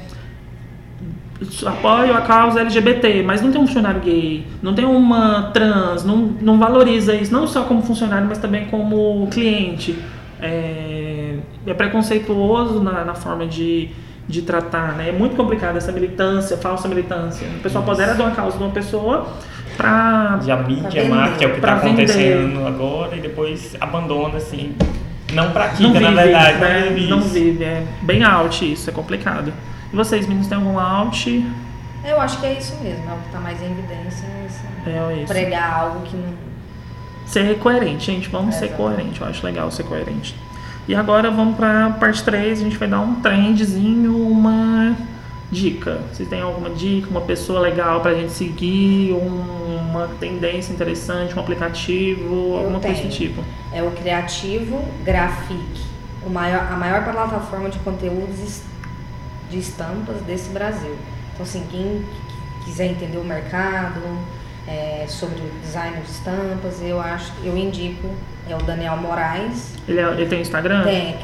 apoio 1.65 2.15
a 2.15 2.21
causa 2.21 2.61
LGBT, 2.61 3.21
mas 3.21 3.41
não 3.41 3.51
tem 3.51 3.61
um 3.61 3.67
funcionário 3.67 4.01
gay, 4.01 4.47
não 4.63 4.73
tem 4.73 4.85
uma 4.85 5.51
trans, 5.53 6.03
não, 6.03 6.17
não 6.41 6.57
valoriza 6.57 7.13
isso, 7.13 7.31
não 7.31 7.45
só 7.45 7.63
como 7.63 7.81
funcionário, 7.81 8.27
mas 8.27 8.37
também 8.37 8.65
como 8.65 9.27
cliente. 9.29 9.97
É, 10.41 11.35
é 11.67 11.73
preconceituoso 11.73 12.81
na, 12.81 13.03
na 13.03 13.15
forma 13.15 13.45
de, 13.45 13.89
de 14.27 14.41
tratar, 14.41 14.93
né? 14.95 15.09
É 15.09 15.11
muito 15.11 15.35
complicado 15.35 15.77
essa 15.77 15.91
militância, 15.91 16.57
falsa 16.57 16.87
militância. 16.87 17.47
O 17.57 17.61
pessoal 17.61 17.83
apodera 17.83 18.13
de 18.13 18.21
uma 18.21 18.31
causa 18.31 18.57
de 18.57 18.63
uma 18.63 18.71
pessoa 18.71 19.27
para 19.75 20.39
Já 20.45 20.57
mídia, 20.57 21.07
marketing 21.07 21.43
é 21.43 21.47
o 21.47 21.51
que 21.51 21.55
está 21.57 21.73
acontecendo 21.75 22.67
agora 22.67 23.15
e 23.15 23.19
depois 23.19 23.75
abandona 23.79 24.37
assim. 24.37 24.75
Não 25.33 25.51
pratica, 25.51 25.83
não 25.83 25.93
vive, 25.93 26.03
na 26.05 26.23
verdade. 26.23 26.59
Né? 26.59 26.79
Não 26.79 26.93
vive, 26.93 27.07
não 27.09 27.21
vive. 27.21 27.63
É 27.63 27.83
bem 28.01 28.23
out 28.23 28.71
isso, 28.71 28.89
é 28.89 28.93
complicado. 28.93 29.51
E 29.91 29.95
vocês, 29.95 30.27
meninos, 30.27 30.47
têm 30.47 30.57
algum 30.57 30.79
out? 30.79 31.45
Eu 32.03 32.21
acho 32.21 32.39
que 32.39 32.45
é 32.45 32.53
isso 32.53 32.75
mesmo, 32.83 33.03
é 33.09 33.13
o 33.13 33.17
que 33.17 33.25
está 33.27 33.39
mais 33.39 33.61
em 33.61 33.71
evidência. 33.71 34.25
É 34.85 35.21
isso. 35.21 35.27
Pregar 35.27 35.79
algo 35.79 36.01
que 36.01 36.15
não. 36.15 36.33
Ser 37.25 37.57
coerente, 37.57 38.05
gente. 38.05 38.29
Vamos 38.29 38.55
é, 38.55 38.59
ser 38.59 38.67
coerente. 38.73 39.19
Eu 39.19 39.27
acho 39.27 39.45
legal 39.45 39.71
ser 39.71 39.83
coerente. 39.83 40.35
E 40.87 40.93
agora 40.93 41.31
vamos 41.31 41.55
para 41.55 41.89
parte 41.91 42.23
3. 42.23 42.59
A 42.59 42.63
gente 42.63 42.77
vai 42.77 42.87
dar 42.87 42.99
um 42.99 43.15
trendzinho, 43.15 44.15
uma 44.15 44.95
dica. 45.51 46.01
Vocês 46.13 46.29
têm 46.29 46.41
alguma 46.41 46.69
dica, 46.69 47.09
uma 47.09 47.21
pessoa 47.21 47.59
legal 47.59 48.01
para 48.01 48.11
a 48.11 48.15
gente 48.15 48.31
seguir, 48.31 49.11
uma 49.95 50.07
tendência 50.19 50.73
interessante, 50.73 51.35
um 51.35 51.39
aplicativo, 51.39 52.57
alguma 52.57 52.79
coisa 52.79 53.01
do 53.01 53.09
tipo? 53.09 53.43
É 53.71 53.81
o 53.81 53.91
Criativo 53.91 54.83
Graphic, 55.03 55.81
o 56.25 56.29
maior, 56.29 56.67
a 56.71 56.75
maior 56.75 57.03
plataforma 57.03 57.69
de 57.69 57.79
conteúdos 57.79 58.61
de 59.49 59.59
estampas 59.59 60.21
desse 60.21 60.49
Brasil. 60.49 60.95
Então, 61.33 61.43
assim, 61.43 61.65
quem 61.69 62.03
quiser 62.63 62.87
entender 62.87 63.17
o 63.17 63.23
mercado, 63.23 64.01
é, 64.67 65.05
sobre 65.07 65.39
o 65.39 65.59
design 65.61 65.97
de 66.01 66.09
estampas, 66.09 66.81
eu 66.81 66.99
acho, 66.99 67.31
eu 67.43 67.55
indico, 67.55 68.09
é 68.49 68.55
o 68.55 68.59
Daniel 68.59 68.97
Moraes. 68.97 69.73
Ele, 69.87 69.99
é, 69.99 70.11
ele 70.11 70.25
tem 70.25 70.41
Instagram? 70.41 70.83
Tem, 70.83 71.17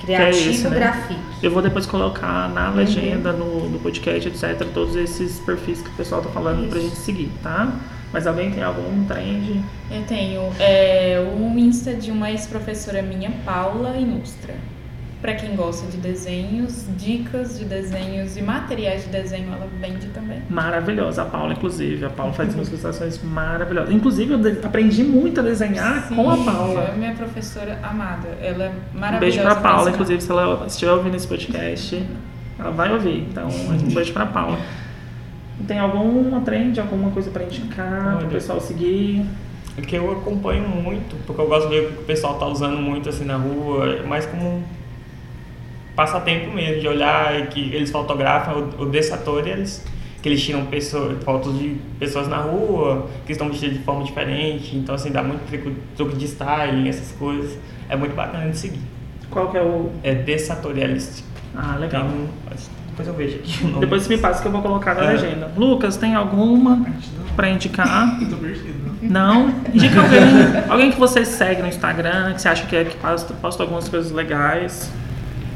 Criativo 0.00 0.48
é 0.48 0.52
esse, 0.52 0.68
né? 0.68 0.76
Grafite. 0.76 1.20
Eu 1.42 1.50
vou 1.50 1.62
depois 1.62 1.84
colocar 1.84 2.48
na 2.48 2.70
legenda, 2.70 3.32
no, 3.32 3.68
no 3.68 3.78
podcast, 3.78 4.28
etc., 4.28 4.66
todos 4.72 4.96
esses 4.96 5.38
perfis 5.40 5.82
que 5.82 5.88
o 5.88 5.92
pessoal 5.92 6.22
tá 6.22 6.30
falando 6.30 6.62
Isso. 6.62 6.70
pra 6.70 6.80
gente 6.80 6.96
seguir, 6.96 7.30
tá? 7.42 7.70
Mas 8.12 8.26
alguém 8.26 8.50
tem 8.50 8.62
algum 8.62 9.04
trend? 9.04 9.62
Eu 9.90 10.02
tenho 10.04 10.42
é, 10.58 11.20
um 11.38 11.58
Insta 11.58 11.94
de 11.94 12.10
uma 12.10 12.30
ex-professora 12.30 13.02
minha, 13.02 13.30
Paula 13.44 13.96
Inustra 13.96 14.54
para 15.20 15.34
quem 15.34 15.54
gosta 15.54 15.86
de 15.86 15.98
desenhos, 15.98 16.86
dicas 16.96 17.58
de 17.58 17.66
desenhos 17.66 18.38
e 18.38 18.42
materiais 18.42 19.04
de 19.04 19.10
desenho, 19.10 19.52
ela 19.52 19.68
vende 19.78 20.06
também. 20.08 20.42
Maravilhosa, 20.48 21.22
a 21.22 21.24
Paula, 21.26 21.52
inclusive. 21.52 22.06
A 22.06 22.10
Paula 22.10 22.32
faz 22.32 22.54
umas 22.54 22.68
ilustrações 22.68 23.22
maravilhosas. 23.22 23.94
Inclusive, 23.94 24.32
eu 24.32 24.64
aprendi 24.64 25.04
muito 25.04 25.40
a 25.40 25.42
desenhar 25.42 26.08
Sim, 26.08 26.14
com 26.14 26.30
a 26.30 26.36
Paula. 26.38 26.80
É 26.84 26.96
minha 26.96 27.14
professora 27.14 27.78
amada. 27.82 28.28
Ela 28.40 28.64
é 28.64 28.72
maravilhosa. 28.94 29.16
Um 29.16 29.20
beijo 29.20 29.42
pra 29.42 29.54
Paula, 29.56 29.90
inclusive, 29.90 30.22
se 30.22 30.30
ela 30.30 30.66
estiver 30.66 30.92
ouvindo 30.92 31.16
esse 31.16 31.28
podcast, 31.28 32.02
ela 32.58 32.70
vai 32.70 32.90
ouvir. 32.90 33.26
Então, 33.30 33.48
um 33.48 33.94
beijo 33.94 34.14
pra 34.14 34.24
Paula. 34.24 34.58
Tem 35.66 35.78
alguma 35.78 36.40
trend, 36.40 36.78
alguma 36.80 37.10
coisa 37.10 37.30
para 37.30 37.44
indicar, 37.44 38.18
para 38.18 38.26
o 38.26 38.30
pessoal 38.30 38.60
seguir? 38.60 39.24
O 39.78 39.82
que 39.82 39.96
eu 39.96 40.10
acompanho 40.12 40.68
muito, 40.68 41.16
porque 41.26 41.40
eu 41.40 41.46
gosto 41.46 41.68
de 41.68 41.80
ver 41.80 41.86
o 41.86 41.92
que 41.92 42.02
o 42.02 42.04
pessoal 42.04 42.38
tá 42.38 42.46
usando 42.46 42.78
muito 42.78 43.08
assim 43.08 43.24
na 43.24 43.36
rua, 43.36 43.86
é 43.86 44.02
mais 44.02 44.26
como 44.26 44.62
passatempo 45.94 46.52
mesmo, 46.52 46.80
de 46.80 46.88
olhar 46.88 47.38
e 47.40 47.46
que 47.46 47.74
eles 47.74 47.90
fotografam 47.90 48.70
o, 48.78 48.84
o 48.84 48.90
eles 49.46 49.84
que 50.22 50.28
eles 50.28 50.42
tiram 50.42 50.66
pessoas, 50.66 51.22
fotos 51.24 51.58
de 51.58 51.76
pessoas 51.98 52.28
na 52.28 52.38
rua, 52.38 53.08
que 53.24 53.32
estão 53.32 53.48
vestidas 53.48 53.78
de 53.78 53.84
forma 53.84 54.04
diferente, 54.04 54.76
então 54.76 54.94
assim, 54.94 55.10
dá 55.10 55.22
muito 55.22 55.40
truque 55.96 56.16
de 56.16 56.26
styling, 56.26 56.88
essas 56.88 57.12
coisas. 57.12 57.58
É 57.88 57.96
muito 57.96 58.14
bacana 58.14 58.50
de 58.50 58.56
seguir. 58.56 58.80
Qual 59.30 59.50
que 59.50 59.56
é 59.56 59.62
o... 59.62 59.90
É 60.02 60.14
Dessatorialist. 60.14 61.24
Ah, 61.56 61.76
legal. 61.76 62.02
Tem, 62.02 62.28
depois 63.00 63.06
eu 63.08 63.14
vejo 63.14 63.36
aqui. 63.36 63.80
Depois 63.80 64.02
você 64.02 64.14
me 64.14 64.20
passa 64.20 64.42
que 64.42 64.48
eu 64.48 64.52
vou 64.52 64.62
colocar 64.62 64.94
na 64.94 65.04
é. 65.04 65.12
legenda. 65.12 65.50
Lucas, 65.56 65.96
tem 65.96 66.14
alguma 66.14 66.84
para 67.34 67.48
indicar? 67.50 68.18
Não? 69.02 69.48
Indica 69.72 70.00
alguém, 70.00 70.24
alguém 70.68 70.92
que 70.92 70.98
você 70.98 71.24
segue 71.24 71.62
no 71.62 71.68
Instagram, 71.68 72.34
que 72.34 72.42
você 72.42 72.48
acha 72.48 72.66
que, 72.66 72.76
é, 72.76 72.84
que 72.84 72.96
posta, 72.96 73.32
posta 73.34 73.62
algumas 73.62 73.88
coisas 73.88 74.12
legais. 74.12 74.90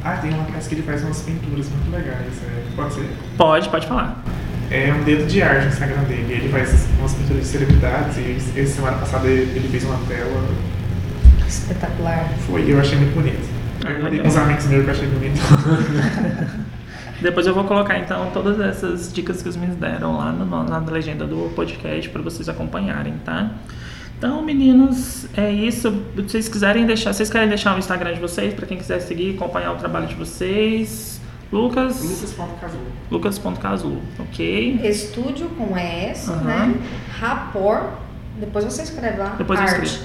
Ah, 0.02 0.16
tem 0.16 0.32
uma 0.32 0.44
peça 0.44 0.68
que 0.68 0.74
ele 0.74 0.82
faz 0.82 1.02
umas 1.02 1.20
pinturas 1.22 1.68
muito 1.68 1.94
legais. 1.94 2.42
É, 2.42 2.76
pode 2.76 2.94
ser? 2.94 3.10
Pode, 3.36 3.68
pode 3.68 3.86
falar. 3.86 4.22
É 4.70 4.92
um 4.92 5.04
dedo 5.04 5.26
de 5.26 5.42
arte 5.42 5.66
no 5.66 5.68
Instagram 5.68 6.02
dele. 6.04 6.32
Ele 6.32 6.48
faz 6.48 6.88
umas 6.98 7.14
pinturas 7.14 7.42
de 7.42 7.48
celebridades 7.48 8.16
e 8.16 8.60
essa 8.60 8.74
semana 8.76 8.96
passada 8.96 9.28
ele 9.28 9.68
fez 9.70 9.84
uma 9.84 9.98
tela. 10.08 10.44
Espetacular. 11.46 12.28
Foi, 12.46 12.70
eu 12.70 12.80
achei 12.80 12.98
muito 12.98 13.14
bonito. 13.14 13.46
Eu 13.86 14.02
mandei 14.02 14.22
uns 14.22 14.36
amigos 14.36 14.66
meus 14.66 14.84
que 14.84 14.90
eu 14.90 14.94
achei 14.94 15.08
bonito. 15.08 15.40
Depois 17.24 17.46
eu 17.46 17.54
vou 17.54 17.64
colocar 17.64 17.98
então 17.98 18.30
todas 18.34 18.60
essas 18.60 19.10
dicas 19.10 19.42
que 19.42 19.48
os 19.48 19.56
meninos 19.56 19.80
deram 19.80 20.18
lá 20.18 20.30
no, 20.30 20.62
na 20.62 20.78
legenda 20.78 21.26
do 21.26 21.50
podcast 21.54 22.10
para 22.10 22.20
vocês 22.20 22.50
acompanharem, 22.50 23.14
tá? 23.24 23.50
Então, 24.18 24.42
meninos, 24.42 25.26
é 25.34 25.50
isso. 25.50 25.90
Se 25.90 26.22
vocês 26.22 26.48
quiserem 26.50 26.84
deixar, 26.84 27.14
vocês 27.14 27.30
querem 27.30 27.48
deixar 27.48 27.74
o 27.74 27.78
Instagram 27.78 28.12
de 28.12 28.20
vocês 28.20 28.52
para 28.52 28.66
quem 28.66 28.76
quiser 28.76 29.00
seguir, 29.00 29.36
acompanhar 29.36 29.72
o 29.72 29.76
trabalho 29.76 30.06
de 30.06 30.14
vocês. 30.14 31.18
Lucas. 31.50 32.02
Lucas.caslu. 32.02 32.80
Lucas.caslu, 33.10 34.02
ok. 34.18 34.80
Estúdio 34.84 35.48
com 35.48 35.74
S, 35.78 36.28
uhum. 36.28 36.36
né? 36.44 36.74
Rapor. 37.18 37.84
Depois 38.38 38.66
você 38.66 38.82
escreve 38.82 39.16
lá. 39.16 39.34
Depois 39.38 39.58
eu 39.58 39.64
escrevo. 39.64 40.04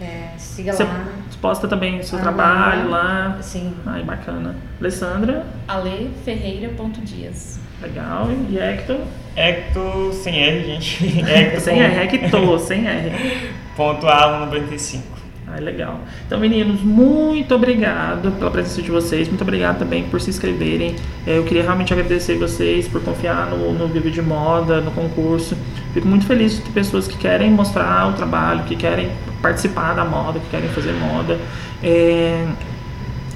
É, 0.00 0.30
siga 0.38 0.72
você 0.72 0.84
lá. 0.84 1.08
Posta 1.42 1.66
também 1.66 1.98
o 1.98 2.04
seu 2.04 2.20
ah, 2.20 2.22
trabalho 2.22 2.88
lá. 2.88 3.36
Sim. 3.40 3.74
Ai, 3.84 4.04
bacana. 4.04 4.54
Alessandra. 4.80 5.44
aleferreira.dias. 5.66 7.58
Legal. 7.82 8.28
E 8.48 8.56
Hector? 8.56 9.00
Hector 9.34 10.12
sem 10.12 10.40
R, 10.40 10.64
gente. 10.64 11.20
Hector 11.20 11.60
sem 11.60 11.82
R, 11.82 12.14
Hector, 12.14 12.58
sem 12.60 12.86
R. 12.86 13.50
Ponto 13.76 14.06
A195. 14.06 15.00
Ah, 15.54 15.60
legal. 15.60 16.00
Então, 16.26 16.40
meninos, 16.40 16.80
muito 16.80 17.54
obrigado 17.54 18.30
pela 18.38 18.50
presença 18.50 18.80
de 18.80 18.90
vocês. 18.90 19.28
Muito 19.28 19.42
obrigado 19.42 19.80
também 19.80 20.04
por 20.04 20.18
se 20.18 20.30
inscreverem. 20.30 20.96
É, 21.26 21.36
eu 21.36 21.44
queria 21.44 21.62
realmente 21.62 21.92
agradecer 21.92 22.38
vocês 22.38 22.88
por 22.88 23.02
confiar 23.02 23.50
no, 23.50 23.70
no 23.74 23.86
Vivo 23.86 24.10
de 24.10 24.22
Moda, 24.22 24.80
no 24.80 24.90
concurso. 24.92 25.54
Fico 25.92 26.08
muito 26.08 26.26
feliz 26.26 26.54
de 26.54 26.62
ter 26.62 26.70
pessoas 26.70 27.06
que 27.06 27.16
querem 27.16 27.50
mostrar 27.50 28.08
o 28.08 28.12
trabalho, 28.14 28.64
que 28.64 28.76
querem 28.76 29.10
participar 29.40 29.94
da 29.94 30.04
moda, 30.04 30.40
que 30.40 30.48
querem 30.48 30.68
fazer 30.70 30.92
moda. 30.92 31.38
É, 31.82 32.46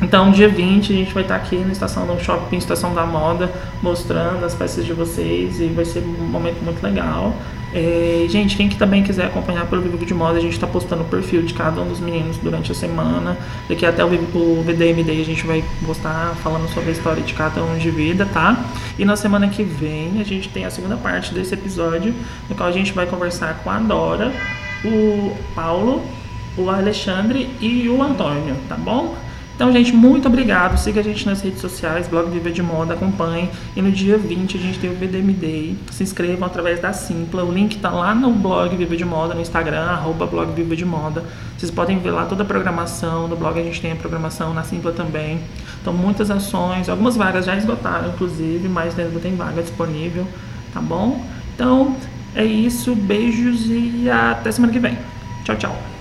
então, 0.00 0.30
dia 0.30 0.48
20, 0.48 0.92
a 0.92 0.96
gente 0.96 1.14
vai 1.14 1.22
estar 1.22 1.36
aqui 1.36 1.56
na 1.56 1.72
estação 1.72 2.06
do 2.06 2.22
shopping, 2.22 2.58
estação 2.58 2.94
da 2.94 3.06
moda, 3.06 3.50
mostrando 3.82 4.44
as 4.44 4.54
peças 4.54 4.84
de 4.84 4.92
vocês 4.92 5.58
e 5.60 5.66
vai 5.66 5.84
ser 5.84 6.00
um 6.00 6.26
momento 6.28 6.62
muito 6.62 6.82
legal. 6.82 7.34
É, 7.74 8.26
gente, 8.28 8.56
quem 8.56 8.68
que 8.68 8.76
também 8.76 9.02
quiser 9.02 9.26
acompanhar 9.26 9.66
pelo 9.66 9.82
Vivo 9.82 10.04
de 10.04 10.14
Moda, 10.14 10.38
a 10.38 10.40
gente 10.40 10.52
está 10.52 10.66
postando 10.66 11.02
o 11.02 11.06
perfil 11.06 11.42
de 11.42 11.54
cada 11.54 11.80
um 11.80 11.88
dos 11.88 12.00
meninos 12.00 12.36
durante 12.38 12.72
a 12.72 12.74
semana. 12.74 13.36
Daqui 13.68 13.84
até 13.86 14.04
o, 14.04 14.08
o 14.08 14.62
VDMD 14.64 15.10
a 15.10 15.24
gente 15.24 15.46
vai 15.46 15.64
postar 15.84 16.34
falando 16.42 16.68
sobre 16.72 16.90
a 16.90 16.92
história 16.92 17.22
de 17.22 17.34
cada 17.34 17.62
um 17.62 17.76
de 17.78 17.90
vida, 17.90 18.26
tá? 18.26 18.65
E 18.98 19.04
na 19.04 19.16
semana 19.16 19.48
que 19.48 19.62
vem 19.62 20.20
a 20.20 20.24
gente 20.24 20.48
tem 20.48 20.64
a 20.64 20.70
segunda 20.70 20.96
parte 20.96 21.34
desse 21.34 21.54
episódio, 21.54 22.14
no 22.48 22.54
qual 22.54 22.68
a 22.68 22.72
gente 22.72 22.92
vai 22.92 23.06
conversar 23.06 23.60
com 23.62 23.70
a 23.70 23.78
Dora, 23.78 24.32
o 24.84 25.36
Paulo, 25.54 26.02
o 26.56 26.70
Alexandre 26.70 27.50
e 27.60 27.88
o 27.88 28.02
Antônio, 28.02 28.56
tá 28.68 28.76
bom? 28.76 29.14
Então, 29.56 29.72
gente, 29.72 29.90
muito 29.90 30.28
obrigado. 30.28 30.76
Siga 30.76 31.00
a 31.00 31.02
gente 31.02 31.24
nas 31.24 31.40
redes 31.40 31.62
sociais, 31.62 32.06
blog 32.06 32.28
Viva 32.28 32.50
de 32.50 32.62
Moda, 32.62 32.92
acompanhe. 32.92 33.48
E 33.74 33.80
no 33.80 33.90
dia 33.90 34.18
20 34.18 34.54
a 34.54 34.60
gente 34.60 34.78
tem 34.78 34.90
o 34.90 34.94
VDM 34.94 35.32
Day. 35.32 35.78
Se 35.90 36.02
inscrevam 36.02 36.46
através 36.46 36.78
da 36.78 36.92
Simpla. 36.92 37.42
O 37.42 37.50
link 37.50 37.76
está 37.76 37.88
lá 37.88 38.14
no 38.14 38.32
blog 38.32 38.76
Viva 38.76 38.94
de 38.94 39.04
Moda, 39.06 39.32
no 39.32 39.40
Instagram, 39.40 39.80
arroba 39.80 40.26
blog 40.26 40.52
Viva 40.52 40.76
de 40.76 40.84
Moda. 40.84 41.24
Vocês 41.56 41.70
podem 41.70 41.98
ver 41.98 42.10
lá 42.10 42.26
toda 42.26 42.42
a 42.42 42.46
programação. 42.46 43.28
No 43.28 43.34
blog 43.34 43.58
a 43.58 43.62
gente 43.62 43.80
tem 43.80 43.92
a 43.92 43.96
programação, 43.96 44.52
na 44.52 44.62
Simpla 44.62 44.92
também. 44.92 45.40
Então, 45.86 45.94
muitas 45.94 46.32
ações. 46.32 46.88
Algumas 46.88 47.16
vagas 47.16 47.44
já 47.46 47.54
esgotaram, 47.54 48.08
inclusive, 48.08 48.68
mas 48.68 48.98
ainda 48.98 49.20
tem 49.20 49.36
vaga 49.36 49.62
disponível, 49.62 50.26
tá 50.74 50.80
bom? 50.80 51.24
Então, 51.54 51.94
é 52.34 52.44
isso. 52.44 52.92
Beijos 52.96 53.66
e 53.68 54.10
até 54.10 54.50
semana 54.50 54.72
que 54.72 54.80
vem. 54.80 54.98
Tchau, 55.44 55.54
tchau. 55.54 55.95